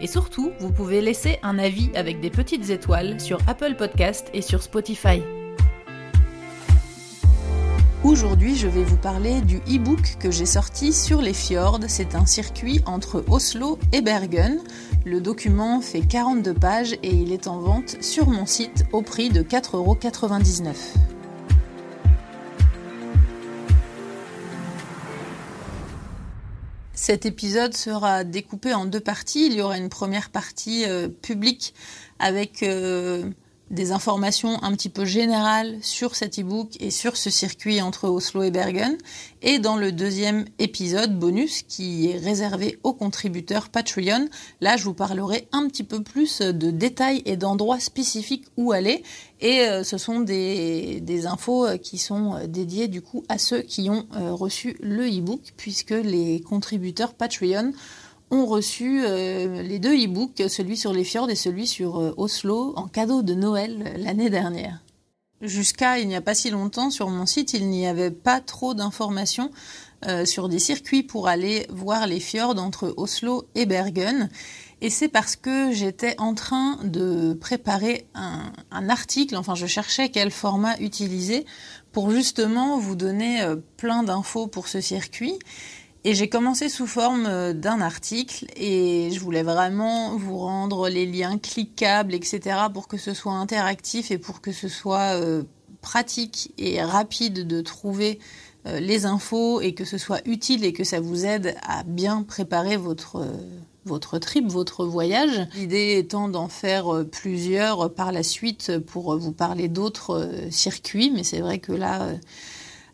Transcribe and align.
Et 0.00 0.06
surtout, 0.06 0.52
vous 0.60 0.70
pouvez 0.70 1.00
laisser 1.00 1.38
un 1.42 1.58
avis 1.58 1.90
avec 1.94 2.20
des 2.20 2.30
petites 2.30 2.70
étoiles 2.70 3.20
sur 3.20 3.38
Apple 3.48 3.74
Podcast 3.76 4.28
et 4.32 4.42
sur 4.42 4.62
Spotify. 4.62 5.22
Aujourd'hui, 8.04 8.54
je 8.54 8.68
vais 8.68 8.84
vous 8.84 8.96
parler 8.96 9.40
du 9.40 9.56
e-book 9.68 10.16
que 10.20 10.30
j'ai 10.30 10.46
sorti 10.46 10.92
sur 10.92 11.20
les 11.20 11.34
fjords. 11.34 11.80
C'est 11.88 12.14
un 12.14 12.26
circuit 12.26 12.80
entre 12.86 13.24
Oslo 13.28 13.78
et 13.92 14.02
Bergen. 14.02 14.60
Le 15.04 15.20
document 15.20 15.80
fait 15.80 16.02
42 16.02 16.54
pages 16.54 16.92
et 17.02 17.12
il 17.12 17.32
est 17.32 17.48
en 17.48 17.58
vente 17.58 17.96
sur 18.00 18.28
mon 18.28 18.46
site 18.46 18.84
au 18.92 19.02
prix 19.02 19.30
de 19.30 19.42
4,99€. 19.42 21.17
Cet 27.08 27.24
épisode 27.24 27.72
sera 27.72 28.22
découpé 28.22 28.74
en 28.74 28.84
deux 28.84 29.00
parties. 29.00 29.46
Il 29.46 29.54
y 29.54 29.62
aura 29.62 29.78
une 29.78 29.88
première 29.88 30.28
partie 30.28 30.84
euh, 30.84 31.08
publique 31.08 31.72
avec 32.18 32.62
euh, 32.62 33.30
des 33.70 33.92
informations 33.92 34.62
un 34.62 34.72
petit 34.72 34.88
peu 34.88 35.04
générales 35.04 35.76
sur 35.82 36.16
cet 36.16 36.38
e-book 36.38 36.70
et 36.80 36.90
sur 36.90 37.16
ce 37.16 37.30
circuit 37.30 37.82
entre 37.82 38.08
Oslo 38.08 38.42
et 38.42 38.50
Bergen. 38.50 38.96
Et 39.42 39.58
dans 39.58 39.76
le 39.76 39.92
deuxième 39.92 40.46
épisode 40.58 41.18
bonus 41.18 41.62
qui 41.62 42.10
est 42.10 42.18
réservé 42.18 42.78
aux 42.82 42.92
contributeurs 42.92 43.68
Patreon, 43.68 44.28
là 44.60 44.76
je 44.76 44.84
vous 44.84 44.94
parlerai 44.94 45.48
un 45.52 45.68
petit 45.68 45.84
peu 45.84 46.02
plus 46.02 46.40
de 46.40 46.70
détails 46.70 47.22
et 47.24 47.36
d'endroits 47.36 47.80
spécifiques 47.80 48.46
où 48.56 48.72
aller. 48.72 49.02
Et 49.40 49.60
euh, 49.60 49.84
ce 49.84 49.98
sont 49.98 50.20
des, 50.20 51.00
des, 51.00 51.26
infos 51.26 51.66
qui 51.80 51.98
sont 51.98 52.40
dédiées 52.48 52.88
du 52.88 53.02
coup 53.02 53.24
à 53.28 53.38
ceux 53.38 53.62
qui 53.62 53.88
ont 53.90 54.06
euh, 54.16 54.32
reçu 54.32 54.76
le 54.80 55.06
e-book 55.06 55.40
puisque 55.56 55.90
les 55.90 56.40
contributeurs 56.40 57.14
Patreon 57.14 57.72
ont 58.30 58.46
reçu 58.46 59.02
euh, 59.04 59.62
les 59.62 59.78
deux 59.78 59.94
e-books, 59.94 60.42
celui 60.48 60.76
sur 60.76 60.92
les 60.92 61.04
fjords 61.04 61.30
et 61.30 61.34
celui 61.34 61.66
sur 61.66 61.98
euh, 61.98 62.14
Oslo, 62.16 62.72
en 62.76 62.86
cadeau 62.86 63.22
de 63.22 63.34
Noël 63.34 63.84
euh, 63.86 63.98
l'année 63.98 64.30
dernière. 64.30 64.82
Jusqu'à 65.40 65.98
il 65.98 66.08
n'y 66.08 66.16
a 66.16 66.20
pas 66.20 66.34
si 66.34 66.50
longtemps, 66.50 66.90
sur 66.90 67.08
mon 67.10 67.24
site, 67.24 67.52
il 67.54 67.68
n'y 67.68 67.86
avait 67.86 68.10
pas 68.10 68.40
trop 68.40 68.74
d'informations 68.74 69.50
sur 70.24 70.48
des 70.48 70.60
circuits 70.60 71.02
pour 71.02 71.26
aller 71.26 71.66
voir 71.70 72.06
les 72.06 72.20
fjords 72.20 72.56
entre 72.58 72.94
Oslo 72.96 73.48
et 73.56 73.66
Bergen. 73.66 74.28
Et 74.80 74.90
c'est 74.90 75.08
parce 75.08 75.34
que 75.34 75.72
j'étais 75.72 76.14
en 76.18 76.34
train 76.34 76.78
de 76.84 77.34
préparer 77.34 78.06
un, 78.14 78.52
un, 78.70 78.88
article, 78.88 79.36
enfin 79.36 79.56
je 79.56 79.66
cherchais 79.66 80.08
quel 80.08 80.30
format 80.30 80.76
utiliser 80.78 81.44
pour 81.90 82.12
justement 82.12 82.78
vous 82.78 82.94
donner 82.94 83.44
plein 83.76 84.04
d'infos 84.04 84.46
pour 84.46 84.68
ce 84.68 84.80
circuit. 84.80 85.34
Et 86.08 86.14
j'ai 86.14 86.30
commencé 86.30 86.70
sous 86.70 86.86
forme 86.86 87.26
euh, 87.26 87.52
d'un 87.52 87.82
article 87.82 88.46
et 88.56 89.10
je 89.12 89.20
voulais 89.20 89.42
vraiment 89.42 90.16
vous 90.16 90.38
rendre 90.38 90.88
les 90.88 91.04
liens 91.04 91.36
cliquables, 91.36 92.14
etc. 92.14 92.56
pour 92.72 92.88
que 92.88 92.96
ce 92.96 93.12
soit 93.12 93.34
interactif 93.34 94.10
et 94.10 94.16
pour 94.16 94.40
que 94.40 94.50
ce 94.50 94.68
soit 94.68 95.20
euh, 95.20 95.42
pratique 95.82 96.54
et 96.56 96.82
rapide 96.82 97.46
de 97.46 97.60
trouver 97.60 98.20
euh, 98.64 98.80
les 98.80 99.04
infos 99.04 99.60
et 99.60 99.74
que 99.74 99.84
ce 99.84 99.98
soit 99.98 100.26
utile 100.26 100.64
et 100.64 100.72
que 100.72 100.82
ça 100.82 100.98
vous 100.98 101.26
aide 101.26 101.54
à 101.60 101.82
bien 101.82 102.22
préparer 102.22 102.78
votre, 102.78 103.22
votre 103.84 104.18
trip, 104.18 104.46
votre 104.46 104.86
voyage. 104.86 105.46
L'idée 105.56 105.98
étant 105.98 106.30
d'en 106.30 106.48
faire 106.48 107.04
plusieurs 107.12 107.92
par 107.92 108.12
la 108.12 108.22
suite 108.22 108.78
pour 108.78 109.14
vous 109.18 109.32
parler 109.32 109.68
d'autres 109.68 110.26
circuits, 110.48 111.12
mais 111.14 111.22
c'est 111.22 111.40
vrai 111.40 111.58
que 111.58 111.72
là 111.72 112.08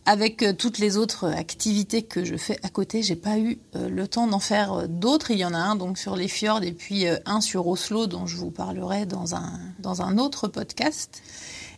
avec 0.07 0.43
euh, 0.43 0.53
toutes 0.53 0.79
les 0.79 0.97
autres 0.97 1.27
activités 1.27 2.03
que 2.03 2.25
je 2.25 2.37
fais 2.37 2.59
à 2.63 2.69
côté, 2.69 3.03
j'ai 3.03 3.17
pas 3.17 3.39
eu 3.39 3.59
euh, 3.75 3.89
le 3.89 4.07
temps 4.07 4.27
d'en 4.27 4.39
faire 4.39 4.73
euh, 4.73 4.87
d'autres. 4.87 5.31
Il 5.31 5.39
y 5.39 5.45
en 5.45 5.55
a 5.55 5.59
un 5.59 5.77
donc 5.77 5.99
sur 5.99 6.17
les 6.17 6.29
fjords 6.29 6.63
et 6.63 6.73
puis 6.73 7.07
un 7.27 7.41
sur 7.41 7.67
Oslo 7.67 8.07
dont 8.07 8.27
je 8.27 8.37
vous 8.37 8.51
parlerai 8.51 9.07
dans 9.07 9.35
un, 9.35 9.59
dans 9.79 10.03
un 10.03 10.19
autre 10.19 10.49
podcast. 10.49 11.23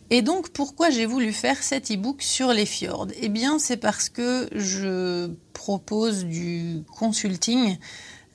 Et 0.09 0.21
donc 0.21 0.49
pourquoi 0.49 0.89
j'ai 0.89 1.05
voulu 1.05 1.33
faire 1.33 1.61
cet 1.61 1.91
e-book 1.91 2.21
sur 2.21 2.53
les 2.53 2.65
fjords? 2.65 3.07
Eh 3.21 3.29
bien 3.29 3.59
c'est 3.59 3.77
parce 3.77 4.09
que 4.09 4.47
je 4.53 5.29
propose 5.53 6.25
du 6.25 6.83
consulting 6.97 7.77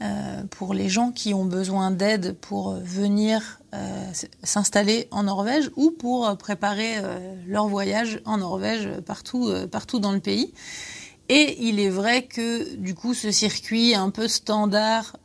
euh, 0.02 0.42
pour 0.50 0.74
les 0.74 0.88
gens 0.88 1.12
qui 1.12 1.32
ont 1.32 1.44
besoin 1.44 1.92
d'aide 1.92 2.36
pour 2.40 2.74
venir 2.74 3.60
euh, 3.72 4.04
s'installer 4.42 5.06
en 5.12 5.24
Norvège 5.24 5.70
ou 5.76 5.92
pour 5.92 6.36
préparer 6.38 6.94
euh, 6.96 7.34
leur 7.46 7.68
voyage 7.68 8.20
en 8.24 8.38
Norvège 8.38 8.88
partout, 9.06 9.52
partout 9.70 10.00
dans 10.00 10.12
le 10.12 10.18
pays. 10.18 10.52
Et 11.28 11.56
il 11.60 11.78
est 11.78 11.88
vrai 11.88 12.24
que 12.24 12.74
du 12.74 12.94
coup 12.94 13.14
ce 13.14 13.30
circuit 13.30 13.94
un 13.94 14.10
peu 14.10 14.26
standard 14.26 15.16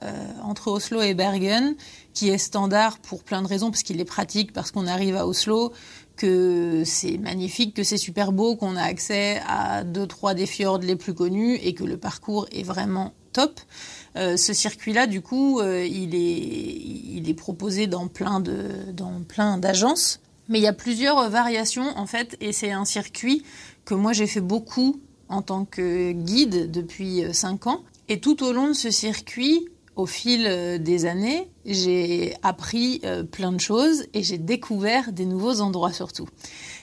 entre 0.44 0.70
Oslo 0.70 1.02
et 1.02 1.16
Bergen, 1.16 1.76
qui 2.14 2.30
est 2.30 2.38
standard 2.38 3.00
pour 3.00 3.24
plein 3.24 3.42
de 3.42 3.48
raisons, 3.48 3.72
parce 3.72 3.84
qu'il 3.84 4.00
est 4.00 4.06
pratique, 4.06 4.54
parce 4.54 4.72
qu'on 4.72 4.88
arrive 4.88 5.16
à 5.16 5.26
Oslo, 5.28 5.74
que 6.16 6.84
c'est 6.86 7.18
magnifique, 7.18 7.74
que 7.74 7.84
c'est 7.84 7.98
super 7.98 8.32
beau, 8.32 8.56
qu'on 8.56 8.76
a 8.76 8.84
accès 8.84 9.42
à 9.48 9.84
deux 9.84 10.08
trois 10.08 10.34
des 10.34 10.46
fjords 10.46 10.80
les 10.80 10.96
plus 10.96 11.14
connus 11.14 11.56
et 11.56 11.74
que 11.74 11.84
le 11.84 11.98
parcours 11.98 12.48
est 12.52 12.64
vraiment 12.64 13.14
top. 13.34 13.60
Euh, 14.18 14.36
ce 14.36 14.52
circuit-là, 14.54 15.06
du 15.06 15.22
coup, 15.22 15.60
euh, 15.60 15.86
il, 15.86 16.16
est, 16.16 17.34
proposé 17.36 17.86
dans 17.86 18.08
plein 18.08 18.40
de, 18.40 18.92
dans 18.92 19.22
plein 19.22 19.58
d'agences. 19.58 20.20
Mais 20.50 20.60
il 20.60 20.64
y 20.64 20.68
a 20.68 20.74
plusieurs 20.74 21.30
variations 21.30 21.96
en 21.98 22.08
fait, 22.08 22.38
et 22.40 22.52
c'est 22.54 22.72
un 22.72 22.86
circuit 22.86 23.44
que 23.84 23.94
moi 23.94 24.14
j'ai 24.14 24.28
fait 24.28 24.42
beaucoup 24.42 25.02
en 25.28 25.42
tant 25.42 25.66
que 25.66 26.14
guide 26.14 26.72
depuis 26.72 27.24
5 27.32 27.68
euh, 27.68 27.70
ans. 27.70 27.84
Et 28.08 28.22
tout 28.22 28.44
au 28.44 28.54
long 28.54 28.70
de 28.70 28.74
ce 28.74 28.90
circuit, 28.90 29.68
au 29.98 30.06
fil 30.06 30.80
des 30.82 31.06
années, 31.06 31.50
j'ai 31.66 32.34
appris 32.44 33.02
plein 33.32 33.52
de 33.52 33.60
choses 33.60 34.06
et 34.14 34.24
j'ai 34.24 34.38
découvert 34.38 35.12
des 35.12 35.26
nouveaux 35.26 35.60
endroits 35.60 35.92
surtout. 35.92 36.28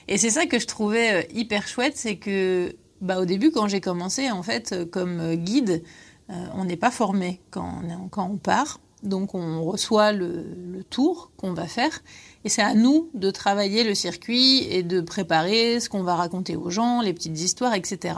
Et 0.07 0.17
c'est 0.17 0.29
ça 0.29 0.45
que 0.45 0.59
je 0.59 0.67
trouvais 0.67 1.27
hyper 1.33 1.67
chouette, 1.67 1.93
c'est 1.95 2.17
que 2.17 2.75
bah, 3.01 3.19
au 3.19 3.25
début 3.25 3.51
quand 3.51 3.67
j'ai 3.67 3.81
commencé 3.81 4.29
en 4.29 4.43
fait 4.43 4.75
comme 4.91 5.35
guide, 5.35 5.81
on 6.29 6.65
n'est 6.65 6.77
pas 6.77 6.91
formé 6.91 7.41
quand 7.51 7.81
on, 8.17 8.37
part. 8.37 8.79
Donc 9.03 9.35
on 9.35 9.63
reçoit 9.63 10.11
le, 10.11 10.83
tour 10.89 11.31
qu'on 11.37 11.53
va 11.53 11.67
faire 11.67 12.01
et 12.43 12.49
c'est 12.49 12.61
à 12.61 12.73
nous 12.73 13.09
de 13.13 13.31
travailler 13.31 13.83
le 13.83 13.95
circuit 13.95 14.63
et 14.69 14.83
de 14.83 15.01
préparer 15.01 15.79
ce 15.79 15.89
qu'on 15.89 16.03
va 16.03 16.15
raconter 16.15 16.55
aux 16.55 16.69
gens, 16.69 17.01
les 17.01 17.13
petites 17.13 17.39
histoires, 17.39 17.73
etc. 17.73 18.15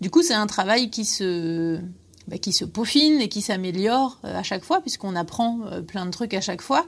Du 0.00 0.10
coup 0.10 0.22
c'est 0.22 0.34
un 0.34 0.46
travail 0.46 0.90
qui 0.90 1.04
se, 1.04 1.80
bah, 2.28 2.38
qui 2.38 2.52
se 2.52 2.64
peaufine 2.64 3.20
et 3.20 3.28
qui 3.28 3.42
s'améliore 3.42 4.18
euh, 4.24 4.38
à 4.38 4.42
chaque 4.42 4.64
fois 4.64 4.80
puisqu'on 4.80 5.16
apprend 5.16 5.60
euh, 5.66 5.82
plein 5.82 6.04
de 6.06 6.10
trucs 6.10 6.34
à 6.34 6.40
chaque 6.40 6.62
fois 6.62 6.86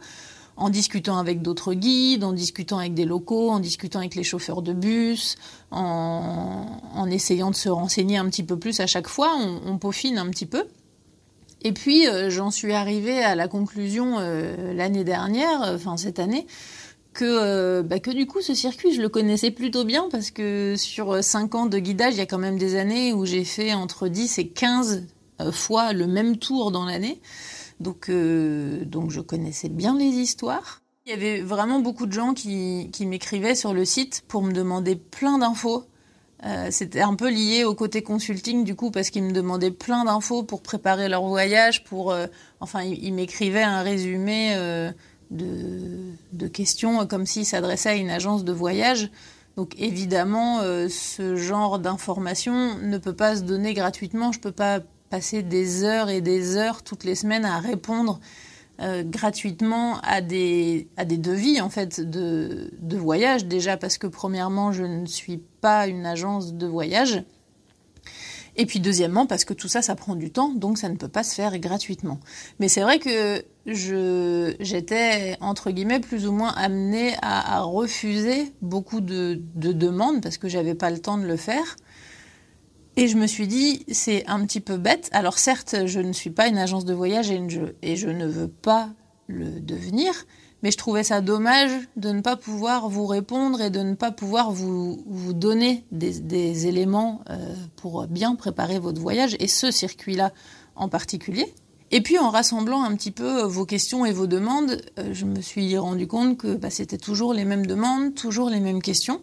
en 0.56 0.70
discutant 0.70 1.18
avec 1.18 1.42
d'autres 1.42 1.74
guides, 1.74 2.24
en 2.24 2.32
discutant 2.32 2.78
avec 2.78 2.94
des 2.94 3.04
locaux, 3.04 3.50
en 3.50 3.60
discutant 3.60 4.00
avec 4.00 4.14
les 4.14 4.22
chauffeurs 4.22 4.62
de 4.62 4.72
bus, 4.72 5.36
en, 5.70 7.08
essayant 7.10 7.50
de 7.50 7.56
se 7.56 7.68
renseigner 7.68 8.16
un 8.16 8.26
petit 8.26 8.42
peu 8.42 8.58
plus 8.58 8.80
à 8.80 8.86
chaque 8.86 9.08
fois, 9.08 9.36
on, 9.66 9.78
peaufine 9.78 10.18
un 10.18 10.28
petit 10.30 10.46
peu. 10.46 10.64
Et 11.62 11.72
puis 11.72 12.08
euh, 12.08 12.30
j'en 12.30 12.50
suis 12.50 12.72
arrivée 12.72 13.22
à 13.22 13.34
la 13.34 13.48
conclusion 13.48 14.16
euh, 14.18 14.72
l'année 14.74 15.04
dernière, 15.04 15.62
euh, 15.62 15.76
enfin 15.76 15.96
cette 15.96 16.18
année, 16.18 16.46
que, 17.12 17.82
bah, 17.82 17.98
que 17.98 18.10
du 18.10 18.26
coup 18.26 18.40
ce 18.40 18.54
circuit 18.54 18.94
je 18.94 19.02
le 19.02 19.08
connaissais 19.08 19.50
plutôt 19.50 19.84
bien 19.84 20.08
parce 20.10 20.30
que 20.30 20.74
sur 20.76 21.22
5 21.22 21.54
ans 21.54 21.66
de 21.66 21.78
guidage, 21.78 22.14
il 22.14 22.18
y 22.18 22.22
a 22.22 22.26
quand 22.26 22.38
même 22.38 22.58
des 22.58 22.76
années 22.76 23.12
où 23.12 23.26
j'ai 23.26 23.44
fait 23.44 23.74
entre 23.74 24.08
10 24.08 24.38
et 24.38 24.48
15 24.48 25.04
fois 25.50 25.92
le 25.92 26.06
même 26.06 26.36
tour 26.36 26.70
dans 26.70 26.84
l'année. 26.84 27.20
Donc, 27.82 28.08
euh, 28.08 28.84
donc 28.84 29.10
je 29.10 29.20
connaissais 29.20 29.68
bien 29.68 29.98
les 29.98 30.04
histoires. 30.04 30.80
Il 31.04 31.10
y 31.10 31.12
avait 31.12 31.40
vraiment 31.40 31.80
beaucoup 31.80 32.06
de 32.06 32.12
gens 32.12 32.32
qui, 32.32 32.88
qui 32.92 33.06
m'écrivaient 33.06 33.56
sur 33.56 33.74
le 33.74 33.84
site 33.84 34.22
pour 34.28 34.42
me 34.42 34.52
demander 34.52 34.94
plein 34.94 35.38
d'infos. 35.38 35.84
Euh, 36.44 36.68
c'était 36.70 37.00
un 37.00 37.14
peu 37.14 37.28
lié 37.28 37.64
au 37.64 37.74
côté 37.74 38.02
consulting 38.02 38.64
du 38.64 38.74
coup 38.74 38.90
parce 38.90 39.10
qu'ils 39.10 39.22
me 39.24 39.32
demandaient 39.32 39.70
plein 39.72 40.04
d'infos 40.04 40.44
pour 40.44 40.62
préparer 40.62 41.08
leur 41.08 41.24
voyage. 41.24 41.82
Pour, 41.82 42.12
euh, 42.12 42.26
enfin, 42.60 42.82
ils, 42.82 43.12
m'écrivaient 43.12 43.62
un 43.62 43.82
résumé 43.82 44.54
de, 45.32 46.12
de, 46.32 46.46
questions 46.46 47.04
comme 47.06 47.26
s'ils 47.26 47.46
s'adressaient 47.46 47.90
à 47.90 47.96
une 47.96 48.10
agence 48.10 48.44
de 48.44 48.52
voyage. 48.52 49.10
Donc 49.56 49.74
évidemment, 49.78 50.60
ce 50.88 51.36
genre 51.36 51.78
d'information 51.78 52.78
ne 52.78 52.96
peut 52.98 53.14
pas 53.14 53.36
se 53.36 53.42
donner 53.42 53.74
gratuitement. 53.74 54.32
Je 54.32 54.40
peux 54.40 54.52
pas 54.52 54.80
passer 55.12 55.42
des 55.42 55.84
heures 55.84 56.08
et 56.08 56.22
des 56.22 56.56
heures 56.56 56.82
toutes 56.82 57.04
les 57.04 57.14
semaines 57.14 57.44
à 57.44 57.58
répondre 57.58 58.18
euh, 58.80 59.02
gratuitement 59.04 60.00
à 60.00 60.22
des, 60.22 60.88
à 60.96 61.04
des 61.04 61.18
devis 61.18 61.60
en 61.60 61.68
fait 61.68 62.00
de, 62.00 62.70
de 62.80 62.96
voyage. 62.96 63.44
Déjà 63.44 63.76
parce 63.76 63.98
que 63.98 64.06
premièrement 64.06 64.72
je 64.72 64.84
ne 64.84 65.04
suis 65.04 65.36
pas 65.60 65.86
une 65.86 66.06
agence 66.06 66.54
de 66.54 66.66
voyage. 66.66 67.24
Et 68.56 68.64
puis 68.64 68.80
deuxièmement 68.80 69.26
parce 69.26 69.44
que 69.44 69.52
tout 69.52 69.68
ça 69.68 69.82
ça 69.82 69.94
prend 69.94 70.14
du 70.14 70.30
temps 70.30 70.48
donc 70.48 70.78
ça 70.78 70.88
ne 70.88 70.96
peut 70.96 71.08
pas 71.08 71.24
se 71.24 71.34
faire 71.34 71.58
gratuitement. 71.58 72.18
Mais 72.58 72.68
c'est 72.68 72.80
vrai 72.80 72.98
que 72.98 73.44
je 73.66 74.54
j'étais 74.60 75.36
entre 75.42 75.70
guillemets 75.72 76.00
plus 76.00 76.26
ou 76.26 76.32
moins 76.32 76.54
amenée 76.54 77.12
à, 77.20 77.58
à 77.58 77.60
refuser 77.60 78.54
beaucoup 78.62 79.02
de, 79.02 79.42
de 79.56 79.72
demandes 79.72 80.22
parce 80.22 80.38
que 80.38 80.48
j'avais 80.48 80.74
pas 80.74 80.90
le 80.90 81.00
temps 81.00 81.18
de 81.18 81.26
le 81.26 81.36
faire 81.36 81.76
et 82.96 83.08
je 83.08 83.16
me 83.16 83.26
suis 83.26 83.46
dit, 83.46 83.84
c'est 83.90 84.26
un 84.26 84.44
petit 84.44 84.60
peu 84.60 84.76
bête. 84.76 85.08
Alors 85.12 85.38
certes, 85.38 85.86
je 85.86 86.00
ne 86.00 86.12
suis 86.12 86.30
pas 86.30 86.48
une 86.48 86.58
agence 86.58 86.84
de 86.84 86.94
voyage 86.94 87.30
et 87.30 87.96
je, 87.96 88.08
ne 88.08 88.26
veux 88.26 88.48
pas 88.48 88.90
le 89.28 89.60
devenir, 89.60 90.12
mais 90.62 90.70
je 90.70 90.76
trouvais 90.76 91.02
ça 91.02 91.20
dommage 91.20 91.72
de 91.96 92.10
ne 92.10 92.20
pas 92.20 92.36
pouvoir 92.36 92.88
vous 92.88 93.06
répondre 93.06 93.62
et 93.62 93.70
de 93.70 93.80
ne 93.80 93.94
pas 93.94 94.10
pouvoir 94.10 94.52
vous, 94.52 95.02
donner 95.32 95.84
des, 95.90 96.20
des 96.20 96.66
éléments 96.66 97.22
euh, 97.30 97.54
pour 97.76 98.06
bien 98.06 98.34
préparer 98.34 98.78
votre 98.78 99.00
voyage, 99.00 99.36
et 99.40 99.48
ce 99.48 99.70
circuit-là 99.70 100.32
en 100.76 100.88
particulier. 100.88 101.54
Et 101.94 102.00
puis 102.00 102.18
en 102.18 102.30
rassemblant 102.30 102.82
un 102.82 102.94
petit 102.96 103.10
peu 103.10 103.42
vos 103.42 103.66
questions 103.66 104.06
et 104.06 104.12
vos 104.12 104.26
demandes, 104.26 104.80
euh, 104.98 105.10
je 105.12 105.26
me 105.26 105.42
suis 105.42 105.76
rendu 105.76 106.06
compte 106.06 106.38
que 106.38 106.54
bah, 106.54 106.70
c'était 106.70 106.96
toujours 106.96 107.34
les 107.34 107.44
mêmes 107.44 107.66
demandes, 107.66 108.14
toujours 108.14 108.48
les 108.48 108.60
mêmes 108.60 108.80
questions. 108.80 109.20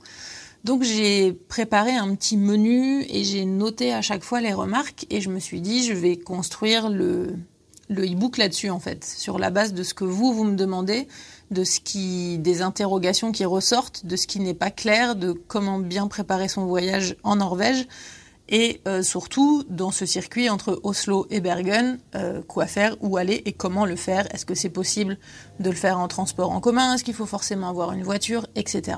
Donc 0.63 0.83
j'ai 0.83 1.33
préparé 1.33 1.91
un 1.91 2.13
petit 2.15 2.37
menu 2.37 3.05
et 3.09 3.23
j'ai 3.23 3.45
noté 3.45 3.93
à 3.93 4.01
chaque 4.01 4.23
fois 4.23 4.41
les 4.41 4.53
remarques 4.53 5.05
et 5.09 5.21
je 5.21 5.29
me 5.29 5.39
suis 5.39 5.61
dit 5.61 5.85
je 5.85 5.93
vais 5.93 6.17
construire 6.17 6.89
le 6.89 7.35
le 7.89 8.05
e-book 8.05 8.37
là-dessus 8.37 8.69
en 8.69 8.79
fait, 8.79 9.03
sur 9.03 9.39
la 9.39 9.49
base 9.49 9.73
de 9.73 9.83
ce 9.83 9.93
que 9.93 10.03
vous 10.03 10.31
vous 10.31 10.43
me 10.43 10.55
demandez, 10.55 11.07
de 11.51 11.63
ce 11.63 11.79
qui 11.79 12.37
des 12.37 12.61
interrogations 12.61 13.31
qui 13.31 13.45
ressortent, 13.45 14.05
de 14.05 14.15
ce 14.15 14.27
qui 14.27 14.39
n'est 14.39 14.53
pas 14.53 14.69
clair, 14.69 15.15
de 15.15 15.31
comment 15.31 15.79
bien 15.79 16.07
préparer 16.07 16.47
son 16.47 16.65
voyage 16.65 17.15
en 17.23 17.37
Norvège 17.37 17.87
et 18.49 18.81
euh, 18.87 19.03
surtout 19.03 19.63
dans 19.69 19.91
ce 19.91 20.07
circuit 20.07 20.49
entre 20.49 20.79
Oslo 20.83 21.27
et 21.29 21.39
Bergen, 21.39 21.99
euh, 22.15 22.41
quoi 22.41 22.65
faire, 22.65 22.95
où 22.99 23.17
aller 23.17 23.43
et 23.45 23.53
comment 23.53 23.85
le 23.85 23.95
faire? 23.95 24.27
Est-ce 24.33 24.45
que 24.45 24.55
c'est 24.55 24.71
possible 24.71 25.19
de 25.59 25.69
le 25.69 25.75
faire 25.75 25.99
en 25.99 26.07
transport 26.07 26.51
en 26.51 26.59
commun? 26.59 26.95
Est-ce 26.95 27.03
qu'il 27.03 27.13
faut 27.13 27.27
forcément 27.27 27.69
avoir 27.69 27.91
une 27.91 28.01
voiture, 28.01 28.47
etc. 28.55 28.97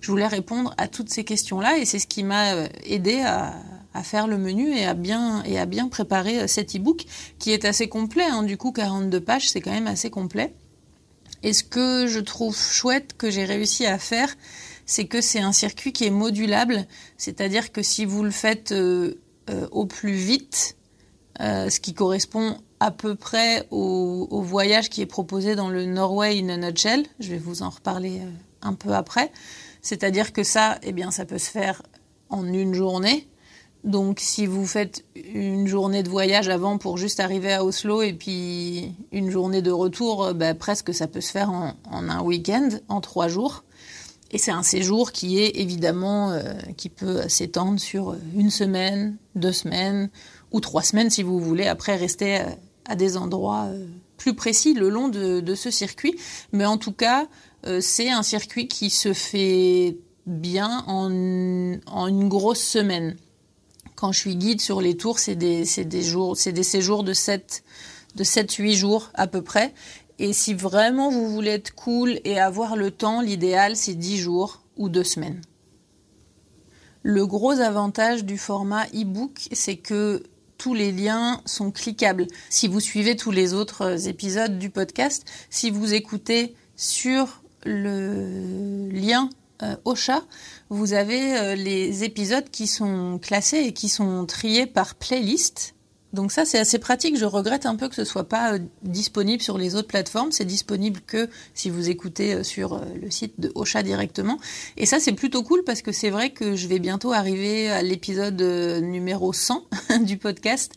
Je 0.00 0.10
voulais 0.10 0.26
répondre 0.26 0.74
à 0.78 0.88
toutes 0.88 1.10
ces 1.10 1.24
questions-là 1.24 1.76
et 1.76 1.84
c'est 1.84 1.98
ce 1.98 2.06
qui 2.06 2.24
m'a 2.24 2.54
euh, 2.54 2.68
aidé 2.84 3.20
à, 3.20 3.54
à, 3.92 4.02
faire 4.02 4.26
le 4.26 4.38
menu 4.38 4.74
et 4.74 4.86
à 4.86 4.94
bien 4.94 5.42
et 5.44 5.58
à 5.58 5.66
bien 5.66 5.88
préparer 5.88 6.48
cet 6.48 6.74
e-book 6.74 7.04
qui 7.38 7.52
est 7.52 7.66
assez 7.66 7.90
complet. 7.90 8.24
Hein. 8.24 8.44
Du 8.44 8.56
coup, 8.56 8.72
42 8.72 9.20
pages, 9.20 9.50
c'est 9.50 9.60
quand 9.60 9.72
même 9.72 9.88
assez 9.88 10.08
complet. 10.08 10.54
Et 11.42 11.52
ce 11.52 11.62
que 11.62 12.06
je 12.06 12.20
trouve 12.20 12.56
chouette 12.58 13.14
que 13.16 13.30
j'ai 13.30 13.44
réussi 13.44 13.84
à 13.84 13.98
faire, 13.98 14.34
c'est 14.86 15.06
que 15.06 15.20
c'est 15.20 15.40
un 15.40 15.52
circuit 15.52 15.92
qui 15.92 16.04
est 16.04 16.10
modulable, 16.10 16.86
c'est-à-dire 17.18 17.72
que 17.72 17.82
si 17.82 18.04
vous 18.04 18.22
le 18.22 18.30
faites 18.30 18.72
euh, 18.72 19.20
euh, 19.50 19.66
au 19.72 19.84
plus 19.84 20.12
vite, 20.12 20.76
euh, 21.40 21.68
ce 21.68 21.80
qui 21.80 21.92
correspond 21.92 22.58
à 22.78 22.92
peu 22.92 23.16
près 23.16 23.66
au, 23.70 24.40
voyage 24.42 24.88
qui 24.88 25.02
est 25.02 25.06
proposé 25.06 25.56
dans 25.56 25.68
le 25.68 25.84
Norway 25.84 26.40
in 26.40 26.48
a 26.48 26.56
nutshell, 26.56 27.04
je 27.18 27.30
vais 27.30 27.38
vous 27.38 27.62
en 27.62 27.70
reparler 27.70 28.22
un 28.62 28.74
peu 28.74 28.94
après, 28.94 29.32
c'est-à-dire 29.82 30.32
que 30.32 30.44
ça, 30.44 30.78
eh 30.82 30.92
bien, 30.92 31.10
ça 31.10 31.24
peut 31.24 31.38
se 31.38 31.50
faire 31.50 31.82
en 32.30 32.46
une 32.46 32.74
journée. 32.74 33.28
Donc, 33.84 34.18
si 34.20 34.46
vous 34.46 34.66
faites 34.66 35.04
une 35.14 35.66
journée 35.66 36.02
de 36.02 36.08
voyage 36.08 36.48
avant 36.48 36.76
pour 36.78 36.96
juste 36.96 37.20
arriver 37.20 37.52
à 37.52 37.64
Oslo 37.64 38.02
et 38.02 38.12
puis 38.12 38.94
une 39.12 39.30
journée 39.30 39.62
de 39.62 39.70
retour, 39.70 40.32
bah, 40.34 40.54
presque 40.54 40.92
ça 40.92 41.06
peut 41.06 41.20
se 41.20 41.30
faire 41.30 41.50
en 41.50 41.74
un 42.08 42.22
week-end, 42.22 42.68
en 42.88 43.00
trois 43.00 43.28
jours. 43.28 43.64
Et 44.30 44.38
c'est 44.38 44.50
un 44.50 44.62
séjour 44.62 45.12
qui 45.12 45.38
est 45.38 45.56
évidemment, 45.60 46.30
euh, 46.30 46.54
qui 46.76 46.88
peut 46.88 47.28
s'étendre 47.28 47.78
sur 47.78 48.16
une 48.34 48.50
semaine, 48.50 49.16
deux 49.34 49.52
semaines 49.52 50.10
ou 50.52 50.60
trois 50.60 50.82
semaines 50.82 51.10
si 51.10 51.22
vous 51.22 51.38
voulez 51.38 51.66
après 51.66 51.96
rester 51.96 52.38
à, 52.38 52.56
à 52.86 52.96
des 52.96 53.16
endroits 53.16 53.66
euh, 53.66 53.86
plus 54.16 54.34
précis 54.34 54.74
le 54.74 54.88
long 54.88 55.08
de, 55.08 55.54
ce 55.54 55.70
circuit. 55.70 56.16
Mais 56.52 56.66
en 56.66 56.78
tout 56.78 56.92
cas, 56.92 57.26
euh, 57.66 57.80
c'est 57.80 58.10
un 58.10 58.22
circuit 58.22 58.68
qui 58.68 58.90
se 58.90 59.12
fait 59.12 59.98
bien 60.26 60.84
en, 60.86 61.08
une 61.08 62.28
grosse 62.28 62.62
semaine. 62.62 63.16
Quand 63.94 64.12
je 64.12 64.18
suis 64.18 64.36
guide 64.36 64.60
sur 64.60 64.80
les 64.80 64.96
tours, 64.96 65.18
c'est 65.18 65.36
des, 65.36 65.64
des, 65.84 66.52
des 66.52 66.62
séjours 66.62 67.04
de 67.04 67.12
7 67.12 67.62
de 68.16 68.24
7-8 68.24 68.74
jours 68.74 69.10
à 69.14 69.26
peu 69.26 69.42
près. 69.42 69.74
Et 70.18 70.32
si 70.32 70.54
vraiment 70.54 71.10
vous 71.10 71.28
voulez 71.28 71.50
être 71.50 71.74
cool 71.74 72.20
et 72.24 72.38
avoir 72.38 72.76
le 72.76 72.90
temps, 72.90 73.20
l'idéal 73.20 73.76
c'est 73.76 73.94
10 73.94 74.18
jours 74.18 74.62
ou 74.76 74.88
2 74.88 75.04
semaines. 75.04 75.40
Le 77.02 77.24
gros 77.24 77.60
avantage 77.60 78.24
du 78.24 78.36
format 78.36 78.86
e-book, 78.86 79.48
c'est 79.52 79.76
que 79.76 80.24
tous 80.58 80.74
les 80.74 80.90
liens 80.90 81.40
sont 81.44 81.70
cliquables. 81.70 82.26
Si 82.50 82.66
vous 82.66 82.80
suivez 82.80 83.14
tous 83.14 83.30
les 83.30 83.54
autres 83.54 84.08
épisodes 84.08 84.58
du 84.58 84.70
podcast, 84.70 85.24
si 85.48 85.70
vous 85.70 85.94
écoutez 85.94 86.56
sur 86.74 87.42
le 87.64 88.88
lien 88.90 89.30
euh, 89.62 89.76
Ocha, 89.84 90.24
vous 90.68 90.94
avez 90.94 91.38
euh, 91.38 91.54
les 91.54 92.02
épisodes 92.02 92.50
qui 92.50 92.66
sont 92.66 93.20
classés 93.22 93.58
et 93.58 93.72
qui 93.72 93.88
sont 93.88 94.26
triés 94.26 94.66
par 94.66 94.96
playlist. 94.96 95.75
Donc 96.12 96.32
ça, 96.32 96.44
c'est 96.44 96.58
assez 96.58 96.78
pratique. 96.78 97.18
Je 97.18 97.24
regrette 97.24 97.66
un 97.66 97.76
peu 97.76 97.88
que 97.88 97.94
ce 97.94 98.04
soit 98.04 98.28
pas 98.28 98.54
euh, 98.54 98.58
disponible 98.82 99.42
sur 99.42 99.58
les 99.58 99.74
autres 99.74 99.88
plateformes. 99.88 100.32
C'est 100.32 100.44
disponible 100.44 101.00
que 101.06 101.28
si 101.54 101.68
vous 101.68 101.90
écoutez 101.90 102.34
euh, 102.34 102.42
sur 102.42 102.74
euh, 102.74 102.80
le 103.00 103.10
site 103.10 103.34
de 103.38 103.52
Ocha 103.54 103.82
directement. 103.82 104.38
Et 104.76 104.86
ça, 104.86 105.00
c'est 105.00 105.12
plutôt 105.12 105.42
cool 105.42 105.62
parce 105.64 105.82
que 105.82 105.92
c'est 105.92 106.10
vrai 106.10 106.30
que 106.30 106.56
je 106.56 106.68
vais 106.68 106.78
bientôt 106.78 107.12
arriver 107.12 107.70
à 107.70 107.82
l'épisode 107.82 108.40
numéro 108.40 109.32
100 109.32 109.66
du 110.00 110.16
podcast. 110.16 110.72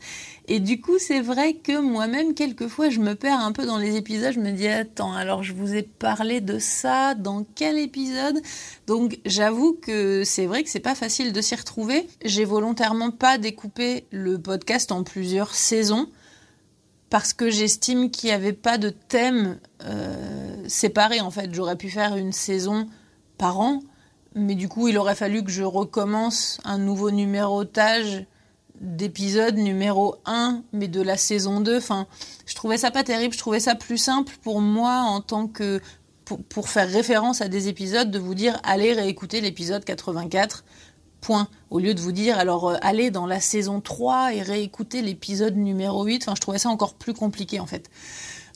Et 0.52 0.60
du 0.60 0.82
coup, 0.82 0.98
c'est 0.98 1.22
vrai 1.22 1.54
que 1.54 1.80
moi-même, 1.80 2.34
quelquefois, 2.34 2.90
je 2.90 3.00
me 3.00 3.14
perds 3.14 3.40
un 3.40 3.52
peu 3.52 3.68
dans 3.68 3.78
les 3.78 3.98
épisodes. 3.98 4.34
Je 4.34 4.40
me 4.40 4.52
dis, 4.52 4.68
attends, 4.68 5.14
alors 5.14 5.44
je 5.44 5.54
vous 5.54 5.76
ai 5.76 5.84
parlé 5.84 6.42
de 6.42 6.58
ça 6.58 7.14
dans 7.14 7.46
quel 7.54 7.78
épisode? 7.78 8.42
Donc, 8.88 9.20
j'avoue 9.28 9.74
que 9.74 10.24
c'est 10.24 10.48
vrai 10.48 10.64
que 10.64 10.70
c'est 10.72 10.80
pas 10.80 10.96
facile 10.96 11.34
de 11.34 11.42
s'y 11.42 11.54
retrouver. 11.54 12.10
J'ai 12.26 12.46
volontairement 12.46 13.12
pas 13.12 13.38
découpé 13.38 14.08
le 14.10 14.42
podcast 14.42 14.92
en 14.92 15.04
plusieurs 15.04 15.54
saisons 15.54 16.10
parce 17.12 17.32
que 17.34 17.52
j'estime 17.52 18.10
qu'il 18.10 18.30
n'y 18.30 18.36
avait 18.36 18.52
pas 18.52 18.80
de 18.80 18.90
thème 18.90 19.60
euh, 19.84 20.64
séparé. 20.68 21.22
En 21.22 21.30
fait, 21.30 21.54
j'aurais 21.54 21.76
pu 21.78 21.92
faire 21.92 22.16
une 22.16 22.32
saison 22.32 22.88
par 23.38 23.60
an, 23.60 23.84
mais 24.34 24.56
du 24.56 24.68
coup, 24.68 24.88
il 24.88 24.98
aurait 24.98 25.14
fallu 25.14 25.44
que 25.44 25.52
je 25.52 25.64
recommence 25.64 26.60
un 26.64 26.80
nouveau 26.80 27.12
numérotage 27.12 28.26
d'épisode 28.80 29.58
numéro 29.58 30.16
1, 30.26 30.64
mais 30.74 30.88
de 30.88 31.02
la 31.02 31.18
saison 31.18 31.62
2. 31.62 31.78
Enfin, 31.78 32.08
je 32.46 32.56
trouvais 32.56 32.78
ça 32.78 32.92
pas 32.92 33.04
terrible, 33.04 33.34
je 33.34 33.40
trouvais 33.40 33.60
ça 33.60 33.76
plus 33.76 33.98
simple 33.98 34.34
pour 34.42 34.62
moi 34.62 35.02
en 35.02 35.22
tant 35.22 35.48
que. 35.48 35.82
pour, 36.26 36.70
faire 36.70 36.90
référence 36.90 37.42
à 37.42 37.48
des 37.48 37.68
épisodes, 37.68 38.12
de 38.12 38.20
vous 38.20 38.36
dire 38.36 38.60
allez 38.64 38.94
réécouter 38.94 39.42
l'épisode 39.42 39.84
84. 39.84 40.64
Point. 41.22 41.50
Au 41.70 41.80
lieu 41.80 41.94
de 41.94 42.00
vous 42.00 42.14
dire 42.14 42.40
alors 42.40 42.70
euh, 42.70 42.76
allez 42.82 43.12
dans 43.12 43.26
la 43.26 43.42
saison 43.42 43.82
3 43.82 44.36
et 44.36 44.42
réécouter 44.42 45.02
l'épisode 45.02 45.58
numéro 45.58 46.06
8. 46.06 46.24
Enfin, 46.24 46.34
je 46.36 46.40
trouvais 46.40 46.60
ça 46.60 46.70
encore 46.70 46.94
plus 46.94 47.14
compliqué 47.14 47.60
en 47.60 47.66
fait. 47.66 47.90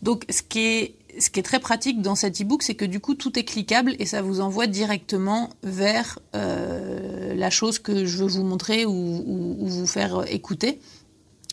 Donc, 0.02 0.26
ce 0.30 0.42
qui 0.42 0.60
est 0.60 0.96
ce 1.20 1.30
qui 1.30 1.40
est 1.40 1.44
très 1.44 1.60
pratique 1.60 2.02
dans 2.02 2.16
cet 2.16 2.42
e-book, 2.42 2.64
c'est 2.64 2.76
que 2.76 2.86
du 2.86 3.00
coup 3.00 3.16
tout 3.16 3.38
est 3.38 3.44
cliquable 3.44 3.96
et 4.00 4.06
ça 4.06 4.22
vous 4.22 4.42
envoie 4.42 4.68
directement 4.68 5.50
vers 5.64 6.20
euh, 6.36 7.34
la 7.34 7.50
chose 7.50 7.80
que 7.80 8.06
je 8.06 8.18
veux 8.18 8.28
vous 8.28 8.44
montrer 8.44 8.86
ou, 8.86 8.92
ou, 8.92 9.58
ou, 9.60 9.68
vous 9.68 9.88
faire 9.88 10.26
écouter. 10.32 10.80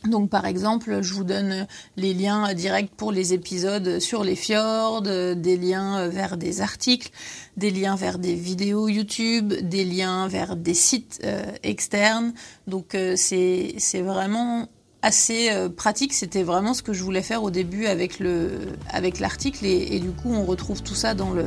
Donc 0.07 0.31
par 0.31 0.47
exemple, 0.47 1.03
je 1.03 1.13
vous 1.13 1.25
donne 1.25 1.67
les 1.97 2.15
liens 2.15 2.55
directs 2.55 2.91
pour 2.97 3.13
les 3.13 3.35
épisodes 3.35 3.99
sur 3.99 4.25
les 4.25 4.35
fjords, 4.35 5.03
des 5.03 5.57
liens 5.59 6.09
vers 6.09 6.39
des 6.39 6.63
articles, 6.63 7.11
des 7.59 7.71
liens 7.71 7.97
vers 7.97 8.19
des 8.19 8.35
vidéos 8.35 8.89
YouTube, 8.89 9.53
des 9.53 9.85
liens 9.85 10.27
vers 10.27 10.57
des 10.57 10.73
sites 10.73 11.21
euh, 11.25 11.45
externes. 11.63 12.33
Donc 12.67 12.95
euh, 12.95 13.15
c'est 13.17 14.01
vraiment 14.03 14.69
assez 15.03 15.51
euh, 15.51 15.69
pratique. 15.69 16.13
C'était 16.13 16.43
vraiment 16.43 16.75
ce 16.75 16.83
que 16.83 16.93
je 16.93 17.03
voulais 17.03 17.23
faire 17.23 17.43
au 17.43 17.51
début 17.51 17.87
avec 17.87 18.19
le 18.19 18.59
avec 18.89 19.21
l'article 19.21 19.65
et, 19.67 19.99
du 20.01 20.11
coup 20.11 20.33
on 20.33 20.45
retrouve 20.45 20.83
tout 20.83 20.95
ça 20.95 21.15
dans 21.15 21.31
le 21.31 21.47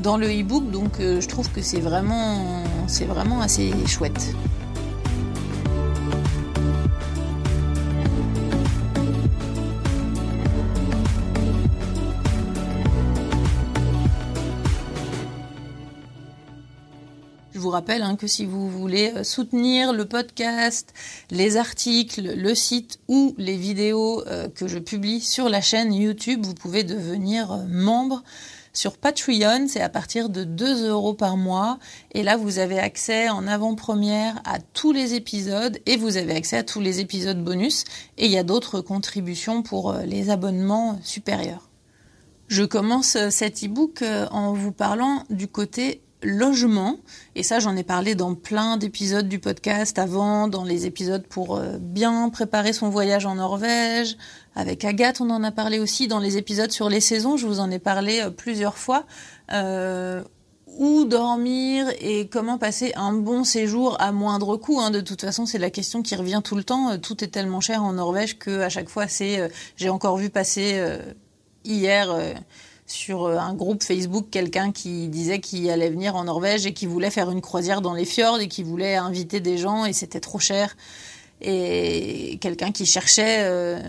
dans 0.00 0.16
le 0.16 0.28
e-book. 0.28 0.70
Donc 0.70 1.00
euh, 1.00 1.20
je 1.20 1.28
trouve 1.28 1.50
que 1.50 1.62
c'est 1.62 1.80
vraiment 1.80 2.64
c'est 2.86 3.06
vraiment 3.06 3.40
assez 3.40 3.72
chouette. 3.86 4.34
Rappelle 17.74 18.02
hein, 18.02 18.14
que 18.14 18.28
si 18.28 18.46
vous 18.46 18.70
voulez 18.70 19.12
euh, 19.16 19.24
soutenir 19.24 19.92
le 19.92 20.04
podcast, 20.04 20.94
les 21.32 21.56
articles, 21.56 22.22
le 22.22 22.54
site 22.54 23.00
ou 23.08 23.34
les 23.36 23.56
vidéos 23.56 24.24
euh, 24.28 24.48
que 24.48 24.68
je 24.68 24.78
publie 24.78 25.20
sur 25.20 25.48
la 25.48 25.60
chaîne 25.60 25.92
YouTube, 25.92 26.46
vous 26.46 26.54
pouvez 26.54 26.84
devenir 26.84 27.50
euh, 27.50 27.64
membre 27.68 28.22
sur 28.72 28.96
Patreon, 28.96 29.66
c'est 29.68 29.80
à 29.80 29.88
partir 29.88 30.28
de 30.28 30.44
2 30.44 30.88
euros 30.88 31.14
par 31.14 31.36
mois. 31.36 31.80
Et 32.12 32.22
là, 32.22 32.36
vous 32.36 32.60
avez 32.60 32.78
accès 32.78 33.28
en 33.28 33.48
avant-première 33.48 34.40
à 34.44 34.60
tous 34.60 34.92
les 34.92 35.14
épisodes 35.14 35.78
et 35.86 35.96
vous 35.96 36.16
avez 36.16 36.34
accès 36.34 36.58
à 36.58 36.62
tous 36.62 36.80
les 36.80 37.00
épisodes 37.00 37.42
bonus. 37.42 37.84
Et 38.18 38.26
il 38.26 38.32
y 38.32 38.38
a 38.38 38.44
d'autres 38.44 38.80
contributions 38.80 39.62
pour 39.62 39.92
les 40.04 40.30
abonnements 40.30 40.98
supérieurs. 41.02 41.68
Je 42.48 42.64
commence 42.64 43.16
cet 43.30 43.62
e-book 43.62 44.02
en 44.32 44.52
vous 44.52 44.72
parlant 44.72 45.22
du 45.30 45.46
côté 45.46 46.03
logement. 46.24 46.96
Et 47.36 47.42
ça, 47.42 47.60
j'en 47.60 47.76
ai 47.76 47.84
parlé 47.84 48.14
dans 48.14 48.34
plein 48.34 48.76
d'épisodes 48.76 49.28
du 49.28 49.38
podcast 49.38 49.98
avant, 49.98 50.48
dans 50.48 50.64
les 50.64 50.86
épisodes 50.86 51.26
pour 51.26 51.56
euh, 51.56 51.76
bien 51.78 52.28
préparer 52.30 52.72
son 52.72 52.88
voyage 52.88 53.26
en 53.26 53.36
Norvège. 53.36 54.16
Avec 54.56 54.84
Agathe, 54.84 55.20
on 55.20 55.30
en 55.30 55.44
a 55.44 55.52
parlé 55.52 55.78
aussi 55.78 56.08
dans 56.08 56.18
les 56.18 56.36
épisodes 56.36 56.72
sur 56.72 56.88
les 56.88 57.00
saisons. 57.00 57.36
Je 57.36 57.46
vous 57.46 57.60
en 57.60 57.70
ai 57.70 57.78
parlé 57.78 58.20
euh, 58.20 58.30
plusieurs 58.30 58.78
fois. 58.78 59.04
Euh, 59.52 60.22
où 60.76 61.04
dormir 61.04 61.86
et 62.00 62.26
comment 62.26 62.58
passer 62.58 62.92
un 62.96 63.12
bon 63.12 63.44
séjour 63.44 63.96
à 64.00 64.10
moindre 64.10 64.56
coût. 64.56 64.80
Hein. 64.80 64.90
De 64.90 65.00
toute 65.00 65.20
façon, 65.20 65.46
c'est 65.46 65.58
la 65.58 65.70
question 65.70 66.02
qui 66.02 66.16
revient 66.16 66.40
tout 66.42 66.56
le 66.56 66.64
temps. 66.64 66.98
Tout 66.98 67.22
est 67.22 67.28
tellement 67.28 67.60
cher 67.60 67.84
en 67.84 67.92
Norvège 67.92 68.38
que 68.38 68.60
à 68.60 68.68
chaque 68.68 68.88
fois, 68.88 69.06
c'est. 69.06 69.48
J'ai 69.76 69.88
encore 69.88 70.16
vu 70.16 70.30
passer 70.30 70.82
hier 71.64 72.12
sur 72.86 73.24
euh, 73.24 73.38
un 73.38 73.54
groupe 73.54 73.82
Facebook 73.82 74.26
quelqu'un 74.30 74.72
qui 74.72 75.08
disait 75.08 75.40
qu'il 75.40 75.68
allait 75.70 75.90
venir 75.90 76.16
en 76.16 76.24
Norvège 76.24 76.66
et 76.66 76.72
qui 76.72 76.86
voulait 76.86 77.10
faire 77.10 77.30
une 77.30 77.40
croisière 77.40 77.80
dans 77.80 77.94
les 77.94 78.04
fjords 78.04 78.40
et 78.40 78.48
qui 78.48 78.62
voulait 78.62 78.96
inviter 78.96 79.40
des 79.40 79.58
gens 79.58 79.84
et 79.84 79.92
c'était 79.92 80.20
trop 80.20 80.38
cher. 80.38 80.76
Et 81.40 82.38
quelqu'un 82.40 82.72
qui 82.72 82.86
cherchait 82.86 83.40
euh, 83.40 83.80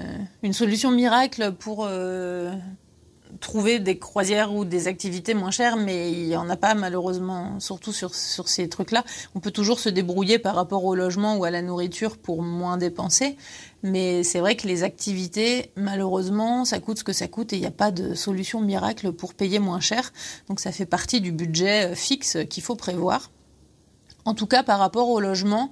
une 0.43 0.53
solution 0.53 0.91
miracle 0.91 1.53
pour 1.53 1.85
euh, 1.87 2.51
trouver 3.39 3.79
des 3.79 3.97
croisières 3.97 4.53
ou 4.53 4.65
des 4.65 4.87
activités 4.87 5.33
moins 5.33 5.51
chères, 5.51 5.77
mais 5.77 6.11
il 6.11 6.27
n'y 6.27 6.35
en 6.35 6.49
a 6.49 6.55
pas 6.55 6.73
malheureusement, 6.73 7.59
surtout 7.59 7.93
sur, 7.93 8.15
sur 8.15 8.47
ces 8.47 8.67
trucs-là. 8.69 9.03
On 9.35 9.39
peut 9.39 9.51
toujours 9.51 9.79
se 9.79 9.89
débrouiller 9.89 10.39
par 10.39 10.55
rapport 10.55 10.83
au 10.85 10.95
logement 10.95 11.37
ou 11.37 11.43
à 11.43 11.51
la 11.51 11.61
nourriture 11.61 12.17
pour 12.17 12.41
moins 12.41 12.77
dépenser, 12.77 13.37
mais 13.85 14.23
c'est 14.23 14.39
vrai 14.39 14.55
que 14.55 14.67
les 14.67 14.81
activités, 14.81 15.69
malheureusement, 15.75 16.65
ça 16.65 16.79
coûte 16.79 16.97
ce 16.97 17.03
que 17.03 17.13
ça 17.13 17.27
coûte 17.27 17.53
et 17.53 17.57
il 17.57 17.59
n'y 17.59 17.67
a 17.67 17.71
pas 17.71 17.91
de 17.91 18.15
solution 18.15 18.59
miracle 18.59 19.11
pour 19.11 19.35
payer 19.35 19.59
moins 19.59 19.79
cher. 19.79 20.11
Donc 20.49 20.59
ça 20.59 20.71
fait 20.71 20.87
partie 20.87 21.21
du 21.21 21.31
budget 21.31 21.91
euh, 21.91 21.95
fixe 21.95 22.37
qu'il 22.49 22.63
faut 22.63 22.75
prévoir. 22.75 23.29
En 24.25 24.33
tout 24.33 24.47
cas, 24.47 24.63
par 24.63 24.79
rapport 24.79 25.09
au 25.09 25.19
logement, 25.19 25.71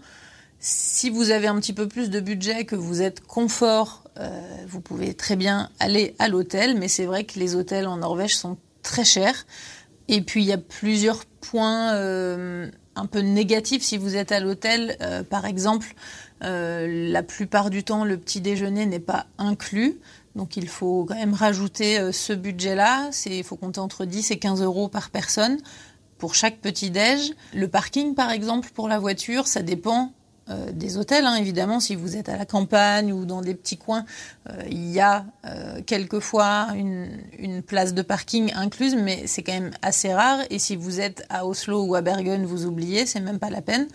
si 0.60 1.10
vous 1.10 1.32
avez 1.32 1.48
un 1.48 1.60
petit 1.60 1.74
peu 1.74 1.88
plus 1.88 2.12
de 2.12 2.20
budget, 2.20 2.66
que 2.66 2.76
vous 2.76 3.02
êtes 3.02 3.22
confort, 3.22 4.04
euh, 4.20 4.40
vous 4.68 4.80
pouvez 4.80 5.16
très 5.16 5.36
bien 5.36 5.72
aller 5.80 6.14
à 6.20 6.28
l'hôtel, 6.28 6.78
mais 6.78 6.90
c'est 6.90 7.06
vrai 7.06 7.24
que 7.24 7.40
les 7.40 7.56
hôtels 7.56 7.88
en 7.88 7.98
Norvège 7.98 8.36
sont 8.36 8.58
très 8.84 9.06
chers. 9.06 9.48
Et 10.08 10.22
puis 10.22 10.44
il 10.44 10.48
y 10.48 10.54
a 10.54 10.60
plusieurs 10.60 11.26
points 11.26 11.94
euh, 11.94 12.70
un 12.96 13.08
peu 13.08 13.22
négatifs 13.22 13.82
si 13.82 13.98
vous 13.98 14.16
êtes 14.16 14.32
à 14.32 14.40
l'hôtel. 14.40 14.98
Par 15.32 15.46
exemple, 15.46 15.96
la 16.44 17.24
plupart 17.24 17.70
du 17.70 17.84
temps, 17.84 18.06
le 18.06 18.18
petit 18.18 18.42
déjeuner 18.42 18.86
n'est 18.86 19.00
pas 19.00 19.26
inclus. 19.38 19.98
Donc 20.36 20.58
il 20.58 20.68
faut 20.68 21.06
quand 21.08 21.16
même 21.16 21.34
rajouter 21.34 22.12
ce 22.12 22.34
budget-là. 22.34 23.10
Il 23.26 23.44
faut 23.44 23.56
compter 23.56 23.80
entre 23.80 24.06
10 24.06 24.32
et 24.32 24.38
15 24.40 24.62
euros 24.62 24.88
par 24.88 25.10
personne 25.10 25.58
pour 26.18 26.36
chaque 26.36 26.60
petit 26.60 26.90
déj. 26.90 27.34
Le 27.54 27.68
parking, 27.68 28.16
par 28.16 28.32
exemple, 28.32 28.70
pour 28.74 28.88
la 28.88 29.00
voiture, 29.00 29.48
ça 29.48 29.62
dépend 29.62 30.12
euh, 30.50 30.72
des 30.74 30.98
hôtels, 30.98 31.26
hein, 31.26 31.36
évidemment, 31.36 31.80
si 31.80 31.96
vous 31.96 32.18
êtes 32.18 32.28
à 32.28 32.38
la 32.38 32.46
campagne 32.46 33.14
ou 33.14 33.24
dans 33.26 33.42
des 33.42 33.56
petits 33.56 33.78
coins, 33.78 34.04
euh, 34.50 34.62
il 34.70 34.92
y 34.92 35.00
a 35.00 35.26
euh, 35.46 35.82
quelquefois 35.86 36.68
une, 36.76 37.08
une, 37.40 37.62
place 37.62 37.94
de 37.94 38.02
parking 38.02 38.52
incluse, 38.54 38.96
mais 38.96 39.24
c'est 39.26 39.42
quand 39.42 39.54
même 39.54 39.72
assez 39.82 40.14
rare. 40.14 40.40
Et 40.50 40.60
si 40.60 40.76
vous 40.76 41.00
êtes 41.00 41.26
à 41.30 41.46
Oslo 41.46 41.86
ou 41.86 41.96
à 41.96 42.02
Bergen, 42.02 42.46
vous 42.46 42.66
oubliez, 42.66 43.06
c'est 43.06 43.22
même 43.22 43.40
pas 43.40 43.50
la 43.50 43.62
peine. 43.62 43.88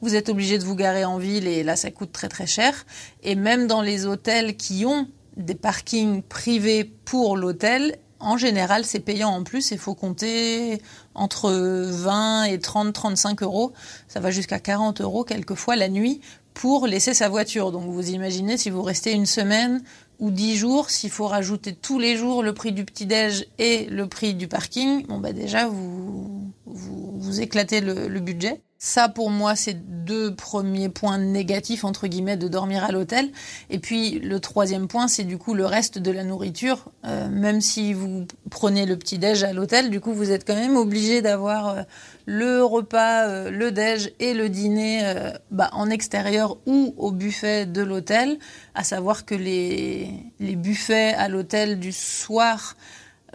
Vous 0.00 0.14
êtes 0.14 0.28
obligé 0.28 0.58
de 0.58 0.64
vous 0.64 0.76
garer 0.76 1.04
en 1.04 1.18
ville 1.18 1.48
et 1.48 1.64
là, 1.64 1.74
ça 1.74 1.90
coûte 1.90 2.12
très 2.12 2.28
très 2.28 2.46
cher. 2.46 2.86
Et 3.24 3.34
même 3.34 3.66
dans 3.66 3.82
les 3.82 4.06
hôtels 4.06 4.56
qui 4.56 4.86
ont 4.86 5.08
des 5.36 5.56
parkings 5.56 6.22
privés 6.22 6.84
pour 6.84 7.36
l'hôtel, 7.36 7.96
en 8.18 8.36
général, 8.36 8.84
c'est 8.84 9.00
payant 9.00 9.30
en 9.30 9.42
plus. 9.42 9.70
Il 9.70 9.78
faut 9.78 9.94
compter 9.94 10.80
entre 11.14 11.50
20 11.50 12.44
et 12.44 12.58
30, 12.58 12.92
35 12.92 13.42
euros. 13.42 13.72
Ça 14.08 14.20
va 14.20 14.30
jusqu'à 14.30 14.58
40 14.58 15.00
euros 15.00 15.24
quelquefois 15.24 15.76
la 15.76 15.88
nuit 15.88 16.20
pour 16.54 16.86
laisser 16.86 17.12
sa 17.12 17.28
voiture. 17.28 17.72
Donc 17.72 17.90
vous 17.90 18.10
imaginez 18.10 18.56
si 18.56 18.70
vous 18.70 18.82
restez 18.82 19.12
une 19.12 19.26
semaine 19.26 19.82
ou 20.18 20.30
10 20.30 20.56
jours, 20.56 20.88
s'il 20.88 21.10
faut 21.10 21.26
rajouter 21.26 21.74
tous 21.74 21.98
les 21.98 22.16
jours 22.16 22.42
le 22.42 22.54
prix 22.54 22.72
du 22.72 22.84
petit-déj 22.84 23.46
et 23.58 23.84
le 23.86 24.08
prix 24.08 24.32
du 24.32 24.48
parking, 24.48 25.06
bon 25.06 25.18
bah 25.18 25.32
déjà 25.32 25.66
vous, 25.66 26.50
vous, 26.66 27.40
éclatez 27.40 27.80
le 27.80 28.20
budget. 28.20 28.62
Ça, 28.78 29.08
pour 29.08 29.30
moi, 29.30 29.56
c'est 29.56 30.04
deux 30.04 30.34
premiers 30.34 30.90
points 30.90 31.16
négatifs, 31.16 31.82
entre 31.84 32.08
guillemets, 32.08 32.36
de 32.36 32.46
dormir 32.46 32.84
à 32.84 32.92
l'hôtel. 32.92 33.30
Et 33.70 33.78
puis, 33.78 34.18
le 34.18 34.38
troisième 34.38 34.86
point, 34.86 35.08
c'est 35.08 35.24
du 35.24 35.38
coup 35.38 35.54
le 35.54 35.64
reste 35.64 35.98
de 35.98 36.10
la 36.10 36.24
nourriture. 36.24 36.90
Euh, 37.06 37.30
même 37.30 37.62
si 37.62 37.94
vous 37.94 38.26
prenez 38.50 38.84
le 38.84 38.98
petit-déj 38.98 39.44
à 39.44 39.54
l'hôtel, 39.54 39.88
du 39.88 40.00
coup, 40.00 40.12
vous 40.12 40.30
êtes 40.30 40.46
quand 40.46 40.54
même 40.54 40.76
obligé 40.76 41.22
d'avoir 41.22 41.68
euh, 41.68 41.82
le 42.26 42.62
repas, 42.62 43.26
euh, 43.28 43.50
le 43.50 43.72
déj 43.72 44.12
et 44.20 44.34
le 44.34 44.50
dîner 44.50 45.32
bah, 45.50 45.70
en 45.72 45.88
extérieur 45.88 46.58
ou 46.66 46.94
au 46.98 47.12
buffet 47.12 47.64
de 47.64 47.80
l'hôtel. 47.80 48.38
À 48.74 48.84
savoir 48.84 49.24
que 49.24 49.34
les, 49.34 50.10
les 50.38 50.54
buffets 50.54 51.14
à 51.14 51.28
l'hôtel 51.28 51.78
du 51.78 51.92
soir 51.92 52.76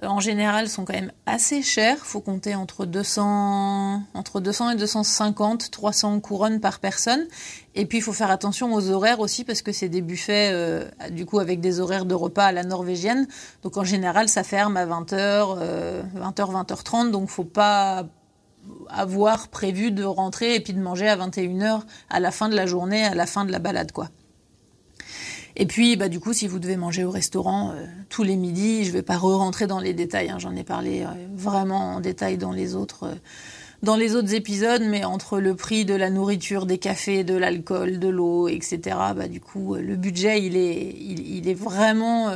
en 0.04 0.20
général 0.20 0.68
sont 0.68 0.86
quand 0.86 0.94
même 0.94 1.12
assez 1.26 1.62
chers. 1.62 1.98
Faut 2.00 2.22
compter 2.22 2.56
entre 2.56 2.86
200, 2.86 4.02
entre 4.14 4.40
200 4.40 4.72
et 4.72 4.76
250, 4.76 5.72
300 5.72 6.20
couronnes 6.20 6.60
par 6.60 6.80
personne. 6.80 7.26
Et 7.76 7.86
puis 7.86 8.00
il 8.00 8.02
faut 8.02 8.14
faire 8.14 8.32
attention 8.32 8.74
aux 8.74 8.90
horaires 8.90 9.20
aussi 9.20 9.44
parce 9.44 9.62
que 9.62 9.72
c'est 9.72 9.90
des 9.90 10.02
buffets 10.02 10.50
euh, 10.52 10.86
du 11.12 11.26
coup 11.26 11.40
avec 11.40 11.62
des 11.62 11.80
horaires 11.80 12.06
de 12.06 12.16
repas 12.16 12.46
à 12.46 12.52
la 12.52 12.64
norvégienne. 12.64 13.28
Donc 13.64 13.78
en 13.78 13.84
général 13.84 14.28
ça 14.28 14.44
ferme 14.44 14.78
à 14.78 14.86
20h, 14.86 15.60
20h, 16.16 16.66
20h30. 16.66 17.12
Donc 17.12 17.30
faut 17.30 17.44
pas 17.44 18.06
avoir 18.90 19.48
prévu 19.48 19.92
de 19.92 20.04
rentrer 20.04 20.56
et 20.56 20.60
puis 20.60 20.74
de 20.74 20.82
manger 20.82 21.08
à 21.08 21.18
21h 21.18 21.82
à 22.10 22.20
la 22.20 22.32
fin 22.32 22.50
de 22.50 22.56
la 22.56 22.66
journée, 22.66 23.04
à 23.04 23.16
la 23.16 23.26
fin 23.26 23.46
de 23.46 23.52
la 23.52 23.60
balade 23.60 23.92
quoi. 23.92 24.10
Et 25.56 25.66
puis, 25.66 25.96
bah, 25.96 26.10
du 26.10 26.20
coup, 26.20 26.34
si 26.34 26.48
vous 26.48 26.60
devez 26.60 26.78
manger 26.78 27.04
au 27.04 27.12
restaurant 27.12 27.72
euh, 27.72 27.86
tous 28.10 28.24
les 28.24 28.36
midis, 28.36 28.84
je 28.84 28.90
ne 28.90 28.94
vais 28.94 29.02
pas 29.02 29.18
re-rentrer 29.18 29.68
dans 29.68 29.80
les 29.80 29.94
détails. 29.94 30.30
Hein, 30.30 30.40
J'en 30.40 30.56
ai 30.56 30.64
parlé 30.64 31.02
euh, 31.02 31.08
vraiment 31.34 31.96
en 31.96 32.00
détail 32.00 32.38
dans 32.38 32.52
les 32.52 32.76
autres. 32.76 33.04
Euh, 33.04 33.16
dans 33.84 33.96
les 33.96 34.16
autres 34.16 34.36
épisodes, 34.36 34.84
mais 34.86 35.06
entre 35.06 35.40
le 35.40 35.56
prix 35.56 35.86
de 35.86 35.96
la 35.96 36.12
nourriture, 36.12 36.68
des 36.68 36.78
cafés, 36.78 37.24
de 37.24 37.34
l'alcool, 37.34 37.98
de 37.98 38.10
l'eau, 38.10 38.48
etc., 38.48 38.80
bah, 39.16 39.28
du 39.28 39.42
coup, 39.42 39.74
le 39.74 39.96
budget, 39.96 40.40
il 40.40 40.56
est, 40.56 40.96
il, 41.00 41.50
est 41.50 41.56
vraiment, 41.56 42.32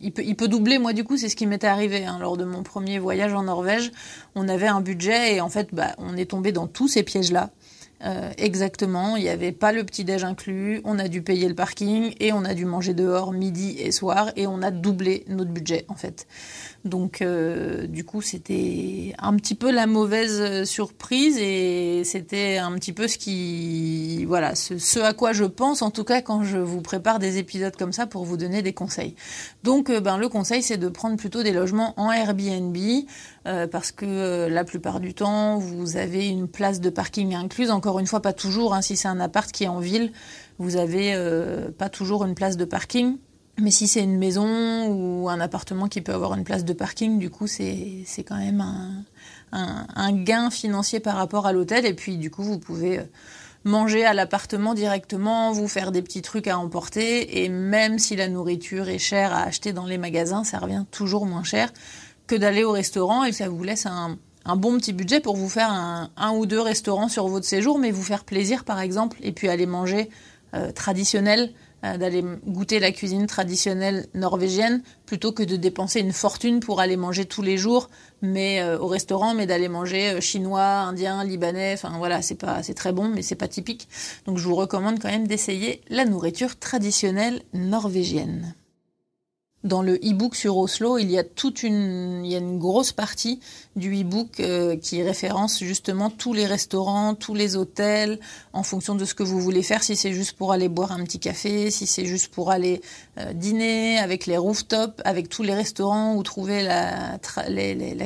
il, 0.00 0.10
peut, 0.10 0.24
il 0.24 0.34
peut 0.34 0.48
doubler. 0.48 0.78
Moi, 0.78 0.92
du 0.92 1.04
coup, 1.04 1.16
c'est 1.16 1.28
ce 1.28 1.36
qui 1.36 1.46
m'était 1.46 1.68
arrivé 1.68 2.04
hein, 2.04 2.18
lors 2.20 2.36
de 2.36 2.42
mon 2.42 2.64
premier 2.64 2.98
voyage 2.98 3.32
en 3.34 3.44
Norvège. 3.44 3.92
On 4.34 4.48
avait 4.48 4.66
un 4.66 4.80
budget 4.80 5.36
et 5.36 5.40
en 5.40 5.48
fait, 5.48 5.68
bah, 5.72 5.94
on 5.98 6.16
est 6.16 6.30
tombé 6.30 6.50
dans 6.50 6.66
tous 6.66 6.88
ces 6.88 7.04
pièges-là. 7.04 7.50
Euh, 8.04 8.32
exactement, 8.36 9.16
il 9.16 9.22
n'y 9.22 9.30
avait 9.30 9.52
pas 9.52 9.72
le 9.72 9.82
petit-déj 9.82 10.24
inclus, 10.24 10.82
on 10.84 10.98
a 10.98 11.08
dû 11.08 11.22
payer 11.22 11.48
le 11.48 11.54
parking 11.54 12.14
et 12.20 12.32
on 12.34 12.44
a 12.44 12.52
dû 12.52 12.66
manger 12.66 12.92
dehors 12.92 13.32
midi 13.32 13.76
et 13.78 13.92
soir 13.92 14.30
et 14.36 14.46
on 14.46 14.60
a 14.60 14.70
doublé 14.70 15.24
notre 15.28 15.50
budget 15.50 15.86
en 15.88 15.94
fait. 15.94 16.26
Donc 16.84 17.22
euh, 17.22 17.86
du 17.86 18.04
coup 18.04 18.20
c'était 18.20 19.14
un 19.18 19.34
petit 19.36 19.54
peu 19.54 19.70
la 19.70 19.86
mauvaise 19.86 20.64
surprise 20.64 21.38
et 21.38 22.02
c'était 22.04 22.58
un 22.58 22.72
petit 22.74 22.92
peu 22.92 23.08
ce 23.08 23.16
qui 23.16 24.24
voilà 24.26 24.54
ce, 24.54 25.00
à 25.00 25.14
quoi 25.14 25.32
je 25.32 25.44
pense 25.44 25.80
en 25.80 25.90
tout 25.90 26.04
cas 26.04 26.20
quand 26.20 26.42
je 26.42 26.58
vous 26.58 26.82
prépare 26.82 27.18
des 27.18 27.38
épisodes 27.38 27.74
comme 27.76 27.92
ça 27.92 28.06
pour 28.06 28.24
vous 28.24 28.36
donner 28.36 28.60
des 28.62 28.74
conseils. 28.74 29.14
Donc 29.62 29.88
euh, 29.88 30.00
ben 30.00 30.18
le 30.18 30.28
conseil 30.28 30.62
c'est 30.62 30.76
de 30.76 30.88
prendre 30.88 31.16
plutôt 31.16 31.42
des 31.42 31.52
logements 31.52 31.94
en 31.96 32.12
Airbnb 32.12 32.76
parce 33.70 33.92
que 33.92 34.48
la 34.48 34.64
plupart 34.64 35.00
du 35.00 35.12
temps 35.12 35.58
vous 35.58 35.98
avez 35.98 36.28
une 36.28 36.48
place 36.48 36.80
de 36.80 36.88
parking 36.88 37.34
incluse 37.34 37.70
encore 37.70 37.98
une 37.98 38.06
fois, 38.06 38.20
pas 38.20 38.32
toujours. 38.32 38.74
Hein. 38.74 38.82
si 38.82 38.96
c'est 38.96 39.08
un 39.08 39.20
appart 39.20 39.50
qui 39.50 39.64
est 39.64 39.68
en 39.68 39.80
ville, 39.80 40.12
vous 40.58 40.76
avez 40.76 41.14
euh, 41.14 41.70
pas 41.70 41.88
toujours 41.88 42.24
une 42.24 42.34
place 42.34 42.56
de 42.56 42.64
parking. 42.64 43.16
Mais 43.58 43.70
si 43.70 43.86
c'est 43.86 44.02
une 44.02 44.18
maison 44.18 44.88
ou 44.88 45.28
un 45.28 45.38
appartement 45.40 45.88
qui 45.88 46.00
peut 46.00 46.12
avoir 46.12 46.34
une 46.34 46.44
place 46.44 46.64
de 46.64 46.72
parking, 46.72 47.18
du 47.18 47.30
coup, 47.30 47.46
c'est 47.46 48.04
quand 48.26 48.36
même 48.36 48.60
un, 48.60 49.04
un, 49.52 50.12
gain 50.12 50.50
financier 50.50 50.98
par 50.98 51.16
rapport 51.16 51.46
à 51.46 51.52
l'hôtel. 51.52 51.86
Et 51.86 51.94
puis, 51.94 52.16
du 52.18 52.30
coup, 52.30 52.42
vous 52.42 52.58
pouvez 52.58 52.98
euh, 52.98 53.04
manger 53.62 54.04
à 54.04 54.12
l'appartement 54.12 54.74
directement, 54.74 55.52
vous 55.52 55.68
faire 55.68 55.92
des 55.92 56.02
petits 56.02 56.22
trucs 56.22 56.48
à 56.48 56.58
emporter. 56.58 57.44
Et 57.44 57.48
même 57.48 58.00
si 58.00 58.16
la 58.16 58.28
nourriture 58.28 58.88
est 58.88 58.98
chère 58.98 59.32
à 59.32 59.42
acheter 59.42 59.72
dans 59.72 59.86
les 59.86 59.98
magasins, 59.98 60.42
ça 60.42 60.58
revient 60.58 60.84
toujours 60.90 61.24
moins 61.26 61.44
cher 61.44 61.72
que 62.26 62.34
d'aller 62.34 62.64
au 62.64 62.72
restaurant 62.72 63.24
et 63.24 63.32
ça 63.32 63.48
vous 63.48 63.62
laisse 63.62 63.86
un, 63.86 64.16
un 64.44 64.56
bon 64.56 64.76
petit 64.78 64.92
budget 64.92 65.20
pour 65.20 65.36
vous 65.36 65.48
faire 65.48 65.70
un, 65.70 66.32
ou 66.32 66.46
deux 66.46 66.60
restaurants 66.60 67.08
sur 67.08 67.28
votre 67.28 67.46
séjour, 67.46 67.78
mais 67.78 67.90
vous 67.90 68.02
faire 68.02 68.24
plaisir 68.24 68.64
par 68.64 68.80
exemple, 68.80 69.18
et 69.22 69.32
puis 69.32 69.48
aller 69.48 69.66
manger 69.66 70.10
euh, 70.54 70.70
traditionnel, 70.72 71.52
d'aller 71.98 72.24
goûter 72.46 72.80
la 72.80 72.92
cuisine 72.92 73.26
traditionnelle 73.26 74.06
norvégienne, 74.14 74.82
plutôt 75.06 75.32
que 75.32 75.42
de 75.42 75.56
dépenser 75.56 76.00
une 76.00 76.12
fortune 76.12 76.60
pour 76.60 76.80
aller 76.80 76.96
manger 76.96 77.24
tous 77.24 77.42
les 77.42 77.58
jours, 77.58 77.90
mais 78.22 78.60
euh, 78.62 78.78
au 78.78 78.86
restaurant, 78.86 79.34
mais 79.34 79.46
d'aller 79.46 79.68
manger 79.68 80.20
chinois, 80.20 80.62
indien, 80.62 81.22
libanais. 81.24 81.74
Enfin 81.74 81.96
voilà, 81.98 82.22
c'est 82.22 82.34
pas, 82.34 82.62
c'est 82.62 82.74
très 82.74 82.92
bon, 82.92 83.08
mais 83.08 83.22
c'est 83.22 83.34
pas 83.34 83.48
typique. 83.48 83.88
Donc 84.26 84.38
je 84.38 84.48
vous 84.48 84.56
recommande 84.56 84.98
quand 84.98 85.10
même 85.10 85.26
d'essayer 85.26 85.80
la 85.88 86.04
nourriture 86.04 86.58
traditionnelle 86.58 87.42
norvégienne. 87.52 88.54
Dans 89.64 89.80
le 89.80 89.94
e-book 89.94 90.34
sur 90.34 90.58
Oslo, 90.58 90.98
il 90.98 91.10
y 91.10 91.18
a 91.18 91.24
toute 91.24 91.62
une, 91.62 92.22
il 92.22 92.30
y 92.30 92.34
a 92.34 92.38
une 92.38 92.58
grosse 92.58 92.92
partie 92.92 93.40
du 93.76 94.02
e-book 94.02 94.38
euh, 94.40 94.76
qui 94.76 95.02
référence 95.02 95.64
justement 95.64 96.10
tous 96.10 96.34
les 96.34 96.44
restaurants, 96.44 97.14
tous 97.14 97.34
les 97.34 97.56
hôtels, 97.56 98.20
en 98.52 98.62
fonction 98.62 98.94
de 98.94 99.06
ce 99.06 99.14
que 99.14 99.22
vous 99.22 99.40
voulez 99.40 99.62
faire. 99.62 99.82
Si 99.82 99.96
c'est 99.96 100.12
juste 100.12 100.36
pour 100.36 100.52
aller 100.52 100.68
boire 100.68 100.92
un 100.92 101.02
petit 101.04 101.18
café, 101.18 101.70
si 101.70 101.86
c'est 101.86 102.04
juste 102.04 102.28
pour 102.28 102.50
aller 102.50 102.82
euh, 103.18 103.32
dîner 103.32 103.98
avec 103.98 104.26
les 104.26 104.36
rooftops, 104.36 105.00
avec 105.06 105.30
tous 105.30 105.42
les 105.42 105.54
restaurants 105.54 106.14
où 106.14 106.22
trouver 106.22 106.62
la, 106.62 107.18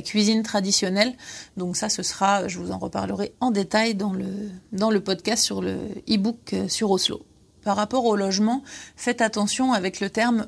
cuisine 0.03 0.45
traditionnelle. 0.45 1.13
Donc 1.57 1.77
ça, 1.77 1.89
ce 1.89 2.05
sera, 2.05 2.47
je 2.47 2.61
vous 2.61 2.71
en 2.71 2.79
reparlerai 2.79 3.33
en 3.41 3.51
détail 3.51 3.97
dans 3.97 4.13
le 4.13 4.27
dans 4.71 4.91
le 4.91 5.01
podcast 5.01 5.43
sur 5.43 5.61
le 5.61 5.77
e-book 6.09 6.53
euh, 6.53 6.69
sur 6.69 6.93
Oslo. 6.93 7.21
Par 7.65 7.77
rapport 7.77 8.05
au 8.05 8.15
logement, 8.15 8.63
faites 8.95 9.21
attention 9.21 9.73
avec 9.73 9.99
le 9.99 10.09
terme 10.09 10.47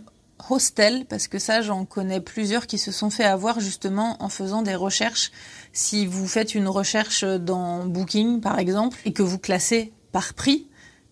hostel, 0.49 1.05
parce 1.07 1.29
que 1.29 1.39
ça, 1.39 1.63
j'en 1.63 1.85
connais 1.85 2.21
plusieurs 2.21 2.67
qui 2.67 2.79
se 2.79 2.93
sont 2.93 3.11
fait 3.11 3.25
avoir 3.25 3.61
justement 3.61 4.17
en 4.23 4.29
faisant 4.29 4.63
des 4.63 4.75
recherches. 4.75 5.33
Si 5.73 6.07
vous 6.07 6.27
faites 6.27 6.55
une 6.55 6.69
recherche 6.69 7.25
dans 7.25 7.87
Booking, 7.87 8.41
par 8.41 8.59
exemple, 8.59 8.99
et 9.05 9.13
que 9.13 9.23
vous 9.23 9.39
classez 9.39 9.93
par 10.13 10.35
prix, 10.35 10.67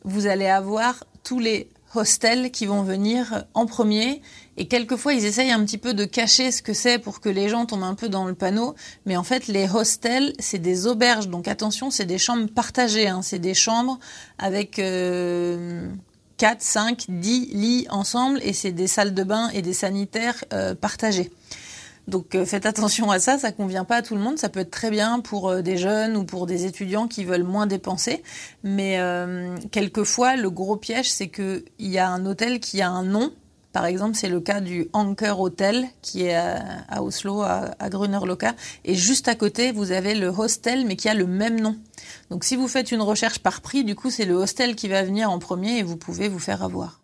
vous 0.04 0.26
allez 0.26 0.46
avoir 0.46 1.04
tous 1.22 1.38
les 1.38 1.68
hostels 1.94 2.50
qui 2.50 2.66
vont 2.66 2.82
venir 2.82 3.44
en 3.54 3.66
premier. 3.66 4.22
Et 4.56 4.68
quelquefois, 4.68 5.14
ils 5.14 5.24
essayent 5.24 5.52
un 5.52 5.64
petit 5.64 5.78
peu 5.78 5.94
de 5.94 6.04
cacher 6.04 6.50
ce 6.50 6.62
que 6.62 6.72
c'est 6.72 6.98
pour 6.98 7.20
que 7.20 7.28
les 7.28 7.48
gens 7.48 7.66
tombent 7.66 7.84
un 7.84 7.94
peu 7.94 8.08
dans 8.08 8.24
le 8.24 8.34
panneau. 8.34 8.74
Mais 9.06 9.16
en 9.16 9.22
fait, 9.22 9.46
les 9.46 9.68
hostels, 9.68 10.34
c'est 10.38 10.58
des 10.58 10.86
auberges. 10.86 11.28
Donc 11.28 11.48
attention, 11.48 11.90
c'est 11.90 12.04
des 12.04 12.18
chambres 12.18 12.48
partagées. 12.50 13.08
Hein. 13.08 13.22
C'est 13.22 13.38
des 13.38 13.54
chambres 13.54 13.98
avec... 14.38 14.78
Euh, 14.78 15.88
4, 16.38 16.62
5, 16.62 17.04
10 17.08 17.50
lits 17.52 17.86
ensemble 17.90 18.40
et 18.42 18.52
c'est 18.52 18.72
des 18.72 18.86
salles 18.86 19.12
de 19.12 19.24
bain 19.24 19.50
et 19.50 19.60
des 19.60 19.72
sanitaires 19.72 20.44
euh, 20.52 20.74
partagés. 20.74 21.30
Donc 22.06 22.34
euh, 22.34 22.46
faites 22.46 22.64
attention 22.64 23.10
à 23.10 23.18
ça, 23.18 23.38
ça 23.38 23.52
convient 23.52 23.84
pas 23.84 23.96
à 23.96 24.02
tout 24.02 24.14
le 24.14 24.20
monde, 24.20 24.38
ça 24.38 24.48
peut 24.48 24.60
être 24.60 24.70
très 24.70 24.90
bien 24.90 25.20
pour 25.20 25.50
euh, 25.50 25.60
des 25.60 25.76
jeunes 25.76 26.16
ou 26.16 26.24
pour 26.24 26.46
des 26.46 26.64
étudiants 26.64 27.08
qui 27.08 27.24
veulent 27.24 27.42
moins 27.42 27.66
dépenser, 27.66 28.22
mais 28.62 28.98
quelquefois 29.70 30.36
le 30.36 30.48
gros 30.50 30.76
piège 30.76 31.10
c'est 31.10 31.28
qu'il 31.28 31.62
y 31.78 31.98
a 31.98 32.08
un 32.08 32.24
hôtel 32.24 32.60
qui 32.60 32.80
a 32.80 32.88
un 32.88 33.02
nom 33.02 33.32
par 33.78 33.86
exemple, 33.86 34.16
c'est 34.16 34.28
le 34.28 34.40
cas 34.40 34.60
du 34.60 34.88
Anker 34.92 35.38
Hotel 35.38 35.86
qui 36.02 36.24
est 36.24 36.34
à, 36.34 37.00
Oslo, 37.00 37.42
à, 37.42 37.76
à. 37.78 37.88
Et 38.84 38.96
juste 38.96 39.28
à 39.28 39.36
côté, 39.36 39.70
vous 39.70 39.92
avez 39.92 40.16
le 40.16 40.26
hostel, 40.26 40.84
mais 40.84 40.96
qui 40.96 41.08
a 41.08 41.14
le 41.14 41.28
même 41.28 41.60
nom. 41.60 41.76
Donc 42.28 42.42
si 42.42 42.56
vous 42.56 42.66
faites 42.66 42.90
une 42.90 43.02
recherche 43.02 43.38
par 43.38 43.60
prix, 43.60 43.84
du 43.84 43.94
coup, 43.94 44.10
c'est 44.10 44.24
le 44.24 44.34
hostel 44.34 44.74
qui 44.74 44.88
va 44.88 45.04
venir 45.04 45.30
en 45.30 45.38
premier 45.38 45.78
et 45.78 45.84
vous 45.84 45.96
pouvez 45.96 46.28
vous 46.28 46.40
faire 46.40 46.64
avoir. 46.64 47.02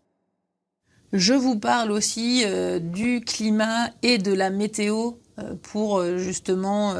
Je 1.12 1.33
vous 1.33 1.57
parle 1.57 1.93
aussi 1.93 2.43
euh, 2.45 2.81
du 2.81 3.21
climat 3.21 3.90
et 4.02 4.19
de 4.19 4.33
la 4.33 4.50
météo 4.50 5.12
euh, 5.38 5.54
pour 5.62 5.99
euh, 5.99 6.19
justement 6.19 6.97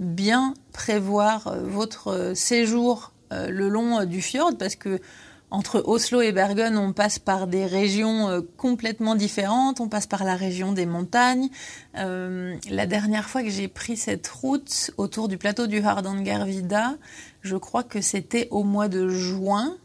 bien 0.00 0.54
prévoir 0.72 1.54
votre 1.62 2.32
séjour 2.34 3.12
le 3.30 3.68
long 3.68 4.04
du 4.04 4.20
fjord 4.20 4.58
parce 4.58 4.74
que 4.74 4.98
entre 5.52 5.82
Oslo 5.86 6.22
et 6.22 6.32
Bergen, 6.32 6.78
on 6.78 6.94
passe 6.94 7.18
par 7.18 7.46
des 7.46 7.66
régions 7.66 8.30
euh, 8.30 8.40
complètement 8.56 9.14
différentes, 9.14 9.80
on 9.80 9.88
passe 9.88 10.06
par 10.06 10.24
la 10.24 10.34
région 10.34 10.72
des 10.72 10.86
montagnes. 10.86 11.50
Euh, 11.98 12.56
la 12.70 12.86
dernière 12.86 13.28
fois 13.28 13.42
que 13.42 13.50
j'ai 13.50 13.68
pris 13.68 13.98
cette 13.98 14.26
route 14.28 14.90
autour 14.96 15.28
du 15.28 15.36
plateau 15.36 15.66
du 15.66 15.80
Hardangervidda, 15.80 16.94
je 17.42 17.56
crois 17.56 17.82
que 17.82 18.00
c'était 18.00 18.48
au 18.50 18.64
mois 18.64 18.88
de 18.88 19.10
juin. 19.10 19.76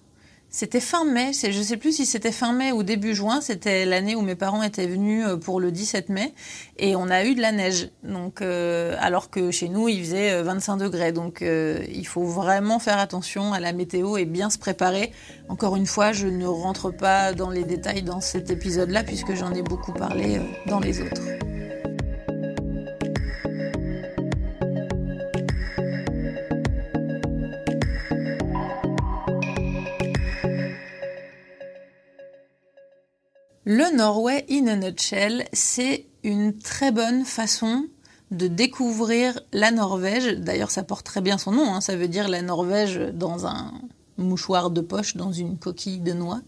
C'était 0.49 0.79
fin 0.79 1.03
mai, 1.03 1.33
je 1.33 1.57
ne 1.57 1.63
sais 1.63 1.75
plus 1.75 1.91
si 1.91 2.05
c'était 2.05 2.31
fin 2.31 2.53
mai 2.53 2.71
ou 2.71 2.81
début 2.81 3.13
juin, 3.13 3.41
c'était 3.41 3.85
l'année 3.85 4.15
où 4.15 4.21
mes 4.21 4.35
parents 4.35 4.63
étaient 4.63 4.87
venus 4.87 5.25
euh, 5.27 5.35
pour 5.35 5.59
le 5.59 5.71
17 5.71 6.07
mai 6.07 6.33
et 6.77 6.95
on 6.95 7.09
a 7.09 7.25
eu 7.25 7.35
de 7.35 7.41
la 7.41 7.51
neige. 7.51 7.89
Donc 8.03 8.41
euh, 8.41 8.95
alors 8.99 9.29
que 9.29 9.51
chez 9.51 9.67
nous 9.67 9.89
il 9.89 9.99
faisait 9.99 10.41
25 10.41 10.73
euh, 10.73 10.85
degrés. 10.85 11.11
Donc 11.11 11.41
il 11.43 12.07
faut 12.07 12.23
vraiment 12.23 12.79
faire 12.79 12.97
attention 12.97 13.51
à 13.51 13.59
la 13.59 13.73
météo 13.73 14.15
et 14.15 14.25
bien 14.25 14.49
se 14.49 14.57
préparer. 14.57 15.11
Encore 15.49 15.75
une 15.75 15.85
fois, 15.85 16.13
je 16.13 16.27
ne 16.27 16.47
rentre 16.47 16.91
pas 16.91 17.33
dans 17.33 17.49
les 17.49 17.63
détails 17.63 18.01
dans 18.01 18.21
cet 18.21 18.49
épisode-là 18.49 19.03
puisque 19.03 19.35
j'en 19.35 19.53
ai 19.53 19.61
beaucoup 19.61 19.93
parlé 19.93 20.39
dans 20.65 20.79
les 20.79 21.01
autres. 21.01 21.21
Le 33.69 33.93
Norway 33.93 34.45
in 34.49 34.67
a 34.67 34.77
nutshell, 34.77 35.45
c'est 35.51 36.05
une 36.23 36.57
très 36.57 36.93
bonne 36.93 37.25
façon 37.25 37.83
de 38.31 38.47
découvrir 38.47 39.41
la 39.51 39.71
Norvège. 39.71 40.37
D'ailleurs, 40.37 40.71
ça 40.71 40.83
porte 40.83 41.05
très 41.05 41.19
bien 41.19 41.37
son 41.37 41.51
nom, 41.51 41.73
hein. 41.73 41.81
ça 41.81 41.97
veut 41.97 42.07
dire 42.07 42.29
la 42.29 42.41
Norvège 42.41 42.97
dans 43.13 43.45
un 43.45 43.73
mouchoir 44.17 44.71
de 44.71 44.79
poche, 44.79 45.17
dans 45.17 45.33
une 45.33 45.57
coquille 45.57 45.99
de 45.99 46.13
noix. 46.13 46.39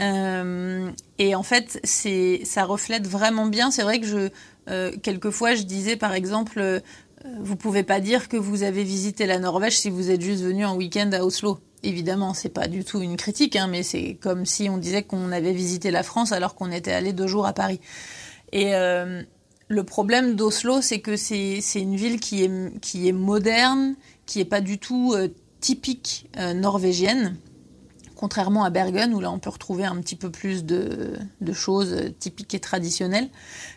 Euh, 0.00 0.90
et 1.20 1.36
en 1.36 1.44
fait, 1.44 1.80
ça 1.84 2.64
reflète 2.64 3.06
vraiment 3.06 3.46
bien. 3.46 3.70
C'est 3.70 3.84
vrai 3.84 4.00
que 4.00 4.06
je, 4.08 4.28
euh, 4.68 4.90
quelquefois, 5.00 5.54
je 5.54 5.62
disais 5.62 5.94
par 5.94 6.12
exemple, 6.12 6.58
euh, 6.58 6.80
vous 7.40 7.54
pouvez 7.54 7.84
pas 7.84 8.00
dire 8.00 8.28
que 8.28 8.36
vous 8.36 8.64
avez 8.64 8.82
visité 8.82 9.26
la 9.26 9.38
Norvège 9.38 9.78
si 9.78 9.90
vous 9.90 10.10
êtes 10.10 10.22
juste 10.22 10.42
venu 10.42 10.66
en 10.66 10.74
week-end 10.74 11.10
à 11.12 11.22
Oslo. 11.22 11.60
Évidemment, 11.82 12.34
c'est 12.34 12.48
pas 12.48 12.66
du 12.66 12.84
tout 12.84 13.00
une 13.00 13.16
critique, 13.16 13.54
hein, 13.54 13.68
mais 13.68 13.82
c'est 13.82 14.14
comme 14.20 14.46
si 14.46 14.68
on 14.68 14.78
disait 14.78 15.02
qu'on 15.02 15.30
avait 15.30 15.52
visité 15.52 15.90
la 15.90 16.02
France 16.02 16.32
alors 16.32 16.54
qu'on 16.54 16.72
était 16.72 16.92
allé 16.92 17.12
deux 17.12 17.28
jours 17.28 17.46
à 17.46 17.52
Paris. 17.52 17.80
Et 18.52 18.74
euh, 18.74 19.22
le 19.68 19.84
problème 19.84 20.34
d'Oslo, 20.34 20.80
c'est 20.80 21.00
que 21.00 21.16
c'est 21.16 21.60
une 21.74 21.96
ville 21.96 22.18
qui 22.18 22.44
est, 22.44 22.80
qui 22.80 23.08
est 23.08 23.12
moderne, 23.12 23.94
qui 24.26 24.40
est 24.40 24.44
pas 24.44 24.60
du 24.60 24.78
tout 24.78 25.12
euh, 25.14 25.28
typique 25.60 26.28
euh, 26.36 26.52
norvégienne 26.54 27.36
contrairement 28.18 28.64
à 28.64 28.70
Bergen 28.70 29.14
où 29.14 29.20
là 29.20 29.30
on 29.30 29.38
peut 29.38 29.48
retrouver 29.48 29.84
un 29.84 29.96
petit 30.00 30.16
peu 30.16 30.28
plus 30.28 30.64
de, 30.64 31.16
choses 31.52 31.96
typiques 32.18 32.52
et 32.52 32.60
traditionnelles. 32.60 33.28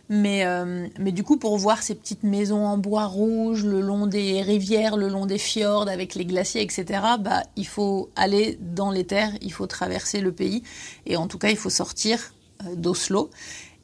Mais, 0.09 0.45
euh, 0.45 0.87
mais 0.99 1.11
du 1.11 1.23
coup, 1.23 1.37
pour 1.37 1.57
voir 1.57 1.83
ces 1.83 1.95
petites 1.95 2.23
maisons 2.23 2.65
en 2.65 2.77
bois 2.77 3.05
rouge 3.05 3.63
le 3.63 3.79
long 3.81 4.07
des 4.07 4.41
rivières, 4.41 4.97
le 4.97 5.07
long 5.07 5.25
des 5.25 5.37
fjords 5.37 5.87
avec 5.87 6.15
les 6.15 6.25
glaciers, 6.25 6.61
etc., 6.61 6.85
bah, 7.19 7.43
il 7.55 7.67
faut 7.67 8.09
aller 8.15 8.57
dans 8.59 8.91
les 8.91 9.05
terres, 9.05 9.31
il 9.41 9.53
faut 9.53 9.67
traverser 9.67 10.19
le 10.19 10.31
pays 10.31 10.63
et 11.05 11.15
en 11.15 11.27
tout 11.27 11.37
cas, 11.37 11.49
il 11.49 11.57
faut 11.57 11.69
sortir 11.69 12.33
euh, 12.65 12.75
d'Oslo. 12.75 13.29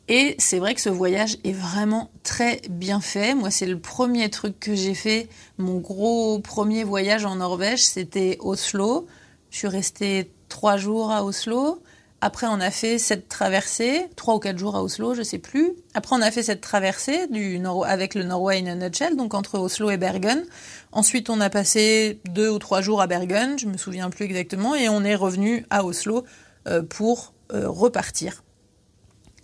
Et 0.10 0.36
c'est 0.40 0.58
vrai 0.58 0.74
que 0.74 0.82
ce 0.82 0.90
voyage 0.90 1.38
est 1.44 1.52
vraiment 1.52 2.10
très 2.24 2.62
bien 2.70 3.00
fait. 3.02 3.36
Moi, 3.36 3.52
c'est 3.52 3.66
le 3.66 3.78
premier 3.78 4.30
truc 4.30 4.60
que 4.60 4.74
j'ai 4.74 4.96
fait. 4.96 5.28
Mon 5.58 5.80
gros 5.80 6.40
premier 6.40 6.84
voyage 6.84 7.26
en 7.26 7.36
Norvège, 7.36 7.86
c'était 7.86 8.38
Oslo. 8.40 9.06
Je 9.50 9.58
suis 9.58 9.68
restée 9.68 10.32
trois 10.50 10.78
jours 10.78 11.12
à 11.12 11.24
Oslo. 11.24 11.82
Après, 12.20 12.48
on 12.48 12.60
a 12.60 12.72
fait 12.72 12.98
cette 12.98 13.30
traversée, 13.30 14.08
trois 14.16 14.36
ou 14.36 14.40
quatre 14.40 14.58
jours 14.58 14.76
à 14.76 14.82
Oslo, 14.82 15.14
je 15.14 15.22
sais 15.22 15.38
plus. 15.38 15.74
Après, 15.94 16.16
on 16.16 16.22
a 16.22 16.32
fait 16.32 16.42
cette 16.42 16.62
traversée 16.62 17.28
du 17.28 17.62
avec 17.86 18.16
le 18.16 18.24
Norway 18.24 18.60
in 18.60 18.66
a 18.66 18.76
nutshell, 18.76 19.16
donc 19.16 19.36
entre 19.36 19.60
Oslo 19.60 19.92
et 19.92 19.98
Bergen. 19.98 20.44
Ensuite, 20.92 21.30
on 21.30 21.40
a 21.42 21.52
passé 21.52 22.20
deux 22.30 22.50
ou 22.50 22.58
trois 22.58 22.82
jours 22.82 23.02
à 23.02 23.08
Bergen, 23.08 23.60
je 23.60 23.68
me 23.68 23.78
souviens 23.78 24.10
plus 24.10 24.26
exactement, 24.26 24.74
et 24.74 24.90
on 24.90 25.04
est 25.04 25.16
revenu 25.16 25.66
à 25.70 25.86
Oslo 25.86 26.26
euh, 26.68 26.82
pour 26.82 27.34
euh, 27.54 27.70
repartir 27.70 28.44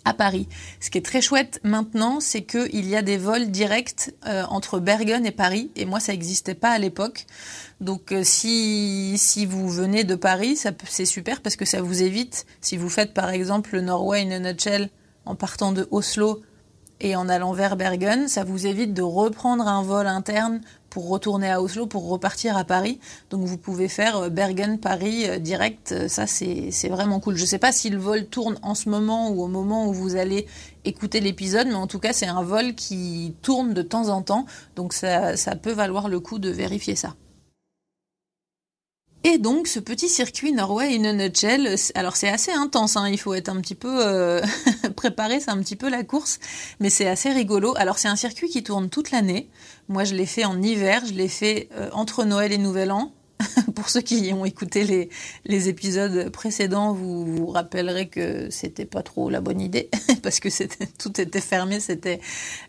à 0.04 0.14
Paris. 0.14 0.48
Ce 0.80 0.90
qui 0.90 0.98
est 0.98 1.04
très 1.04 1.20
chouette 1.20 1.60
maintenant, 1.64 2.20
c'est 2.20 2.42
qu'il 2.42 2.86
y 2.88 2.96
a 2.96 3.02
des 3.02 3.16
vols 3.16 3.50
directs 3.50 4.14
euh, 4.26 4.44
entre 4.48 4.78
Bergen 4.78 5.24
et 5.26 5.30
Paris, 5.30 5.70
et 5.76 5.84
moi 5.84 6.00
ça 6.00 6.12
n'existait 6.12 6.54
pas 6.54 6.70
à 6.70 6.78
l'époque. 6.78 7.26
Donc 7.80 8.12
euh, 8.12 8.22
si, 8.24 9.16
si 9.18 9.46
vous 9.46 9.68
venez 9.68 10.04
de 10.04 10.14
Paris, 10.14 10.58
c'est 10.84 11.06
super 11.06 11.40
parce 11.40 11.56
que 11.56 11.64
ça 11.64 11.82
vous 11.82 12.02
évite, 12.02 12.46
si 12.60 12.76
vous 12.76 12.88
faites 12.88 13.14
par 13.14 13.30
exemple 13.30 13.70
le 13.74 13.80
Norway 13.80 14.22
in 14.22 14.30
a 14.30 14.38
nutshell 14.38 14.90
en 15.24 15.34
partant 15.34 15.72
de 15.72 15.88
Oslo 15.90 16.42
et 17.00 17.16
en 17.16 17.28
allant 17.28 17.52
vers 17.52 17.76
Bergen, 17.76 18.28
ça 18.28 18.44
vous 18.44 18.66
évite 18.66 18.94
de 18.94 19.02
reprendre 19.02 19.66
un 19.66 19.82
vol 19.82 20.06
interne 20.06 20.60
pour 20.94 21.08
retourner 21.08 21.50
à 21.50 21.60
Oslo, 21.60 21.88
pour 21.88 22.08
repartir 22.08 22.56
à 22.56 22.62
Paris. 22.62 23.00
Donc 23.30 23.44
vous 23.44 23.58
pouvez 23.58 23.88
faire 23.88 24.30
Bergen-Paris 24.30 25.40
direct. 25.40 26.06
Ça, 26.06 26.28
c'est 26.28 26.88
vraiment 26.88 27.18
cool. 27.18 27.34
Je 27.34 27.42
ne 27.42 27.46
sais 27.46 27.58
pas 27.58 27.72
si 27.72 27.90
le 27.90 27.98
vol 27.98 28.26
tourne 28.26 28.60
en 28.62 28.76
ce 28.76 28.88
moment 28.88 29.28
ou 29.30 29.42
au 29.42 29.48
moment 29.48 29.88
où 29.88 29.92
vous 29.92 30.14
allez 30.14 30.46
écouter 30.84 31.18
l'épisode, 31.18 31.66
mais 31.66 31.74
en 31.74 31.88
tout 31.88 31.98
cas, 31.98 32.12
c'est 32.12 32.28
un 32.28 32.44
vol 32.44 32.76
qui 32.76 33.34
tourne 33.42 33.74
de 33.74 33.82
temps 33.82 34.08
en 34.08 34.22
temps. 34.22 34.46
Donc 34.76 34.92
ça, 34.92 35.36
ça 35.36 35.56
peut 35.56 35.72
valoir 35.72 36.08
le 36.08 36.20
coup 36.20 36.38
de 36.38 36.50
vérifier 36.50 36.94
ça. 36.94 37.16
Et 39.26 39.38
donc 39.38 39.68
ce 39.68 39.80
petit 39.80 40.10
circuit 40.10 40.52
Norway 40.52 40.98
in 40.98 41.04
a 41.04 41.12
nutshell, 41.14 41.76
alors 41.94 42.14
c'est 42.14 42.28
assez 42.28 42.52
intense, 42.52 42.98
hein, 42.98 43.08
il 43.08 43.18
faut 43.18 43.32
être 43.32 43.48
un 43.48 43.58
petit 43.62 43.74
peu 43.74 44.06
euh, 44.06 44.42
préparé, 44.96 45.40
c'est 45.40 45.50
un 45.50 45.56
petit 45.62 45.76
peu 45.76 45.88
la 45.88 46.04
course, 46.04 46.38
mais 46.78 46.90
c'est 46.90 47.08
assez 47.08 47.30
rigolo. 47.30 47.72
Alors 47.78 47.98
c'est 47.98 48.08
un 48.08 48.16
circuit 48.16 48.50
qui 48.50 48.62
tourne 48.62 48.90
toute 48.90 49.12
l'année. 49.12 49.48
Moi 49.88 50.04
je 50.04 50.14
l'ai 50.14 50.26
fait 50.26 50.44
en 50.44 50.60
hiver, 50.60 51.06
je 51.06 51.14
l'ai 51.14 51.28
fait 51.28 51.70
euh, 51.72 51.88
entre 51.92 52.24
Noël 52.24 52.52
et 52.52 52.58
Nouvel 52.58 52.92
An, 52.92 53.14
pour 53.74 53.88
ceux 53.88 54.00
qui 54.00 54.32
ont 54.32 54.44
écouté 54.44 55.08
les, 55.44 55.68
épisodes 55.68 56.30
précédents, 56.30 56.92
vous 56.92 57.24
vous 57.24 57.46
rappellerez 57.46 58.08
que 58.08 58.48
c'était 58.50 58.84
pas 58.84 59.02
trop 59.02 59.30
la 59.30 59.40
bonne 59.40 59.60
idée 59.60 59.88
parce 60.22 60.40
que 60.40 60.48
tout 60.98 61.20
était 61.20 61.40
fermé, 61.40 61.80
c'était 61.80 62.20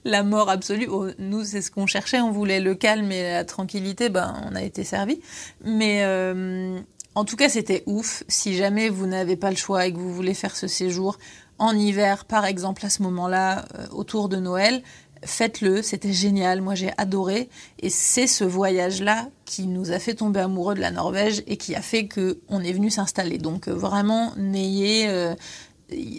la 0.03 0.23
mort 0.23 0.49
absolue. 0.49 0.87
Oh, 0.89 1.07
nous, 1.19 1.43
c'est 1.43 1.61
ce 1.61 1.71
qu'on 1.71 1.87
cherchait, 1.87 2.19
on 2.19 2.31
voulait 2.31 2.59
le 2.59 2.75
calme 2.75 3.11
et 3.11 3.31
la 3.31 3.45
tranquillité. 3.45 4.09
Ben, 4.09 4.35
on 4.49 4.55
a 4.55 4.63
été 4.63 4.83
servi. 4.83 5.19
Mais 5.63 6.03
euh, 6.03 6.79
en 7.13 7.25
tout 7.25 7.35
cas, 7.35 7.49
c'était 7.49 7.83
ouf. 7.85 8.23
Si 8.27 8.55
jamais 8.55 8.89
vous 8.89 9.07
n'avez 9.07 9.35
pas 9.35 9.49
le 9.49 9.57
choix 9.57 9.85
et 9.85 9.93
que 9.93 9.97
vous 9.97 10.13
voulez 10.13 10.33
faire 10.33 10.55
ce 10.55 10.67
séjour 10.67 11.17
en 11.57 11.75
hiver, 11.75 12.25
par 12.25 12.45
exemple 12.45 12.85
à 12.85 12.89
ce 12.89 13.01
moment-là, 13.03 13.65
euh, 13.75 13.87
autour 13.91 14.29
de 14.29 14.37
Noël, 14.37 14.83
faites-le, 15.23 15.81
c'était 15.81 16.13
génial, 16.13 16.61
moi 16.61 16.75
j'ai 16.75 16.91
adoré. 16.97 17.49
Et 17.79 17.89
c'est 17.89 18.27
ce 18.27 18.43
voyage-là 18.43 19.29
qui 19.45 19.67
nous 19.67 19.91
a 19.91 19.99
fait 19.99 20.15
tomber 20.15 20.39
amoureux 20.39 20.75
de 20.75 20.81
la 20.81 20.91
Norvège 20.91 21.43
et 21.47 21.57
qui 21.57 21.75
a 21.75 21.81
fait 21.81 22.07
qu'on 22.07 22.59
est 22.61 22.73
venu 22.73 22.89
s'installer. 22.89 23.37
Donc 23.37 23.67
euh, 23.67 23.73
vraiment, 23.73 24.33
n'ayez... 24.37 25.07
Euh, 25.07 25.35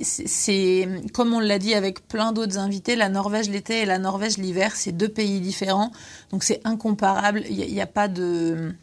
c'est 0.02 0.88
comme 1.12 1.34
on 1.34 1.40
l'a 1.40 1.58
dit 1.58 1.74
avec 1.74 2.06
plein 2.06 2.30
d'autres 2.30 2.56
invités, 2.56 2.94
la 2.94 3.08
Norvège 3.08 3.50
l'été 3.50 3.82
et 3.82 3.84
la 3.84 3.98
Norvège 3.98 4.38
l'hiver, 4.38 4.76
c'est 4.76 4.92
deux 4.92 5.08
pays 5.08 5.40
différents, 5.40 5.90
donc 6.30 6.44
c'est 6.44 6.60
incomparable. 6.62 7.42
Il 7.50 7.56
n'y 7.56 7.80
a, 7.80 7.82
a, 7.82 7.86
pas 7.88 8.06
de, 8.06 8.76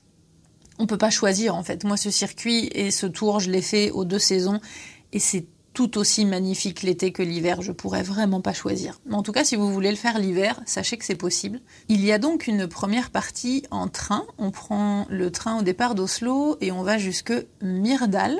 on 0.80 0.86
peut 0.86 0.98
pas 0.98 1.10
choisir 1.10 1.56
en 1.56 1.64
fait. 1.64 1.86
Moi, 1.86 1.96
ce 1.96 2.10
circuit 2.10 2.70
et 2.74 2.92
ce 2.92 3.06
tour, 3.06 3.40
je 3.40 3.50
l'ai 3.50 3.62
fait 3.62 3.92
aux 3.92 4.04
deux 4.04 4.20
saisons 4.20 4.60
et 5.14 5.20
c'est 5.20 5.46
tout 5.74 5.98
aussi 5.98 6.26
magnifique 6.26 6.84
l'été 6.84 7.12
que 7.12 7.24
l'hiver, 7.24 7.62
je 7.62 7.72
pourrais 7.72 8.04
vraiment 8.04 8.42
pas 8.42 8.54
choisir. 8.54 9.00
Mais 9.06 9.16
en 9.16 9.24
tout 9.24 9.32
cas, 9.32 9.44
si 9.44 9.56
vous 9.56 9.72
voulez 9.72 9.90
le 9.90 9.98
faire 9.98 10.20
l'hiver, 10.20 10.62
sachez 10.66 10.98
que 10.98 11.06
c'est 11.06 11.16
possible. 11.16 11.60
Il 11.90 12.06
y 12.06 12.12
a 12.12 12.20
donc 12.20 12.48
une 12.48 12.68
première 12.68 13.10
partie 13.10 13.64
en 13.72 13.88
train. 13.88 14.26
On 14.38 14.52
prend 14.52 15.06
le 15.10 15.32
train 15.32 15.60
au 15.60 15.62
départ 15.64 15.96
d'Oslo 15.96 16.58
et 16.62 16.72
on 16.72 16.84
va 16.84 16.98
jusque 16.98 17.34
Myrdal. 17.62 18.38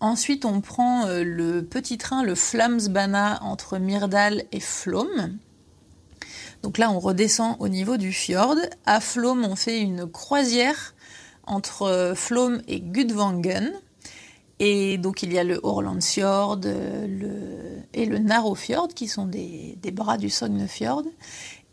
Ensuite, 0.00 0.44
on 0.44 0.60
prend 0.60 1.06
euh, 1.06 1.24
le 1.24 1.64
petit 1.64 1.98
train, 1.98 2.22
le 2.22 2.34
Flamsbana, 2.34 3.42
entre 3.42 3.78
Myrdal 3.78 4.44
et 4.52 4.60
Flom. 4.60 5.38
Donc 6.62 6.78
là, 6.78 6.90
on 6.90 6.98
redescend 6.98 7.56
au 7.58 7.68
niveau 7.68 7.96
du 7.96 8.12
fjord. 8.12 8.56
À 8.86 9.00
Flom, 9.00 9.44
on 9.44 9.56
fait 9.56 9.80
une 9.80 10.06
croisière 10.06 10.94
entre 11.46 11.82
euh, 11.82 12.14
Flom 12.14 12.60
et 12.68 12.80
Gudvangen. 12.80 13.72
Et 14.66 14.96
donc 14.96 15.22
il 15.22 15.30
y 15.30 15.38
a 15.38 15.44
le 15.44 15.60
Horlandsfjord 15.62 16.60
le, 16.64 17.82
et 17.92 18.06
le 18.06 18.18
Narrowfjord 18.18 18.88
qui 18.88 19.08
sont 19.08 19.26
des, 19.26 19.76
bras 19.92 20.16
du 20.16 20.30
Sognefjord. 20.30 21.04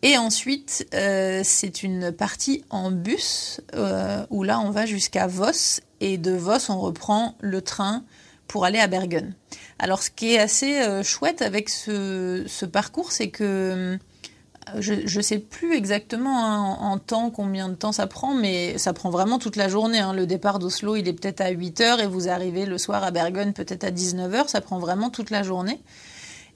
Et 0.01 0.17
ensuite, 0.17 0.86
euh, 0.93 1.39
c'est 1.45 1.84
une 1.84 2.12
partie 2.12 2.65
en 2.69 2.91
bus 2.91 3.62
euh, 3.75 4.25
où 4.30 4.43
là 4.43 4.60
on 4.60 4.71
va 4.71 4.86
jusqu'à 4.86 5.25
Voss 5.25 5.80
et 6.01 6.17
de 6.17 6.32
Voss 6.32 6.69
on 6.69 6.82
reprend 6.82 7.36
le 7.39 7.62
train 7.62 8.04
pour 8.49 8.65
aller 8.65 8.80
à 8.80 8.88
Bergen. 8.88 9.36
Alors 9.80 10.04
ce 10.04 10.10
qui 10.10 10.34
est 10.34 10.39
assez 10.39 10.82
euh, 10.82 11.01
chouette 11.01 11.41
avec 11.41 11.69
ce, 11.69 12.43
ce 12.45 12.65
parcours, 12.65 13.13
c'est 13.13 13.30
que 13.30 13.97
je 14.80 15.17
ne 15.17 15.21
sais 15.21 15.39
plus 15.39 15.76
exactement 15.76 16.45
hein, 16.45 16.78
en, 16.82 16.97
temps 16.97 17.30
combien 17.30 17.69
de 17.69 17.76
temps 17.76 17.91
ça 17.91 18.08
prend, 18.08 18.34
mais 18.34 18.78
ça 18.78 18.93
prend 18.93 19.10
vraiment 19.10 19.39
toute 19.39 19.56
la 19.56 19.67
journée. 19.67 20.00
Hein. 20.00 20.13
Le 20.13 20.26
départ 20.26 20.60
d'Oslo, 20.60 20.95
il 20.95 21.08
est 21.08 21.13
peut-être 21.13 21.41
à 21.41 21.50
8 21.50 21.82
heures 21.82 22.00
et 22.00 22.08
vous 22.08 22.30
arrivez 22.30 22.65
le 22.65 22.78
soir 22.78 23.04
à 23.04 23.12
Bergen 23.12 23.54
peut-être 23.54 23.84
à 23.84 23.91
19 23.91 24.34
heures. 24.34 24.50
Ça 24.50 24.62
prend 24.62 24.80
vraiment 24.80 25.10
toute 25.10 25.30
la 25.30 25.43
journée. 25.43 25.80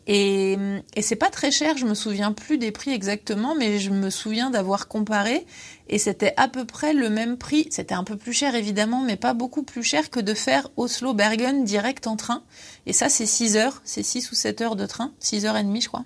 Et, 0.07 0.55
et 0.95 1.01
c'est 1.01 1.15
pas 1.15 1.31
très 1.31 1.49
cher, 1.49 1.77
je 1.77 1.85
me 1.87 1.95
souviens 1.95 2.31
plus 2.31 2.59
des 2.59 2.71
prix 2.71 2.91
exactement, 2.91 3.55
mais 3.55 3.79
je 3.79 3.89
me 3.89 4.11
souviens 4.11 4.51
d'avoir 4.51 4.87
comparé 4.87 5.47
et 5.89 5.97
c'était 5.97 6.35
à 6.37 6.47
peu 6.47 6.63
près 6.63 6.93
le 6.93 7.09
même 7.09 7.37
prix. 7.37 7.67
C'était 7.71 7.95
un 7.95 8.03
peu 8.03 8.15
plus 8.15 8.33
cher 8.33 8.53
évidemment, 8.53 9.01
mais 9.01 9.15
pas 9.15 9.33
beaucoup 9.33 9.63
plus 9.63 9.81
cher 9.81 10.11
que 10.11 10.19
de 10.19 10.35
faire 10.35 10.69
Oslo-Bergen 10.77 11.63
direct 11.63 12.05
en 12.05 12.17
train. 12.17 12.43
Et 12.85 12.93
ça, 12.93 13.09
c'est 13.09 13.25
6 13.25 13.57
heures, 13.57 13.81
c'est 13.83 14.03
6 14.03 14.31
ou 14.31 14.35
7 14.35 14.61
heures 14.61 14.75
de 14.75 14.85
train, 14.85 15.11
6 15.19 15.47
heures 15.47 15.57
et 15.57 15.63
demie, 15.63 15.81
je 15.81 15.87
crois 15.87 16.05